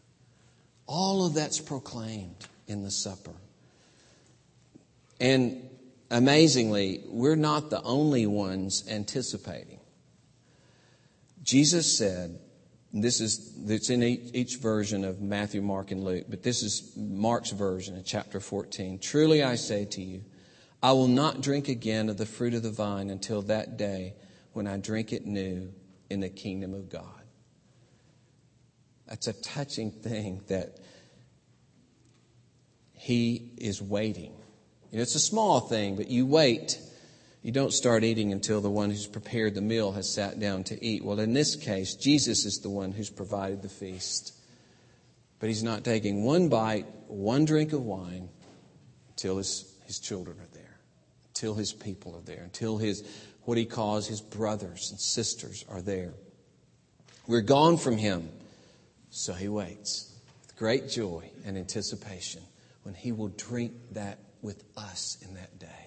All 0.86 1.26
of 1.26 1.34
that's 1.34 1.60
proclaimed 1.60 2.48
in 2.66 2.82
the 2.82 2.92
supper. 2.92 3.34
And 5.20 5.70
amazingly, 6.10 7.04
we're 7.08 7.36
not 7.36 7.70
the 7.70 7.82
only 7.82 8.26
ones 8.26 8.86
anticipating. 8.90 9.80
Jesus 11.44 11.98
said, 11.98 12.40
this 12.92 13.22
is 13.22 13.54
it's 13.68 13.90
in 13.90 14.02
each, 14.02 14.32
each, 14.34 14.56
version 14.58 15.06
of 15.06 15.22
Matthew, 15.22 15.62
Mark, 15.62 15.92
and 15.92 16.04
Luke, 16.04 16.26
but 16.28 16.42
this 16.42 16.64
is 16.64 16.92
Mark's 16.98 17.52
version 17.52 17.96
in 17.96 18.04
chapter 18.04 18.40
14. 18.40 19.00
Truly 19.00 19.44
I 19.44 19.56
say 19.56 19.86
to 19.86 20.02
you, 20.02 20.24
I 20.82 20.94
will 20.94 21.08
not 21.08 21.42
drink 21.42 21.68
again 21.68 22.10
of 22.10 22.18
the 22.18 22.26
fruit 22.26 22.54
of 22.54 22.64
the 22.64 22.72
vine 22.72 23.10
until 23.10 23.44
that 23.44 23.78
day 23.78 24.16
when 24.54 24.66
I 24.66 24.78
drink 24.78 25.14
it 25.14 25.26
new 25.26 25.72
in 26.10 26.20
the 26.20 26.30
kingdom 26.30 26.74
of 26.74 26.90
God. 26.90 27.04
That's 29.08 29.28
a 29.28 29.34
touching 29.34 29.92
thing 29.92 30.42
that 30.48 30.80
he 32.94 33.54
is 33.58 33.82
waiting. 33.82 34.34
You 34.92 34.98
know, 34.98 35.02
it's 35.04 35.16
a 35.16 35.20
small 35.20 35.60
thing, 35.60 35.96
but 35.96 36.10
you 36.10 36.26
wait. 36.26 36.80
You 37.42 37.52
don't 37.52 37.72
start 37.72 38.04
eating 38.04 38.34
until 38.34 38.60
the 38.60 38.70
one 38.70 38.90
who's 38.90 39.08
prepared 39.08 39.56
the 39.56 39.62
meal 39.62 39.94
has 39.94 40.14
sat 40.14 40.40
down 40.40 40.66
to 40.66 40.84
eat. 40.84 41.04
Well, 41.04 41.20
in 41.20 41.34
this 41.34 41.56
case, 41.56 41.96
Jesus 41.96 42.46
is 42.46 42.60
the 42.60 42.70
one 42.70 42.92
who's 42.92 43.10
provided 43.10 43.62
the 43.62 43.70
feast. 43.70 44.34
But 45.40 45.48
he's 45.48 45.64
not 45.64 45.86
taking 45.86 46.26
one 46.26 46.50
bite, 46.50 46.86
one 47.08 47.46
drink 47.46 47.72
of 47.72 47.82
wine 47.82 48.30
until 49.12 49.38
his, 49.38 49.74
his 49.86 50.00
children 50.00 50.38
are 50.40 50.54
there, 50.54 50.80
until 51.30 51.56
his 51.56 51.72
people 51.72 52.16
are 52.16 52.22
there, 52.22 52.44
until 52.44 52.78
his 52.78 53.08
what 53.44 53.58
he 53.58 53.66
calls 53.66 54.06
his 54.06 54.22
brothers 54.22 54.92
and 54.92 55.00
sisters 55.00 55.66
are 55.70 55.82
there. 55.82 56.14
We're 57.26 57.42
gone 57.42 57.78
from 57.78 57.98
him, 57.98 58.30
so 59.10 59.34
he 59.34 59.48
waits 59.48 60.14
with 60.42 60.56
great 60.56 60.90
joy 60.90 61.32
and 61.46 61.58
anticipation 61.58 62.44
when 62.84 62.94
he 62.94 63.12
will 63.12 63.30
drink 63.30 63.74
that 63.94 64.20
with 64.42 64.64
us 64.78 65.18
in 65.22 65.34
that 65.36 65.58
day. 65.58 65.79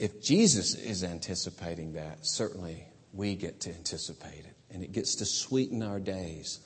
If 0.00 0.22
Jesus 0.22 0.74
is 0.74 1.04
anticipating 1.04 1.92
that, 1.92 2.26
certainly 2.26 2.86
we 3.12 3.34
get 3.34 3.60
to 3.60 3.70
anticipate 3.70 4.46
it. 4.46 4.56
And 4.70 4.82
it 4.82 4.92
gets 4.92 5.16
to 5.16 5.26
sweeten 5.26 5.82
our 5.82 6.00
days 6.00 6.60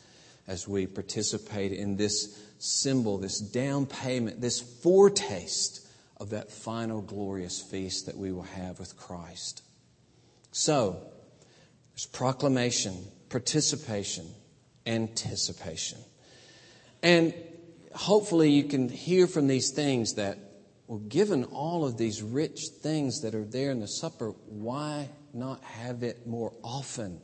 as 0.46 0.68
we 0.68 0.86
participate 0.86 1.72
in 1.72 1.96
this 1.96 2.40
symbol, 2.60 3.18
this 3.18 3.40
down 3.40 3.86
payment, 3.86 4.40
this 4.40 4.60
foretaste 4.60 5.84
of 6.18 6.30
that 6.30 6.52
final 6.52 7.02
glorious 7.02 7.60
feast 7.60 8.06
that 8.06 8.16
we 8.16 8.30
will 8.30 8.42
have 8.42 8.78
with 8.78 8.96
Christ. 8.96 9.62
So, 10.52 11.02
there's 11.92 12.06
proclamation, 12.06 13.04
participation, 13.30 14.28
anticipation. 14.86 15.98
And 17.02 17.34
hopefully 17.92 18.50
you 18.50 18.62
can 18.62 18.88
hear 18.88 19.26
from 19.26 19.48
these 19.48 19.70
things 19.70 20.14
that, 20.14 20.38
well, 20.86 20.98
given 20.98 21.44
all 21.44 21.86
of 21.86 21.96
these 21.96 22.22
rich 22.22 22.68
things 22.82 23.22
that 23.22 23.34
are 23.34 23.44
there 23.44 23.70
in 23.70 23.80
the 23.80 23.88
supper, 23.88 24.34
why 24.46 25.08
not 25.32 25.62
have 25.64 26.02
it 26.02 26.26
more 26.26 26.52
often? 26.62 27.20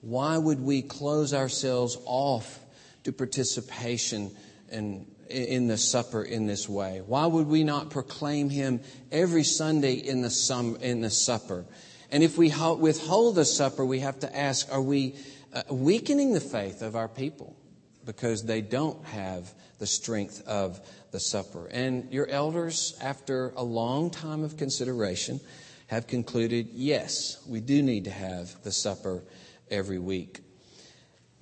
Why 0.00 0.36
would 0.36 0.60
we 0.60 0.82
close 0.82 1.32
ourselves 1.32 1.96
off 2.04 2.60
to 3.04 3.12
participation 3.12 4.30
and 4.70 5.06
in 5.30 5.68
the 5.68 5.78
supper 5.78 6.22
in 6.22 6.46
this 6.46 6.68
way? 6.68 7.00
Why 7.06 7.24
would 7.24 7.46
we 7.46 7.64
not 7.64 7.90
proclaim 7.90 8.50
him 8.50 8.80
every 9.10 9.44
Sunday 9.44 9.94
in 9.94 10.20
the, 10.20 10.30
sum, 10.30 10.76
in 10.76 11.00
the 11.00 11.10
supper? 11.10 11.64
And 12.10 12.22
if 12.22 12.36
we 12.36 12.50
withhold 12.50 13.36
the 13.36 13.46
supper, 13.46 13.86
we 13.86 14.00
have 14.00 14.20
to 14.20 14.36
ask 14.36 14.70
are 14.70 14.82
we 14.82 15.14
uh, 15.54 15.62
weakening 15.70 16.34
the 16.34 16.40
faith 16.40 16.82
of 16.82 16.94
our 16.94 17.08
people 17.08 17.56
because 18.04 18.44
they 18.44 18.60
don't 18.60 19.04
have 19.06 19.52
the 19.78 19.86
strength 19.86 20.46
of 20.46 20.80
the 21.10 21.20
supper? 21.20 21.66
And 21.66 22.12
your 22.12 22.26
elders, 22.28 22.96
after 23.00 23.52
a 23.56 23.62
long 23.64 24.10
time 24.10 24.44
of 24.44 24.56
consideration, 24.56 25.40
have 25.88 26.06
concluded 26.06 26.68
yes, 26.72 27.42
we 27.46 27.60
do 27.60 27.82
need 27.82 28.04
to 28.04 28.10
have 28.10 28.62
the 28.62 28.72
supper 28.72 29.22
every 29.70 29.98
week. 29.98 30.40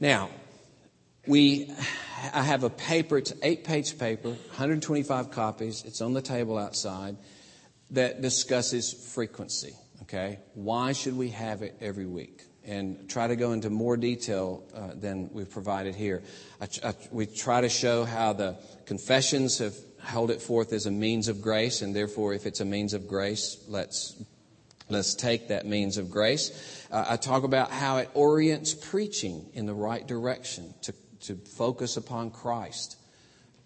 Now, 0.00 0.30
we 1.26 1.70
I 2.32 2.42
have 2.42 2.64
a 2.64 2.70
paper, 2.70 3.18
it's 3.18 3.30
an 3.30 3.38
eight 3.42 3.64
page 3.64 3.98
paper, 3.98 4.28
125 4.28 5.30
copies, 5.30 5.84
it's 5.84 6.00
on 6.00 6.12
the 6.12 6.22
table 6.22 6.58
outside, 6.58 7.16
that 7.90 8.20
discusses 8.20 8.92
frequency. 8.92 9.74
Okay? 10.02 10.38
Why 10.54 10.92
should 10.92 11.16
we 11.16 11.28
have 11.28 11.62
it 11.62 11.76
every 11.80 12.06
week? 12.06 12.42
And 12.70 13.08
try 13.10 13.26
to 13.26 13.34
go 13.34 13.50
into 13.50 13.68
more 13.68 13.96
detail 13.96 14.62
uh, 14.72 14.90
than 14.94 15.28
we've 15.32 15.50
provided 15.50 15.96
here. 15.96 16.22
I, 16.60 16.68
I, 16.84 16.94
we 17.10 17.26
try 17.26 17.60
to 17.60 17.68
show 17.68 18.04
how 18.04 18.32
the 18.32 18.58
confessions 18.86 19.58
have 19.58 19.74
held 20.00 20.30
it 20.30 20.40
forth 20.40 20.72
as 20.72 20.86
a 20.86 20.90
means 20.92 21.26
of 21.26 21.42
grace, 21.42 21.82
and 21.82 21.96
therefore, 21.96 22.32
if 22.32 22.46
it's 22.46 22.60
a 22.60 22.64
means 22.64 22.94
of 22.94 23.08
grace, 23.08 23.56
let's 23.66 24.22
let's 24.88 25.14
take 25.14 25.48
that 25.48 25.66
means 25.66 25.96
of 25.96 26.12
grace. 26.12 26.86
Uh, 26.92 27.06
I 27.08 27.16
talk 27.16 27.42
about 27.42 27.72
how 27.72 27.96
it 27.96 28.08
orients 28.14 28.72
preaching 28.72 29.50
in 29.52 29.66
the 29.66 29.74
right 29.74 30.06
direction 30.06 30.72
to 30.82 30.94
to 31.22 31.34
focus 31.34 31.96
upon 31.96 32.30
Christ. 32.30 32.96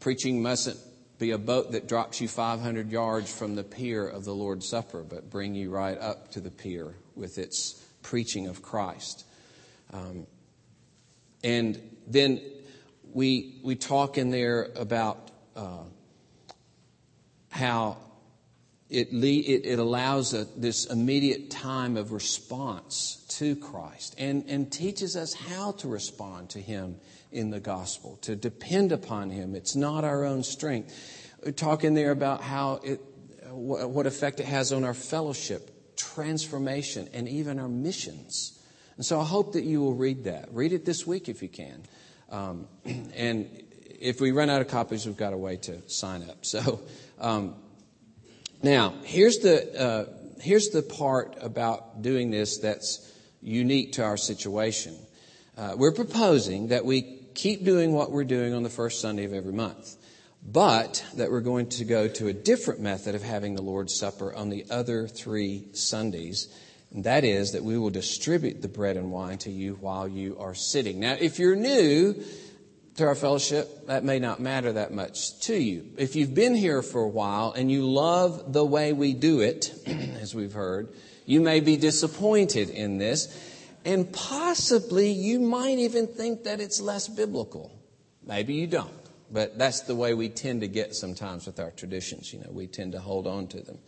Preaching 0.00 0.42
mustn't 0.42 0.78
be 1.18 1.30
a 1.30 1.38
boat 1.38 1.72
that 1.72 1.88
drops 1.88 2.20
you 2.20 2.28
500 2.28 2.90
yards 2.90 3.32
from 3.32 3.54
the 3.54 3.64
pier 3.64 4.06
of 4.06 4.24
the 4.24 4.34
Lord's 4.34 4.68
Supper, 4.68 5.02
but 5.02 5.30
bring 5.30 5.54
you 5.54 5.70
right 5.70 5.98
up 5.98 6.30
to 6.32 6.40
the 6.40 6.50
pier 6.50 6.94
with 7.14 7.38
its 7.38 7.83
preaching 8.04 8.46
of 8.46 8.62
Christ. 8.62 9.24
Um, 9.92 10.28
and 11.42 11.80
then 12.06 12.40
we, 13.12 13.60
we 13.64 13.74
talk 13.74 14.16
in 14.16 14.30
there 14.30 14.70
about 14.76 15.30
uh, 15.56 15.84
how 17.48 17.96
it, 18.88 19.12
le- 19.12 19.26
it, 19.26 19.66
it, 19.66 19.78
allows 19.78 20.34
a, 20.34 20.44
this 20.56 20.86
immediate 20.86 21.50
time 21.50 21.96
of 21.96 22.12
response 22.12 23.24
to 23.30 23.56
Christ 23.56 24.14
and, 24.18 24.44
and 24.48 24.70
teaches 24.70 25.16
us 25.16 25.34
how 25.34 25.72
to 25.72 25.88
respond 25.88 26.50
to 26.50 26.60
Him 26.60 26.96
in 27.32 27.50
the 27.50 27.60
gospel, 27.60 28.16
to 28.22 28.36
depend 28.36 28.92
upon 28.92 29.30
Him. 29.30 29.54
It's 29.54 29.74
not 29.74 30.04
our 30.04 30.24
own 30.24 30.44
strength. 30.44 30.94
We 31.44 31.52
talk 31.52 31.82
in 31.82 31.94
there 31.94 32.12
about 32.12 32.42
how 32.42 32.80
it, 32.84 33.00
what 33.50 34.06
effect 34.06 34.40
it 34.40 34.46
has 34.46 34.72
on 34.72 34.84
our 34.84 34.94
fellowship, 34.94 35.70
transformation, 35.96 37.08
and 37.12 37.28
even 37.28 37.58
our 37.58 37.68
missions. 37.68 38.58
And 38.96 39.04
so 39.04 39.20
I 39.20 39.24
hope 39.24 39.54
that 39.54 39.64
you 39.64 39.80
will 39.80 39.94
read 39.94 40.24
that. 40.24 40.48
Read 40.52 40.72
it 40.72 40.84
this 40.84 41.06
week 41.06 41.28
if 41.28 41.42
you 41.42 41.48
can. 41.48 41.82
Um, 42.30 42.68
and 43.16 43.48
if 44.00 44.20
we 44.20 44.32
run 44.32 44.50
out 44.50 44.60
of 44.60 44.68
copies, 44.68 45.06
we've 45.06 45.16
got 45.16 45.32
a 45.32 45.38
way 45.38 45.56
to 45.56 45.88
sign 45.88 46.22
up. 46.28 46.44
So 46.44 46.80
um, 47.18 47.54
now 48.62 48.94
here's 49.04 49.38
the 49.38 49.80
uh, 49.80 50.04
here's 50.40 50.68
the 50.68 50.82
part 50.82 51.36
about 51.40 52.02
doing 52.02 52.30
this 52.30 52.58
that's 52.58 53.12
unique 53.42 53.92
to 53.92 54.04
our 54.04 54.16
situation. 54.16 54.96
Uh, 55.56 55.74
we're 55.76 55.92
proposing 55.92 56.68
that 56.68 56.84
we 56.84 57.02
keep 57.34 57.64
doing 57.64 57.92
what 57.92 58.10
we're 58.10 58.24
doing 58.24 58.54
on 58.54 58.62
the 58.62 58.70
first 58.70 59.00
Sunday 59.00 59.24
of 59.24 59.32
every 59.32 59.52
month, 59.52 59.96
but 60.44 61.04
that 61.16 61.30
we're 61.30 61.40
going 61.40 61.68
to 61.70 61.84
go 61.84 62.06
to 62.06 62.28
a 62.28 62.32
different 62.32 62.80
method 62.80 63.14
of 63.14 63.22
having 63.22 63.54
the 63.54 63.62
Lord's 63.62 63.94
Supper 63.94 64.34
on 64.34 64.50
the 64.50 64.66
other 64.70 65.08
three 65.08 65.68
Sundays. 65.72 66.48
And 66.92 67.04
that 67.04 67.24
is 67.24 67.52
that 67.52 67.64
we 67.64 67.78
will 67.78 67.90
distribute 67.90 68.60
the 68.60 68.68
bread 68.68 68.96
and 68.96 69.10
wine 69.10 69.38
to 69.38 69.50
you 69.50 69.74
while 69.80 70.06
you 70.06 70.36
are 70.38 70.54
sitting. 70.54 71.00
Now, 71.00 71.16
if 71.18 71.38
you're 71.38 71.56
new 71.56 72.22
to 72.96 73.04
our 73.04 73.14
fellowship, 73.14 73.86
that 73.86 74.04
may 74.04 74.18
not 74.18 74.38
matter 74.38 74.74
that 74.74 74.92
much 74.92 75.40
to 75.40 75.56
you. 75.56 75.86
If 75.96 76.14
you've 76.14 76.34
been 76.34 76.54
here 76.54 76.82
for 76.82 77.02
a 77.02 77.08
while 77.08 77.52
and 77.52 77.70
you 77.72 77.90
love 77.90 78.52
the 78.52 78.64
way 78.64 78.92
we 78.92 79.14
do 79.14 79.40
it, 79.40 79.72
as 79.86 80.34
we've 80.34 80.52
heard, 80.52 80.92
you 81.26 81.40
may 81.40 81.60
be 81.60 81.76
disappointed 81.76 82.68
in 82.68 82.98
this 82.98 83.52
and 83.84 84.10
possibly 84.12 85.10
you 85.10 85.40
might 85.40 85.78
even 85.78 86.06
think 86.06 86.44
that 86.44 86.60
it's 86.60 86.80
less 86.80 87.08
biblical. 87.08 87.70
Maybe 88.26 88.54
you 88.54 88.66
don't. 88.66 89.03
But 89.34 89.58
that's 89.58 89.80
the 89.80 89.96
way 89.96 90.14
we 90.14 90.28
tend 90.28 90.60
to 90.60 90.68
get 90.68 90.94
sometimes 90.94 91.46
with 91.46 91.58
our 91.58 91.72
traditions. 91.72 92.32
You 92.32 92.38
know, 92.38 92.50
we 92.52 92.68
tend 92.68 92.92
to 92.92 93.00
hold 93.00 93.26
on 93.26 93.48
to 93.48 93.60
them. 93.60 93.78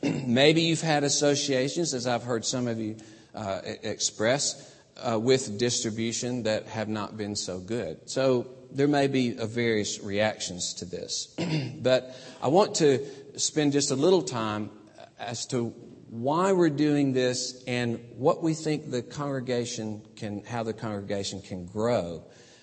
Maybe 0.28 0.60
you've 0.60 0.82
had 0.82 1.02
associations, 1.02 1.94
as 1.94 2.06
I've 2.06 2.22
heard 2.22 2.44
some 2.44 2.68
of 2.68 2.78
you 2.78 2.98
uh, 3.34 3.60
express, 3.64 4.72
uh, 4.96 5.18
with 5.18 5.58
distribution 5.58 6.44
that 6.44 6.68
have 6.68 6.88
not 6.88 7.16
been 7.16 7.34
so 7.34 7.58
good. 7.58 8.08
So 8.08 8.46
there 8.70 8.86
may 8.86 9.08
be 9.08 9.32
various 9.32 10.00
reactions 10.00 10.74
to 10.74 10.84
this. 10.84 11.34
but 11.82 12.14
I 12.40 12.46
want 12.46 12.76
to 12.76 13.04
spend 13.36 13.72
just 13.72 13.90
a 13.90 13.96
little 13.96 14.22
time 14.22 14.70
as 15.18 15.44
to 15.46 15.70
why 16.08 16.52
we're 16.52 16.70
doing 16.70 17.12
this 17.12 17.64
and 17.66 17.98
what 18.16 18.44
we 18.44 18.54
think 18.54 18.92
the 18.92 19.02
congregation 19.02 20.02
can, 20.14 20.44
how 20.44 20.62
the 20.62 20.72
congregation 20.72 21.42
can 21.42 21.66
grow 21.66 22.22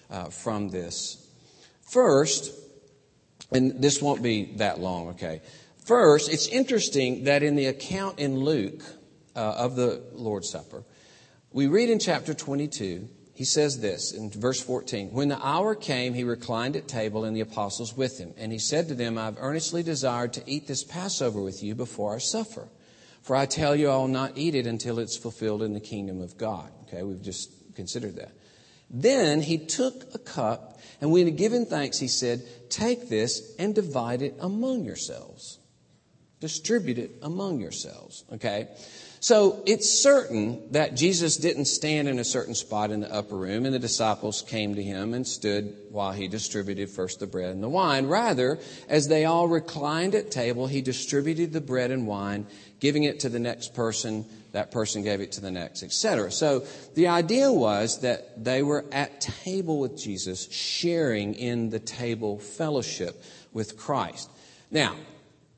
uh, 0.09 0.29
from 0.29 0.69
this. 0.69 1.20
First, 1.91 2.53
and 3.51 3.81
this 3.81 4.01
won't 4.01 4.23
be 4.23 4.53
that 4.55 4.79
long, 4.79 5.09
okay. 5.09 5.41
First, 5.83 6.31
it's 6.31 6.47
interesting 6.47 7.25
that 7.25 7.43
in 7.43 7.57
the 7.57 7.65
account 7.65 8.17
in 8.17 8.39
Luke 8.39 8.81
uh, 9.35 9.39
of 9.39 9.75
the 9.75 10.01
Lord's 10.13 10.49
Supper, 10.49 10.85
we 11.51 11.67
read 11.67 11.89
in 11.89 11.99
chapter 11.99 12.33
22, 12.33 13.09
he 13.33 13.43
says 13.43 13.81
this 13.81 14.13
in 14.13 14.29
verse 14.29 14.61
14 14.61 15.11
When 15.11 15.27
the 15.27 15.45
hour 15.45 15.75
came, 15.75 16.13
he 16.13 16.23
reclined 16.23 16.77
at 16.77 16.87
table 16.87 17.25
and 17.25 17.35
the 17.35 17.41
apostles 17.41 17.93
with 17.97 18.17
him. 18.17 18.33
And 18.37 18.53
he 18.53 18.59
said 18.59 18.87
to 18.87 18.95
them, 18.95 19.17
I've 19.17 19.37
earnestly 19.37 19.83
desired 19.83 20.31
to 20.33 20.43
eat 20.49 20.67
this 20.67 20.85
Passover 20.85 21.41
with 21.41 21.61
you 21.61 21.75
before 21.75 22.15
I 22.15 22.19
suffer. 22.19 22.69
For 23.21 23.35
I 23.35 23.45
tell 23.45 23.75
you, 23.75 23.89
I 23.89 23.97
will 23.97 24.07
not 24.07 24.37
eat 24.37 24.55
it 24.55 24.65
until 24.65 24.97
it's 24.97 25.17
fulfilled 25.17 25.61
in 25.61 25.73
the 25.73 25.81
kingdom 25.81 26.21
of 26.21 26.37
God. 26.37 26.71
Okay, 26.83 27.03
we've 27.03 27.21
just 27.21 27.51
considered 27.75 28.15
that. 28.15 28.31
Then 28.91 29.41
he 29.41 29.57
took 29.57 30.13
a 30.13 30.19
cup, 30.19 30.79
and 30.99 31.11
when 31.11 31.25
he 31.25 31.31
had 31.31 31.37
given 31.37 31.65
thanks, 31.65 31.97
he 31.97 32.07
said, 32.07 32.43
Take 32.69 33.09
this 33.09 33.55
and 33.57 33.73
divide 33.73 34.21
it 34.21 34.35
among 34.39 34.83
yourselves. 34.83 35.59
Distribute 36.41 36.97
it 36.97 37.11
among 37.21 37.59
yourselves. 37.59 38.25
Okay? 38.33 38.67
So 39.23 39.61
it's 39.67 39.87
certain 39.87 40.71
that 40.71 40.95
Jesus 40.95 41.37
didn't 41.37 41.65
stand 41.65 42.07
in 42.07 42.17
a 42.17 42.23
certain 42.23 42.55
spot 42.55 42.89
in 42.89 43.01
the 43.01 43.13
upper 43.13 43.37
room 43.37 43.65
and 43.65 43.75
the 43.75 43.77
disciples 43.77 44.41
came 44.41 44.73
to 44.73 44.81
him 44.81 45.13
and 45.13 45.27
stood 45.27 45.77
while 45.91 46.11
he 46.11 46.27
distributed 46.27 46.89
first 46.89 47.19
the 47.19 47.27
bread 47.27 47.51
and 47.51 47.61
the 47.61 47.69
wine. 47.69 48.07
Rather, 48.07 48.57
as 48.89 49.09
they 49.09 49.25
all 49.25 49.47
reclined 49.47 50.15
at 50.15 50.31
table, 50.31 50.65
he 50.65 50.81
distributed 50.81 51.53
the 51.53 51.61
bread 51.61 51.91
and 51.91 52.07
wine, 52.07 52.47
giving 52.79 53.03
it 53.03 53.19
to 53.19 53.29
the 53.29 53.37
next 53.37 53.75
person, 53.75 54.25
that 54.51 54.71
person 54.71 55.03
gave 55.03 55.21
it 55.21 55.33
to 55.33 55.41
the 55.41 55.51
next, 55.51 55.83
etc. 55.83 56.31
So 56.31 56.65
the 56.95 57.07
idea 57.07 57.51
was 57.51 58.01
that 58.01 58.43
they 58.43 58.63
were 58.63 58.85
at 58.91 59.21
table 59.21 59.79
with 59.79 59.97
Jesus, 59.97 60.51
sharing 60.51 61.35
in 61.35 61.69
the 61.69 61.79
table 61.79 62.39
fellowship 62.39 63.23
with 63.53 63.77
Christ. 63.77 64.29
Now, 64.69 64.95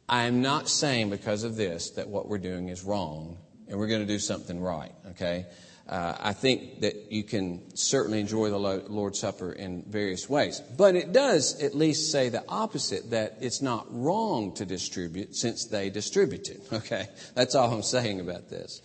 I 0.07 0.23
am 0.23 0.41
not 0.41 0.69
saying 0.69 1.09
because 1.09 1.43
of 1.43 1.55
this 1.55 1.91
that 1.91 2.07
what 2.07 2.27
we're 2.27 2.37
doing 2.37 2.69
is 2.69 2.83
wrong 2.83 3.37
and 3.67 3.77
we're 3.77 3.87
going 3.87 4.01
to 4.01 4.07
do 4.07 4.19
something 4.19 4.59
right, 4.59 4.91
okay? 5.11 5.45
Uh, 5.87 6.15
I 6.17 6.33
think 6.33 6.79
that 6.79 7.11
you 7.11 7.23
can 7.23 7.75
certainly 7.75 8.21
enjoy 8.21 8.49
the 8.49 8.57
Lord's 8.57 9.19
Supper 9.19 9.51
in 9.51 9.83
various 9.83 10.29
ways. 10.29 10.61
But 10.77 10.95
it 10.95 11.11
does 11.11 11.61
at 11.61 11.75
least 11.75 12.09
say 12.09 12.29
the 12.29 12.43
opposite, 12.47 13.11
that 13.11 13.37
it's 13.41 13.61
not 13.61 13.85
wrong 13.89 14.53
to 14.55 14.65
distribute 14.65 15.35
since 15.35 15.65
they 15.65 15.89
distributed. 15.89 16.61
Okay? 16.73 17.07
That's 17.35 17.55
all 17.55 17.73
I'm 17.73 17.83
saying 17.83 18.19
about 18.19 18.49
this. 18.49 18.81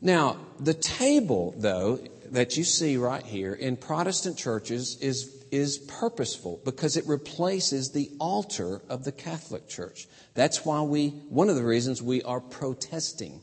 Now, 0.00 0.36
the 0.58 0.74
table, 0.74 1.54
though, 1.56 2.00
that 2.30 2.56
you 2.56 2.64
see 2.64 2.96
right 2.96 3.24
here 3.24 3.54
in 3.54 3.76
Protestant 3.76 4.36
churches 4.36 4.98
is, 5.00 5.44
is 5.50 5.78
purposeful 5.78 6.60
because 6.64 6.96
it 6.96 7.06
replaces 7.06 7.92
the 7.92 8.10
altar 8.18 8.82
of 8.88 9.04
the 9.04 9.12
Catholic 9.12 9.68
Church. 9.68 10.08
That's 10.34 10.64
why 10.64 10.80
we, 10.82 11.10
one 11.28 11.48
of 11.48 11.56
the 11.56 11.64
reasons 11.64 12.02
we 12.02 12.22
are 12.22 12.40
protesting 12.40 13.40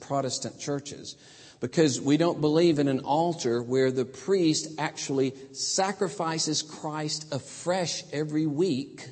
Protestant 0.00 0.58
churches 0.58 1.16
because 1.60 2.00
we 2.00 2.16
don't 2.16 2.40
believe 2.40 2.78
in 2.78 2.88
an 2.88 3.00
altar 3.00 3.62
where 3.62 3.90
the 3.90 4.04
priest 4.04 4.68
actually 4.78 5.34
sacrifices 5.52 6.62
Christ 6.62 7.32
afresh 7.32 8.02
every 8.12 8.46
week 8.46 9.08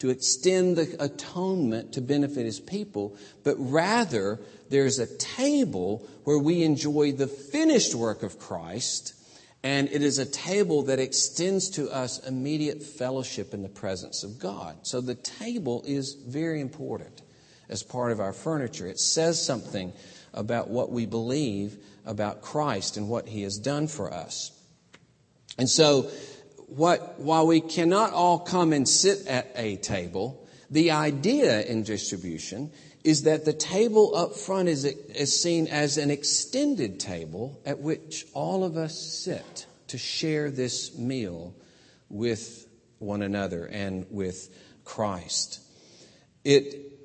to 0.00 0.08
extend 0.08 0.76
the 0.76 0.96
atonement 0.98 1.92
to 1.92 2.00
benefit 2.00 2.46
his 2.46 2.58
people, 2.58 3.16
but 3.44 3.54
rather 3.58 4.40
there's 4.70 4.98
a 4.98 5.16
table 5.18 6.08
where 6.24 6.38
we 6.38 6.62
enjoy 6.62 7.12
the 7.12 7.26
finished 7.26 7.94
work 7.94 8.22
of 8.22 8.38
Christ, 8.38 9.14
and 9.62 9.88
it 9.90 10.02
is 10.02 10.18
a 10.18 10.24
table 10.24 10.84
that 10.84 10.98
extends 10.98 11.68
to 11.70 11.90
us 11.90 12.18
immediate 12.26 12.82
fellowship 12.82 13.52
in 13.52 13.62
the 13.62 13.68
presence 13.68 14.24
of 14.24 14.38
God. 14.38 14.86
So 14.86 15.02
the 15.02 15.14
table 15.14 15.84
is 15.86 16.14
very 16.14 16.62
important 16.62 17.20
as 17.70 17.82
part 17.82 18.12
of 18.12 18.20
our 18.20 18.32
furniture. 18.32 18.86
It 18.86 18.98
says 18.98 19.42
something 19.42 19.92
about 20.34 20.68
what 20.68 20.90
we 20.90 21.06
believe 21.06 21.78
about 22.04 22.42
Christ 22.42 22.96
and 22.96 23.08
what 23.08 23.28
he 23.28 23.42
has 23.42 23.58
done 23.58 23.86
for 23.86 24.12
us. 24.12 24.52
And 25.56 25.68
so, 25.68 26.10
what, 26.66 27.18
while 27.18 27.46
we 27.46 27.60
cannot 27.60 28.12
all 28.12 28.38
come 28.38 28.72
and 28.72 28.88
sit 28.88 29.26
at 29.26 29.50
a 29.56 29.76
table, 29.76 30.46
the 30.70 30.92
idea 30.92 31.62
in 31.62 31.82
distribution 31.82 32.70
is 33.02 33.22
that 33.22 33.44
the 33.44 33.52
table 33.52 34.14
up 34.14 34.36
front 34.36 34.68
is, 34.68 34.84
is 34.84 35.40
seen 35.40 35.66
as 35.66 35.96
an 35.96 36.10
extended 36.10 37.00
table 37.00 37.60
at 37.64 37.80
which 37.80 38.26
all 38.34 38.62
of 38.62 38.76
us 38.76 38.96
sit 38.96 39.66
to 39.88 39.98
share 39.98 40.50
this 40.50 40.96
meal 40.96 41.54
with 42.08 42.66
one 42.98 43.22
another 43.22 43.64
and 43.66 44.06
with 44.10 44.54
Christ. 44.84 45.60
It 46.44 46.99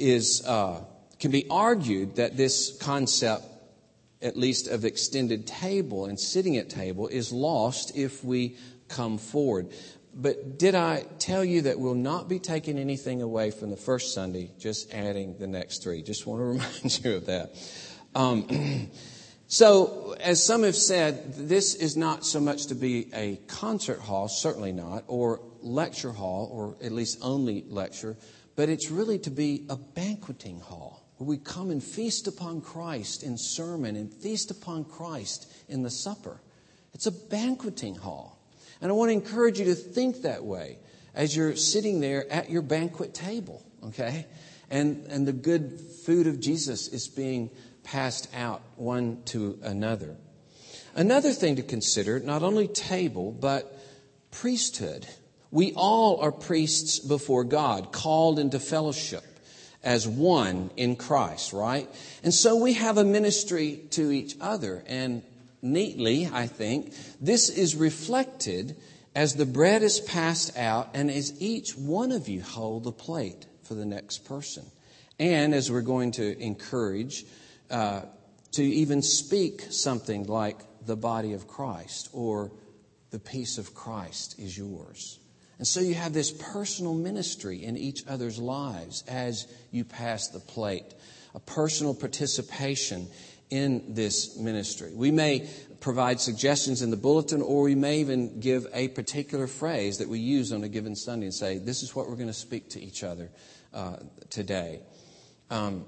is, 0.00 0.44
uh, 0.46 0.82
can 1.18 1.30
be 1.30 1.46
argued 1.50 2.16
that 2.16 2.36
this 2.36 2.76
concept, 2.78 3.44
at 4.22 4.36
least 4.36 4.68
of 4.68 4.84
extended 4.84 5.46
table 5.46 6.06
and 6.06 6.18
sitting 6.18 6.56
at 6.56 6.68
table, 6.70 7.08
is 7.08 7.32
lost 7.32 7.96
if 7.96 8.24
we 8.24 8.56
come 8.88 9.18
forward. 9.18 9.68
But 10.14 10.58
did 10.58 10.74
I 10.74 11.04
tell 11.18 11.44
you 11.44 11.62
that 11.62 11.78
we'll 11.78 11.94
not 11.94 12.28
be 12.28 12.38
taking 12.38 12.78
anything 12.78 13.22
away 13.22 13.50
from 13.50 13.70
the 13.70 13.76
first 13.76 14.12
Sunday, 14.12 14.50
just 14.58 14.92
adding 14.92 15.36
the 15.38 15.46
next 15.46 15.82
three? 15.82 16.02
Just 16.02 16.26
want 16.26 16.40
to 16.40 16.44
remind 16.44 17.04
you 17.04 17.16
of 17.16 17.26
that. 17.26 17.54
Um, 18.14 18.90
so, 19.46 20.16
as 20.18 20.44
some 20.44 20.64
have 20.64 20.76
said, 20.76 21.34
this 21.34 21.74
is 21.74 21.96
not 21.96 22.26
so 22.26 22.40
much 22.40 22.66
to 22.66 22.74
be 22.74 23.08
a 23.14 23.36
concert 23.46 24.00
hall, 24.00 24.28
certainly 24.28 24.72
not, 24.72 25.04
or 25.06 25.40
lecture 25.62 26.12
hall, 26.12 26.48
or 26.52 26.84
at 26.84 26.92
least 26.92 27.18
only 27.22 27.64
lecture, 27.68 28.16
but 28.60 28.68
it's 28.68 28.90
really 28.90 29.18
to 29.18 29.30
be 29.30 29.64
a 29.70 29.76
banqueting 29.76 30.60
hall 30.60 31.02
where 31.16 31.26
we 31.26 31.38
come 31.38 31.70
and 31.70 31.82
feast 31.82 32.26
upon 32.26 32.60
Christ 32.60 33.22
in 33.22 33.38
sermon 33.38 33.96
and 33.96 34.12
feast 34.12 34.50
upon 34.50 34.84
Christ 34.84 35.50
in 35.70 35.82
the 35.82 35.88
supper. 35.88 36.42
It's 36.92 37.06
a 37.06 37.10
banqueting 37.10 37.94
hall. 37.94 38.38
And 38.82 38.90
I 38.90 38.94
want 38.94 39.08
to 39.08 39.14
encourage 39.14 39.58
you 39.58 39.64
to 39.64 39.74
think 39.74 40.20
that 40.24 40.44
way 40.44 40.76
as 41.14 41.34
you're 41.34 41.56
sitting 41.56 42.00
there 42.00 42.30
at 42.30 42.50
your 42.50 42.60
banquet 42.60 43.14
table, 43.14 43.64
okay? 43.82 44.26
And, 44.68 45.06
and 45.06 45.26
the 45.26 45.32
good 45.32 45.80
food 46.04 46.26
of 46.26 46.38
Jesus 46.38 46.86
is 46.88 47.08
being 47.08 47.48
passed 47.82 48.28
out 48.34 48.60
one 48.76 49.22
to 49.28 49.58
another. 49.62 50.18
Another 50.94 51.32
thing 51.32 51.56
to 51.56 51.62
consider, 51.62 52.20
not 52.20 52.42
only 52.42 52.68
table, 52.68 53.32
but 53.32 53.74
priesthood. 54.30 55.06
We 55.50 55.72
all 55.74 56.20
are 56.20 56.32
priests 56.32 56.98
before 56.98 57.44
God, 57.44 57.92
called 57.92 58.38
into 58.38 58.60
fellowship 58.60 59.24
as 59.82 60.06
one 60.06 60.70
in 60.76 60.96
Christ, 60.96 61.52
right? 61.52 61.88
And 62.22 62.32
so 62.32 62.56
we 62.56 62.74
have 62.74 62.98
a 62.98 63.04
ministry 63.04 63.82
to 63.90 64.10
each 64.10 64.36
other. 64.40 64.84
And 64.86 65.22
neatly, 65.62 66.28
I 66.32 66.46
think, 66.46 66.94
this 67.20 67.48
is 67.48 67.74
reflected 67.74 68.76
as 69.14 69.34
the 69.34 69.46
bread 69.46 69.82
is 69.82 69.98
passed 70.00 70.56
out 70.56 70.90
and 70.94 71.10
as 71.10 71.40
each 71.40 71.76
one 71.76 72.12
of 72.12 72.28
you 72.28 72.42
hold 72.42 72.84
the 72.84 72.92
plate 72.92 73.46
for 73.64 73.74
the 73.74 73.86
next 73.86 74.24
person. 74.24 74.64
And 75.18 75.54
as 75.54 75.70
we're 75.70 75.80
going 75.80 76.12
to 76.12 76.38
encourage, 76.38 77.24
uh, 77.70 78.02
to 78.52 78.62
even 78.62 79.02
speak 79.02 79.62
something 79.70 80.26
like 80.26 80.58
the 80.84 80.96
body 80.96 81.34
of 81.34 81.46
Christ 81.46 82.08
or 82.12 82.50
the 83.10 83.18
peace 83.18 83.58
of 83.58 83.74
Christ 83.74 84.38
is 84.38 84.56
yours. 84.56 85.18
And 85.60 85.68
so 85.68 85.80
you 85.80 85.92
have 85.92 86.14
this 86.14 86.30
personal 86.30 86.94
ministry 86.94 87.62
in 87.62 87.76
each 87.76 88.06
other's 88.06 88.38
lives 88.38 89.04
as 89.06 89.46
you 89.70 89.84
pass 89.84 90.28
the 90.28 90.40
plate, 90.40 90.94
a 91.34 91.38
personal 91.38 91.94
participation 91.94 93.08
in 93.50 93.92
this 93.92 94.38
ministry. 94.38 94.90
We 94.94 95.10
may 95.10 95.50
provide 95.80 96.18
suggestions 96.18 96.80
in 96.80 96.90
the 96.90 96.96
bulletin, 96.96 97.42
or 97.42 97.64
we 97.64 97.74
may 97.74 98.00
even 98.00 98.40
give 98.40 98.68
a 98.72 98.88
particular 98.88 99.46
phrase 99.46 99.98
that 99.98 100.08
we 100.08 100.18
use 100.18 100.50
on 100.50 100.64
a 100.64 100.68
given 100.70 100.96
Sunday 100.96 101.26
and 101.26 101.34
say, 101.34 101.58
This 101.58 101.82
is 101.82 101.94
what 101.94 102.08
we're 102.08 102.16
going 102.16 102.28
to 102.28 102.32
speak 102.32 102.70
to 102.70 102.80
each 102.80 103.04
other 103.04 103.28
uh, 103.74 103.96
today. 104.30 104.80
Um, 105.50 105.84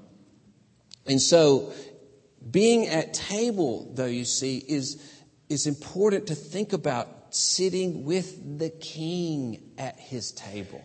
and 1.07 1.19
so, 1.19 1.73
being 2.51 2.89
at 2.89 3.15
table, 3.15 3.91
though, 3.95 4.05
you 4.05 4.27
see, 4.27 4.59
is, 4.59 5.03
is 5.49 5.67
important 5.67 6.27
to 6.27 6.35
think 6.35 6.75
about 6.75 7.22
sitting 7.35 8.05
with 8.05 8.59
the 8.59 8.71
king 8.71 9.73
at 9.79 9.99
his 9.99 10.33
table. 10.33 10.85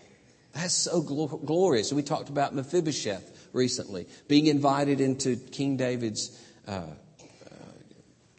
That's 0.54 0.74
so 0.74 1.04
gl- 1.04 1.46
glorious. 1.46 1.94
We 1.94 2.04
talked 2.04 2.30
about 2.30 2.56
Mephibosheth 2.56 3.50
recently, 3.54 4.08
being 4.28 4.48
invited 4.48 5.02
into 5.02 5.36
King 5.36 5.78
David's 5.78 6.38
uh, 6.68 6.72
uh, 6.72 6.86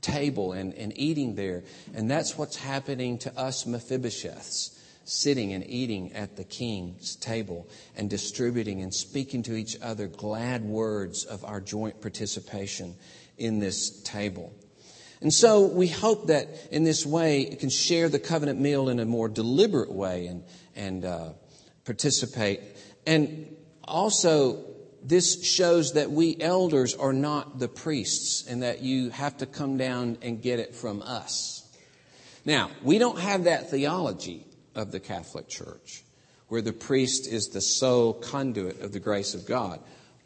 table 0.00 0.52
and, 0.52 0.74
and 0.74 0.92
eating 0.98 1.34
there. 1.34 1.62
And 1.94 2.10
that's 2.10 2.36
what's 2.36 2.56
happening 2.56 3.18
to 3.18 3.38
us 3.38 3.64
Mephibosheths, 3.64 4.76
sitting 5.04 5.52
and 5.52 5.68
eating 5.68 6.12
at 6.12 6.36
the 6.36 6.44
king's 6.44 7.14
table 7.16 7.68
and 7.96 8.10
distributing 8.10 8.82
and 8.82 8.92
speaking 8.92 9.42
to 9.44 9.54
each 9.54 9.76
other 9.80 10.08
glad 10.08 10.64
words 10.64 11.24
of 11.24 11.44
our 11.44 11.60
joint 11.60 12.00
participation 12.00 12.94
in 13.36 13.60
this 13.60 14.02
table. 14.02 14.52
And 15.20 15.32
so 15.32 15.66
we 15.66 15.88
hope 15.88 16.28
that 16.28 16.48
in 16.70 16.84
this 16.84 17.04
way 17.04 17.42
it 17.42 17.58
can 17.60 17.70
share 17.70 18.08
the 18.08 18.18
covenant 18.18 18.60
meal 18.60 18.88
in 18.88 19.00
a 19.00 19.04
more 19.04 19.28
deliberate 19.28 19.92
way 19.92 20.26
and, 20.26 20.44
and 20.76 21.04
uh, 21.04 21.30
participate. 21.84 22.60
And 23.06 23.56
also 23.84 24.64
this 25.02 25.44
shows 25.44 25.94
that 25.94 26.10
we 26.10 26.36
elders 26.40 26.94
are 26.94 27.12
not 27.12 27.58
the 27.58 27.68
priests 27.68 28.46
and 28.46 28.62
that 28.62 28.82
you 28.82 29.10
have 29.10 29.36
to 29.38 29.46
come 29.46 29.76
down 29.76 30.18
and 30.22 30.40
get 30.42 30.60
it 30.60 30.74
from 30.74 31.02
us. 31.02 31.66
Now, 32.44 32.70
we 32.82 32.98
don't 32.98 33.18
have 33.18 33.44
that 33.44 33.70
theology 33.70 34.46
of 34.74 34.92
the 34.92 35.00
Catholic 35.00 35.48
Church 35.48 36.04
where 36.48 36.62
the 36.62 36.72
priest 36.72 37.28
is 37.28 37.48
the 37.48 37.60
sole 37.60 38.14
conduit 38.14 38.80
of 38.80 38.92
the 38.92 39.00
grace 39.00 39.34
of 39.34 39.46
God. 39.46 39.80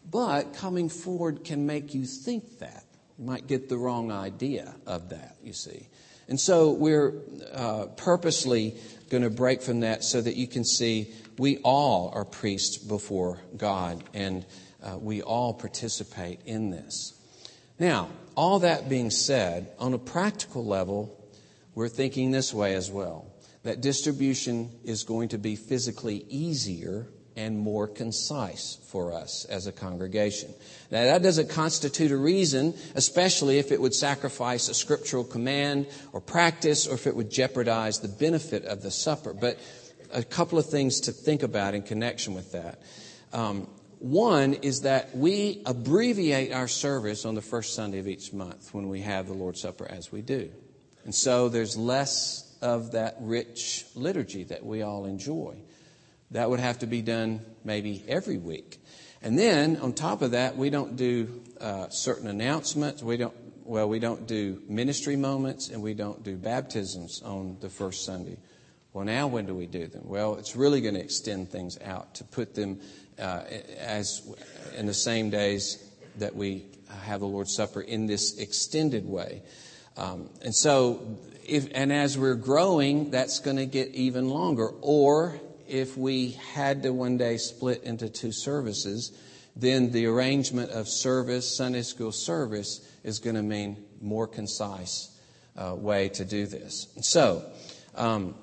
But 0.09 0.55
coming 0.55 0.89
forward 0.89 1.45
can 1.45 1.67
make 1.67 1.95
you 1.95 2.05
think 2.05 2.59
that. 2.59 2.85
You 3.19 3.25
might 3.25 3.47
get 3.47 3.69
the 3.69 3.79
wrong 3.79 4.11
idea 4.11 4.75
of 4.87 5.11
that, 5.11 5.37
you 5.43 5.53
see. 5.53 5.89
And 6.29 6.41
so 6.41 6.73
we're 6.73 7.15
uh, 7.53 7.87
purposely 7.97 8.77
going 9.11 9.23
to 9.23 9.31
break 9.31 9.63
from 9.63 9.81
that 9.81 10.05
so 10.05 10.21
that 10.21 10.37
you 10.37 10.47
can 10.47 10.65
see 10.65 11.13
we 11.39 11.59
all 11.59 12.11
are 12.15 12.25
priests 12.25 12.79
before 12.79 13.39
God 13.57 14.03
and 14.15 14.47
uh, 14.83 14.99
we 14.99 15.23
all 15.23 15.53
participate 15.53 16.41
in 16.47 16.71
this. 16.71 17.15
Now, 17.79 18.09
all 18.35 18.61
that 18.61 18.89
being 18.89 19.11
said, 19.11 19.73
on 19.79 19.93
a 19.93 19.99
practical 19.99 20.65
level, 20.65 21.19
we're 21.75 21.89
thinking 21.89 22.31
this 22.31 22.53
way 22.55 22.75
as 22.75 22.91
well 22.91 23.27
that 23.63 23.81
distribution 23.81 24.71
is 24.85 25.05
going 25.05 25.29
to 25.29 25.39
be 25.39 25.57
physically 25.57 26.25
easier 26.29 27.07
and 27.37 27.59
more 27.59 27.87
concise 27.87 28.79
for 28.89 29.13
us 29.13 29.45
as 29.47 29.67
a 29.67 29.73
congregation. 29.73 30.53
Now, 30.91 31.05
that 31.05 31.23
doesn't 31.23 31.49
constitute 31.49 32.11
a 32.11 32.17
reason, 32.17 32.75
especially 32.95 33.59
if 33.59 33.73
it 33.73 33.81
would 33.81 33.95
sacrifice 33.95 34.69
a 34.69 34.75
scriptural 34.75 35.25
command 35.25 35.87
or 36.13 36.21
practice 36.21 36.87
or 36.87 36.95
if 36.95 37.07
it 37.07 37.17
would 37.17 37.31
jeopardize 37.31 38.01
the 38.01 38.09
benefit 38.09 38.65
of 38.65 38.83
the 38.83 38.91
supper. 38.91 39.33
But 39.33 39.59
a 40.13 40.23
couple 40.23 40.59
of 40.59 40.67
things 40.67 41.01
to 41.01 41.13
think 41.13 41.43
about 41.43 41.75
in 41.75 41.83
connection 41.83 42.35
with 42.35 42.53
that. 42.53 42.81
Um, 43.33 43.69
one 43.99 44.55
is 44.55 44.83
that 44.83 45.17
we 45.17 45.63
abbreviate 45.65 46.53
our 46.53 46.69
service 46.69 47.25
on 47.25 47.35
the 47.35 47.43
first 47.43 47.75
Sunday 47.75 47.99
of 48.01 48.09
each 48.09 48.33
month 48.33 48.75
when 48.75 48.89
we 48.89 49.01
have 49.03 49.27
the 49.27 49.33
Lord's 49.33 49.61
Supper 49.61 49.87
as 49.89 50.11
we 50.11 50.23
do. 50.23 50.51
And 51.05 51.15
so 51.15 51.49
there's 51.49 51.77
less 51.77 52.57
of 52.61 52.93
that 52.93 53.17
rich 53.21 53.87
liturgy 53.95 54.45
that 54.45 54.65
we 54.65 54.83
all 54.83 55.05
enjoy. 55.05 55.57
That 56.33 56.51
would 56.51 56.61
have 56.61 56.81
to 56.81 56.87
be 56.87 57.03
done 57.03 57.41
maybe 57.65 58.05
every 58.09 58.39
week. 58.39 58.79
And 59.23 59.39
then 59.39 59.77
on 59.77 59.93
top 59.93 60.23
of 60.23 60.33
that, 60.33 60.57
we 60.57 60.71
don't 60.71 60.97
do 60.97 61.43
uh, 61.61 61.89
certain 61.91 62.27
announcements. 62.27 63.03
We 63.03 63.17
don't, 63.17 63.35
well, 63.65 63.89
we 63.89 64.01
don't 64.01 64.27
do 64.27 64.61
ministry 64.69 65.17
moments 65.17 65.69
and 65.69 65.83
we 65.83 65.95
don't 65.95 66.23
do 66.25 66.37
baptisms 66.37 67.23
on 67.23 67.59
the 67.61 67.69
first 67.69 68.05
Sunday. 68.05 68.39
Well, 68.93 69.05
now 69.05 69.29
when 69.29 69.47
do 69.47 69.55
we 69.55 69.67
do 69.67 69.87
them? 69.87 70.03
Well, 70.05 70.35
it's 70.37 70.57
really 70.57 70.81
going 70.81 70.95
to 70.95 71.01
extend 71.01 71.51
things 71.51 71.79
out 71.83 72.17
to 72.17 72.25
put 72.25 72.55
them 72.55 72.81
uh, 73.19 73.43
as 73.79 74.23
in 74.77 74.87
the 74.87 74.95
same 74.95 75.31
days 75.31 75.83
that 76.19 76.35
we 76.35 76.67
have 77.05 77.21
the 77.21 77.27
Lord's 77.27 77.55
Supper 77.55 77.81
in 77.81 78.07
this 78.07 78.39
extended 78.39 79.07
way. 79.07 79.43
Um, 79.97 80.29
and 80.43 80.55
so, 80.55 81.19
if, 81.47 81.69
and 81.75 81.93
as 81.93 82.19
we're 82.19 82.35
growing, 82.35 83.11
that's 83.11 83.39
going 83.39 83.57
to 83.57 83.67
get 83.67 83.89
even 83.89 84.29
longer. 84.29 84.69
Or 84.81 85.41
if 85.73 85.97
we 85.97 86.33
had 86.53 86.83
to 86.83 86.93
one 86.93 87.17
day 87.17 87.39
split 87.39 87.83
into 87.83 88.11
two 88.11 88.31
services, 88.31 89.11
then 89.57 89.91
the 89.91 90.05
arrangement 90.05 90.71
of 90.71 90.87
service, 90.87 91.57
Sunday 91.57 91.81
school 91.81 92.13
service, 92.13 92.87
is 93.03 93.19
going 93.19 93.37
to 93.37 93.43
mean 93.43 93.83
more 94.01 94.27
concise 94.27 95.19
uh, 95.57 95.75
way 95.75 96.11
to 96.11 96.27
do 96.27 96.47
this. 96.47 96.89
So, 97.01 97.51
um, 97.95 98.35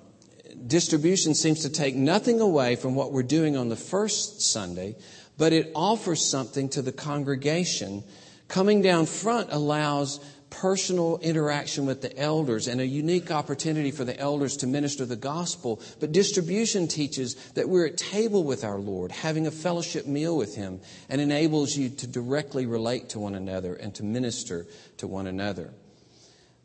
distribution 0.66 1.36
seems 1.36 1.62
to 1.62 1.70
take 1.70 1.96
nothing 1.96 2.42
away 2.42 2.76
from 2.76 2.96
what 2.96 3.12
we're 3.12 3.22
doing 3.22 3.56
on 3.56 3.70
the 3.70 3.76
first 3.76 4.42
Sunday, 4.42 4.96
but 5.38 5.54
it 5.54 5.72
offers 5.76 6.26
something 6.26 6.68
to 6.70 6.82
the 6.82 6.92
congregation. 6.92 8.04
Coming 8.48 8.82
down 8.82 9.06
front 9.06 9.50
allows 9.52 10.20
personal 10.50 11.20
interaction 11.22 11.86
with 11.86 12.02
the 12.02 12.18
elders 12.18 12.68
and 12.68 12.82
a 12.82 12.86
unique 12.86 13.32
opportunity 13.32 13.92
for 13.92 14.04
the 14.04 14.20
elders 14.20 14.58
to 14.58 14.68
minister 14.68 15.06
the 15.06 15.16
gospel. 15.16 15.82
But 16.00 16.12
distribution 16.12 16.88
teaches 16.88 17.36
that 17.52 17.70
we're 17.70 17.88
at 17.88 17.98
table 17.98 18.44
with 18.44 18.64
our 18.64 18.80
Lord, 18.80 19.12
having 19.12 19.48
a 19.48 19.52
fellowship 19.52 20.06
meal 20.08 20.36
with 20.36 20.56
Him, 20.56 20.82
and 21.10 21.22
enables 21.22 21.76
you 21.76 21.90
to 21.90 22.08
directly 22.08 22.66
relate 22.66 23.10
to 23.10 23.20
one 23.20 23.36
another 23.36 23.76
and 23.76 23.94
to 23.96 24.04
minister 24.04 24.66
to 24.98 25.08
one 25.08 25.28
another. 25.28 25.74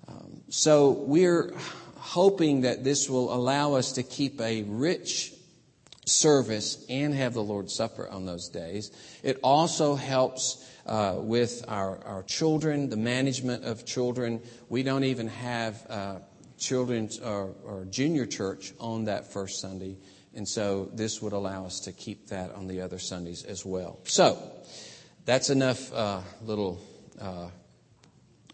Um, 0.09 0.43
so 0.49 0.91
we're 0.91 1.53
hoping 1.97 2.63
that 2.63 2.85
this 2.85 3.09
will 3.09 3.33
allow 3.33 3.75
us 3.75 3.93
to 3.93 4.03
keep 4.03 4.41
a 4.41 4.63
rich 4.65 5.33
service 6.07 6.85
and 6.89 7.15
have 7.15 7.35
the 7.35 7.43
Lord's 7.43 7.75
Supper 7.75 8.09
on 8.09 8.27
those 8.27 8.49
days. 8.49 8.91
It 9.23 9.39
also 9.43 9.95
helps 9.95 10.64
uh, 10.87 11.17
with 11.19 11.65
our, 11.69 11.99
our 12.05 12.23
children, 12.23 12.91
the 12.91 12.97
management 12.97 13.65
of 13.65 13.85
children. 13.87 14.41
We 14.69 14.83
don't 14.83 15.05
even 15.05 15.29
have 15.29 15.87
uh, 15.89 16.19
children's 16.59 17.19
or, 17.19 17.55
or 17.65 17.87
junior 17.91 18.27
church 18.27 18.73
on 18.79 19.05
that 19.05 19.33
first 19.33 19.61
Sunday. 19.61 19.97
And 20.35 20.49
so 20.49 20.91
this 20.93 21.23
would 21.23 21.33
allow 21.33 21.65
us 21.67 21.81
to 21.81 21.93
keep 21.93 22.29
that 22.29 22.55
on 22.55 22.67
the 22.67 22.81
other 22.81 22.99
Sundays 22.99 23.45
as 23.45 23.65
well. 23.65 24.01
So 24.05 24.39
that's 25.25 25.51
enough 25.51 25.93
uh, 25.93 26.21
little 26.43 26.81
uh, 27.21 27.49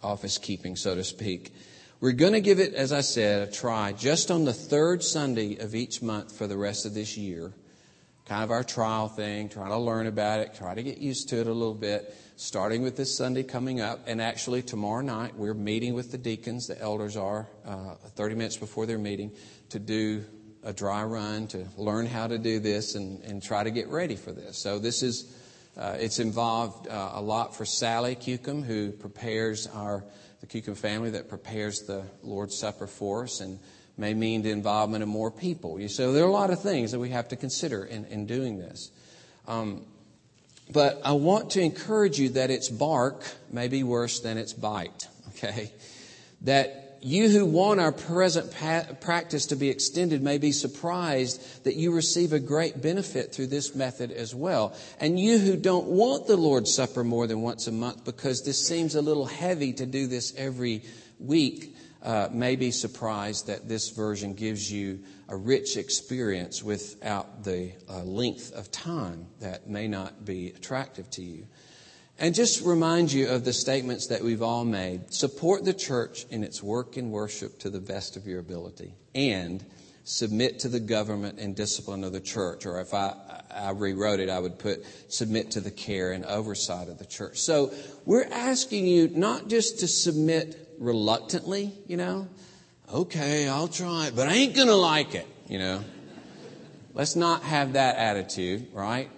office 0.03 0.39
keeping, 0.39 0.77
so 0.77 0.95
to 0.95 1.05
speak. 1.05 1.53
We're 2.01 2.13
going 2.13 2.33
to 2.33 2.41
give 2.41 2.61
it, 2.61 2.75
as 2.75 2.93
I 2.93 3.03
said, 3.03 3.49
a 3.49 3.51
try 3.51 3.93
just 3.93 4.31
on 4.31 4.45
the 4.45 4.53
third 4.55 5.03
Sunday 5.03 5.57
of 5.57 5.75
each 5.75 6.01
month 6.01 6.37
for 6.37 6.47
the 6.47 6.57
rest 6.57 6.87
of 6.87 6.95
this 6.95 7.17
year. 7.17 7.53
Kind 8.31 8.45
of 8.45 8.53
our 8.53 8.63
trial 8.63 9.09
thing, 9.09 9.49
try 9.49 9.67
to 9.67 9.77
learn 9.77 10.07
about 10.07 10.39
it, 10.39 10.55
try 10.55 10.73
to 10.73 10.85
get 10.85 10.99
used 10.99 11.31
to 11.31 11.41
it 11.41 11.49
a 11.49 11.53
little 11.53 11.75
bit, 11.75 12.15
starting 12.37 12.81
with 12.81 12.97
this 12.97 13.17
Sunday 13.17 13.43
coming 13.43 13.81
up. 13.81 14.05
And 14.07 14.23
actually, 14.23 14.63
tomorrow 14.63 15.01
night, 15.01 15.35
we're 15.35 15.53
meeting 15.53 15.95
with 15.95 16.13
the 16.13 16.19
deacons, 16.19 16.69
the 16.69 16.81
elders 16.81 17.17
are, 17.17 17.49
uh, 17.67 17.95
30 18.15 18.37
minutes 18.37 18.57
before 18.57 18.87
their 18.87 18.99
meeting, 18.99 19.33
to 19.71 19.81
do 19.81 20.25
a 20.63 20.73
dry 20.73 21.03
run, 21.03 21.49
to 21.49 21.67
learn 21.77 22.07
how 22.07 22.29
to 22.29 22.39
do 22.39 22.61
this 22.61 22.95
and, 22.95 23.21
and 23.25 23.43
try 23.43 23.65
to 23.65 23.71
get 23.73 23.89
ready 23.89 24.15
for 24.15 24.31
this. 24.31 24.57
So, 24.59 24.79
this 24.79 25.03
is 25.03 25.37
uh, 25.77 25.97
it's 25.99 26.21
involved 26.21 26.87
uh, 26.87 27.11
a 27.15 27.21
lot 27.21 27.57
for 27.57 27.65
Sally 27.65 28.15
Cucum, 28.15 28.63
who 28.63 28.93
prepares 28.93 29.67
our 29.67 30.05
the 30.41 30.47
Cucum 30.47 30.77
family 30.77 31.11
that 31.11 31.29
prepares 31.29 31.81
the 31.81 32.05
Lord's 32.23 32.57
Supper 32.57 32.87
for 32.87 33.25
us, 33.25 33.41
and 33.41 33.59
may 34.01 34.15
mean 34.15 34.43
the 34.43 34.51
involvement 34.51 35.03
of 35.03 35.09
more 35.09 35.31
people. 35.31 35.79
So 35.89 36.13
there 36.13 36.25
are 36.25 36.29
a 36.29 36.33
lot 36.33 36.51
of 36.51 36.63
things 36.63 36.93
that 36.93 36.99
we 36.99 37.11
have 37.11 37.29
to 37.29 37.37
consider 37.37 37.85
in, 37.85 38.07
in 38.07 38.27
doing 38.27 38.59
this. 38.59 38.91
Um, 39.47 39.85
but 40.73 41.01
I 41.05 41.13
want 41.13 41.51
to 41.51 41.61
encourage 41.61 42.19
you 42.19 42.31
that 42.31 42.51
its 42.51 42.69
bark 42.69 43.23
may 43.53 43.69
be 43.69 43.83
worse 43.83 44.21
than 44.21 44.39
its 44.39 44.55
bite. 44.55 45.07
Okay, 45.29 45.73
that 46.43 46.99
you 47.03 47.29
who 47.29 47.47
want 47.47 47.81
our 47.81 47.93
present 47.93 48.53
practice 49.01 49.47
to 49.47 49.57
be 49.57 49.69
extended 49.69 50.23
may 50.23 50.39
be 50.39 50.53
surprised 50.53 51.65
that 51.65 51.77
you 51.77 51.95
receive 51.95 52.33
a 52.33 52.41
great 52.41 52.83
benefit 52.83 53.35
through 53.35 53.47
this 53.47 53.75
method 53.75 54.13
as 54.13 54.35
well. 54.35 54.75
And 54.99 55.19
you 55.19 55.39
who 55.39 55.57
don't 55.57 55.87
want 55.87 56.27
the 56.27 56.37
Lord's 56.37 56.73
Supper 56.73 57.05
more 57.05 57.27
than 57.27 57.43
once 57.43 57.67
a 57.67 57.73
month 57.73 58.05
because 58.05 58.43
this 58.43 58.67
seems 58.67 58.95
a 58.95 59.03
little 59.03 59.27
heavy 59.27 59.73
to 59.75 59.87
do 59.87 60.07
this 60.07 60.35
every 60.37 60.83
week, 61.19 61.75
uh, 62.03 62.29
may 62.33 62.57
be 62.57 62.71
surprised 62.71 63.47
that 63.47 63.69
this 63.69 63.91
version 63.91 64.35
gives 64.35 64.73
you 64.73 65.01
a 65.29 65.37
rich 65.37 65.77
experience 65.77 66.63
without 66.63 67.45
the 67.45 67.73
uh, 67.89 68.03
length 68.03 68.53
of 68.55 68.71
time 68.71 69.27
that 69.41 69.69
may 69.69 69.87
not 69.87 70.25
be 70.25 70.49
attractive 70.49 71.11
to 71.11 71.23
you. 71.23 71.47
And 72.19 72.35
just 72.35 72.65
remind 72.65 73.13
you 73.13 73.29
of 73.29 73.45
the 73.45 73.53
statements 73.53 74.09
that 74.09 74.23
we've 74.23 74.43
all 74.43 74.65
made. 74.65 75.13
Support 75.13 75.65
the 75.65 75.73
church 75.73 76.27
in 76.31 76.45
its 76.45 76.63
work 76.63 76.99
and 76.99 77.11
worship 77.11 77.59
to 77.61 77.71
the 77.71 77.81
best 77.81 78.17
of 78.17 78.27
your 78.27 78.41
ability. 78.41 78.95
And 79.15 79.65
submit 80.05 80.59
to 80.61 80.69
the 80.69 80.81
government 80.81 81.39
and 81.39 81.55
discipline 81.55 82.05
of 82.05 82.13
the 82.13 82.21
church. 82.21 82.67
Or 82.67 82.81
if 82.81 82.93
I, 82.95 83.15
I 83.51 83.71
rewrote 83.71 84.21
it, 84.21 84.29
I 84.29 84.39
would 84.39 84.59
put 84.59 84.85
submit 85.09 85.53
to 85.53 85.61
the 85.61 85.71
care 85.71 86.13
and 86.13 86.25
oversight 86.25 86.89
of 86.89 86.99
the 86.99 87.07
church. 87.07 87.39
So 87.39 87.73
we're 88.05 88.29
asking 88.31 88.87
you 88.87 89.09
not 89.09 89.49
just 89.49 89.81
to 89.81 89.89
submit 89.89 90.70
reluctantly, 90.81 91.73
you 91.87 91.97
know. 91.97 92.27
Okay, 92.93 93.47
I'll 93.47 93.69
try 93.69 94.09
it, 94.09 94.17
but 94.17 94.27
I 94.27 94.35
ain't 94.35 94.57
gonna 94.57 94.75
like 94.75 95.15
it, 95.15 95.29
you 95.49 95.61
know. 95.61 95.85
Let's 96.93 97.15
not 97.15 97.45
have 97.45 97.75
that 97.75 97.97
attitude, 97.97 98.67
right? 98.73 99.09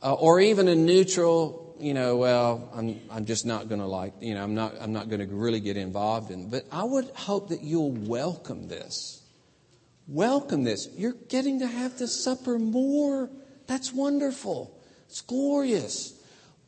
Uh, 0.00 0.14
or 0.14 0.38
even 0.38 0.68
a 0.68 0.76
neutral 0.76 1.68
you 1.80 1.94
know, 1.94 2.16
well, 2.16 2.68
I'm, 2.74 3.00
I'm 3.10 3.24
just 3.24 3.46
not 3.46 3.68
going 3.68 3.80
to 3.80 3.86
like, 3.86 4.12
you 4.20 4.34
know, 4.34 4.42
I'm 4.42 4.54
not, 4.54 4.74
I'm 4.80 4.92
not 4.92 5.08
going 5.08 5.26
to 5.26 5.34
really 5.34 5.60
get 5.60 5.76
involved 5.76 6.30
in. 6.30 6.50
But 6.50 6.64
I 6.72 6.82
would 6.82 7.06
hope 7.10 7.48
that 7.50 7.62
you'll 7.62 7.92
welcome 7.92 8.68
this. 8.68 9.22
Welcome 10.06 10.64
this. 10.64 10.88
You're 10.96 11.16
getting 11.28 11.60
to 11.60 11.66
have 11.66 11.98
the 11.98 12.08
supper 12.08 12.58
more. 12.58 13.30
That's 13.66 13.92
wonderful. 13.92 14.76
It's 15.06 15.20
glorious. 15.20 16.14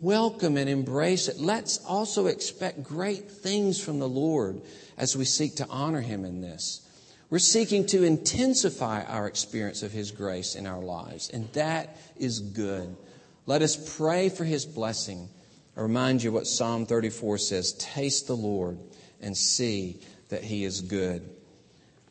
Welcome 0.01 0.57
and 0.57 0.69
embrace 0.69 1.29
it. 1.29 1.39
Let's 1.39 1.79
also 1.85 2.27
expect 2.27 2.83
great 2.83 3.31
things 3.31 3.83
from 3.83 3.99
the 3.99 4.09
Lord 4.09 4.63
as 4.97 5.17
we 5.17 5.25
seek 5.25 5.57
to 5.57 5.67
honor 5.69 6.01
Him 6.01 6.25
in 6.25 6.41
this. 6.41 6.87
We're 7.29 7.39
seeking 7.39 7.87
to 7.87 8.03
intensify 8.03 9.05
our 9.05 9.27
experience 9.27 9.83
of 9.83 9.93
His 9.93 10.11
grace 10.11 10.55
in 10.55 10.67
our 10.67 10.81
lives, 10.81 11.31
and 11.31 11.53
that 11.53 11.97
is 12.17 12.41
good. 12.41 12.97
Let 13.47 13.63
us 13.63 13.97
pray 13.97 14.29
for 14.29 14.45
his 14.45 14.65
blessing. 14.65 15.29
I 15.77 15.81
remind 15.81 16.23
you 16.23 16.31
what 16.31 16.47
Psalm 16.47 16.87
34 16.87 17.39
says 17.39 17.73
Taste 17.73 18.27
the 18.27 18.37
Lord 18.37 18.79
and 19.21 19.37
see 19.37 20.01
that 20.29 20.45
he 20.45 20.65
is 20.65 20.81
good. 20.81 21.29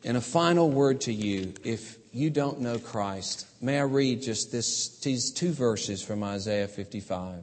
And 0.04 0.16
a 0.16 0.20
final 0.20 0.70
word 0.70 1.02
to 1.02 1.12
you 1.12 1.54
if 1.64 1.96
you 2.12 2.28
don't 2.28 2.60
know 2.60 2.78
Christ, 2.78 3.46
may 3.60 3.78
I 3.78 3.84
read 3.84 4.22
just 4.22 4.52
this, 4.52 4.98
these 5.00 5.30
two 5.30 5.52
verses 5.52 6.02
from 6.02 6.22
Isaiah 6.22 6.68
55. 6.68 7.42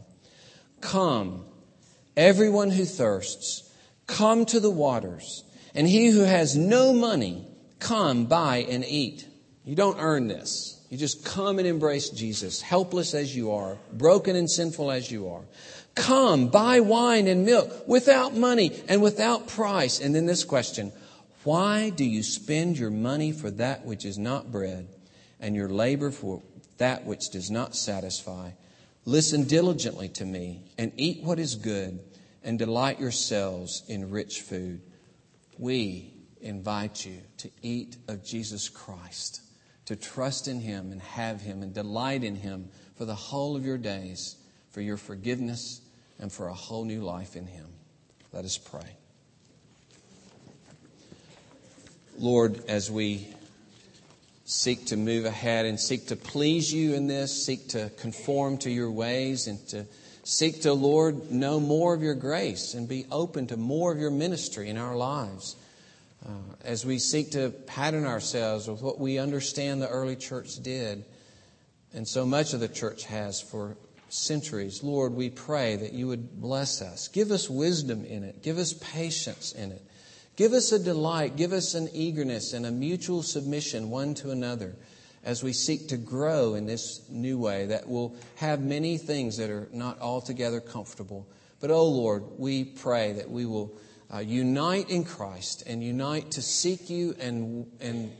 Come, 0.81 1.45
everyone 2.15 2.69
who 2.69 2.85
thirsts, 2.85 3.71
come 4.05 4.45
to 4.45 4.59
the 4.59 4.71
waters, 4.71 5.43
and 5.73 5.87
he 5.87 6.07
who 6.07 6.21
has 6.21 6.55
no 6.55 6.93
money, 6.93 7.45
come 7.79 8.25
buy 8.25 8.65
and 8.69 8.85
eat. 8.85 9.27
You 9.63 9.75
don't 9.75 9.99
earn 9.99 10.27
this. 10.27 10.77
You 10.89 10.97
just 10.97 11.25
come 11.25 11.59
and 11.59 11.67
embrace 11.67 12.09
Jesus, 12.09 12.61
helpless 12.61 13.13
as 13.13 13.35
you 13.35 13.51
are, 13.51 13.77
broken 13.91 14.35
and 14.35 14.49
sinful 14.49 14.89
as 14.89 15.11
you 15.11 15.29
are. 15.29 15.43
Come, 15.95 16.47
buy 16.47 16.79
wine 16.79 17.27
and 17.27 17.45
milk 17.45 17.87
without 17.87 18.35
money 18.35 18.71
and 18.87 19.01
without 19.01 19.47
price. 19.47 19.99
And 19.99 20.15
then 20.15 20.25
this 20.25 20.43
question 20.43 20.93
Why 21.43 21.89
do 21.89 22.05
you 22.05 22.23
spend 22.23 22.77
your 22.77 22.91
money 22.91 23.31
for 23.31 23.51
that 23.51 23.83
which 23.85 24.05
is 24.05 24.17
not 24.17 24.51
bread 24.51 24.87
and 25.39 25.55
your 25.55 25.69
labor 25.69 26.11
for 26.11 26.41
that 26.77 27.05
which 27.05 27.29
does 27.31 27.51
not 27.51 27.75
satisfy? 27.75 28.51
Listen 29.07 29.45
diligently 29.45 30.09
to 30.09 30.25
me 30.25 30.65
and 30.77 30.91
eat 30.97 31.23
what 31.23 31.39
is 31.39 31.55
good 31.55 31.97
and 32.43 32.59
delight 32.59 32.99
yourselves 32.99 33.83
in 33.87 34.11
rich 34.11 34.41
food. 34.41 34.81
We 35.57 36.13
invite 36.41 37.05
you 37.05 37.21
to 37.37 37.49
eat 37.61 37.95
of 38.09 38.25
Jesus 38.25 38.67
Christ 38.67 39.39
to 39.85 39.95
trust 39.95 40.49
in 40.49 40.59
Him 40.59 40.91
and 40.91 41.01
have 41.01 41.39
Him 41.39 41.63
and 41.63 41.73
delight 41.73 42.25
in 42.25 42.35
Him 42.35 42.67
for 42.97 43.05
the 43.05 43.15
whole 43.15 43.55
of 43.55 43.65
your 43.65 43.77
days, 43.77 44.35
for 44.71 44.81
your 44.81 44.97
forgiveness, 44.97 45.79
and 46.19 46.29
for 46.29 46.49
a 46.49 46.53
whole 46.53 46.83
new 46.83 47.01
life 47.01 47.37
in 47.37 47.47
Him. 47.47 47.67
Let 48.33 48.43
us 48.43 48.57
pray. 48.57 48.97
Lord, 52.17 52.61
as 52.67 52.91
we 52.91 53.33
seek 54.47 54.85
to 54.85 54.95
move 54.95 55.25
ahead 55.25 55.65
and 55.65 55.77
seek 55.77 56.07
to 56.07 56.15
please 56.15 56.73
you 56.73 56.93
in 56.93 57.05
this, 57.07 57.45
seek 57.45 57.67
to 57.67 57.91
conform 57.97 58.57
to 58.57 58.71
your 58.71 58.89
ways, 58.89 59.45
and 59.47 59.59
to 59.67 59.85
seek 60.23 60.61
to, 60.61 60.71
Lord, 60.71 61.29
know 61.29 61.59
more 61.59 61.93
of 61.93 62.01
your 62.01 62.15
grace 62.15 62.73
and 62.73 62.87
be 62.87 63.05
open 63.11 63.47
to 63.47 63.57
more 63.57 63.91
of 63.91 63.99
your 63.99 64.09
ministry 64.09 64.69
in 64.69 64.77
our 64.77 64.95
lives. 64.95 65.57
Uh, 66.25 66.31
as 66.63 66.85
we 66.85 66.97
seek 66.97 67.31
to 67.31 67.49
pattern 67.49 68.05
ourselves 68.05 68.69
with 68.69 68.81
what 68.81 68.99
we 68.99 69.19
understand 69.19 69.81
the 69.81 69.89
early 69.89 70.15
church 70.15 70.55
did, 70.63 71.03
and 71.93 72.07
so 72.07 72.25
much 72.25 72.53
of 72.53 72.61
the 72.61 72.69
church 72.69 73.03
has 73.03 73.41
for 73.41 73.75
centuries, 74.07 74.81
Lord, 74.81 75.13
we 75.13 75.29
pray 75.29 75.75
that 75.75 75.91
you 75.91 76.07
would 76.07 76.39
bless 76.39 76.81
us. 76.81 77.09
Give 77.09 77.31
us 77.31 77.49
wisdom 77.49 78.05
in 78.05 78.23
it, 78.23 78.43
give 78.43 78.59
us 78.59 78.71
patience 78.71 79.51
in 79.51 79.73
it. 79.73 79.81
Give 80.37 80.53
us 80.53 80.71
a 80.71 80.77
delight, 80.77 81.35
give 81.35 81.51
us 81.51 81.73
an 81.73 81.89
eagerness 81.93 82.53
and 82.53 82.67
a 82.67 82.71
mutual 82.71 83.23
submission 83.23 83.89
one 83.89 84.13
to 84.15 84.29
another 84.29 84.75
as 85.23 85.41
we 85.41 85.51
seek 85.51 85.87
to 85.89 85.97
grow 85.97 86.53
in 86.53 86.67
this 86.67 87.01
new 87.09 87.39
way 87.39 87.65
that 87.65 87.89
will 87.89 88.15
have 88.35 88.61
many 88.61 88.99
things 88.99 89.37
that 89.37 89.49
are 89.49 89.67
not 89.73 89.99
altogether 89.99 90.61
comfortable. 90.61 91.27
But, 91.59 91.71
oh 91.71 91.87
Lord, 91.87 92.23
we 92.37 92.63
pray 92.63 93.13
that 93.13 93.31
we 93.31 93.47
will 93.47 93.75
uh, 94.13 94.19
unite 94.19 94.91
in 94.91 95.05
Christ 95.05 95.63
and 95.65 95.83
unite 95.83 96.29
to 96.31 96.43
seek 96.43 96.87
you 96.87 97.15
and, 97.19 97.65
and, 97.81 98.11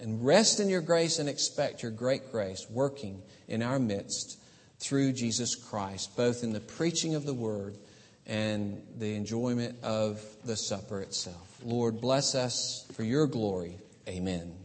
and 0.00 0.24
rest 0.24 0.60
in 0.60 0.70
your 0.70 0.80
grace 0.80 1.18
and 1.18 1.28
expect 1.28 1.82
your 1.82 1.92
great 1.92 2.32
grace 2.32 2.66
working 2.70 3.22
in 3.48 3.62
our 3.62 3.78
midst 3.78 4.38
through 4.78 5.12
Jesus 5.12 5.54
Christ, 5.54 6.16
both 6.16 6.42
in 6.42 6.54
the 6.54 6.60
preaching 6.60 7.14
of 7.14 7.26
the 7.26 7.34
word 7.34 7.76
and 8.26 8.82
the 8.98 9.14
enjoyment 9.14 9.82
of 9.82 10.24
the 10.44 10.56
supper 10.56 11.00
itself. 11.00 11.58
Lord, 11.62 12.00
bless 12.00 12.34
us 12.34 12.86
for 12.94 13.02
your 13.02 13.26
glory. 13.26 13.78
Amen. 14.08 14.63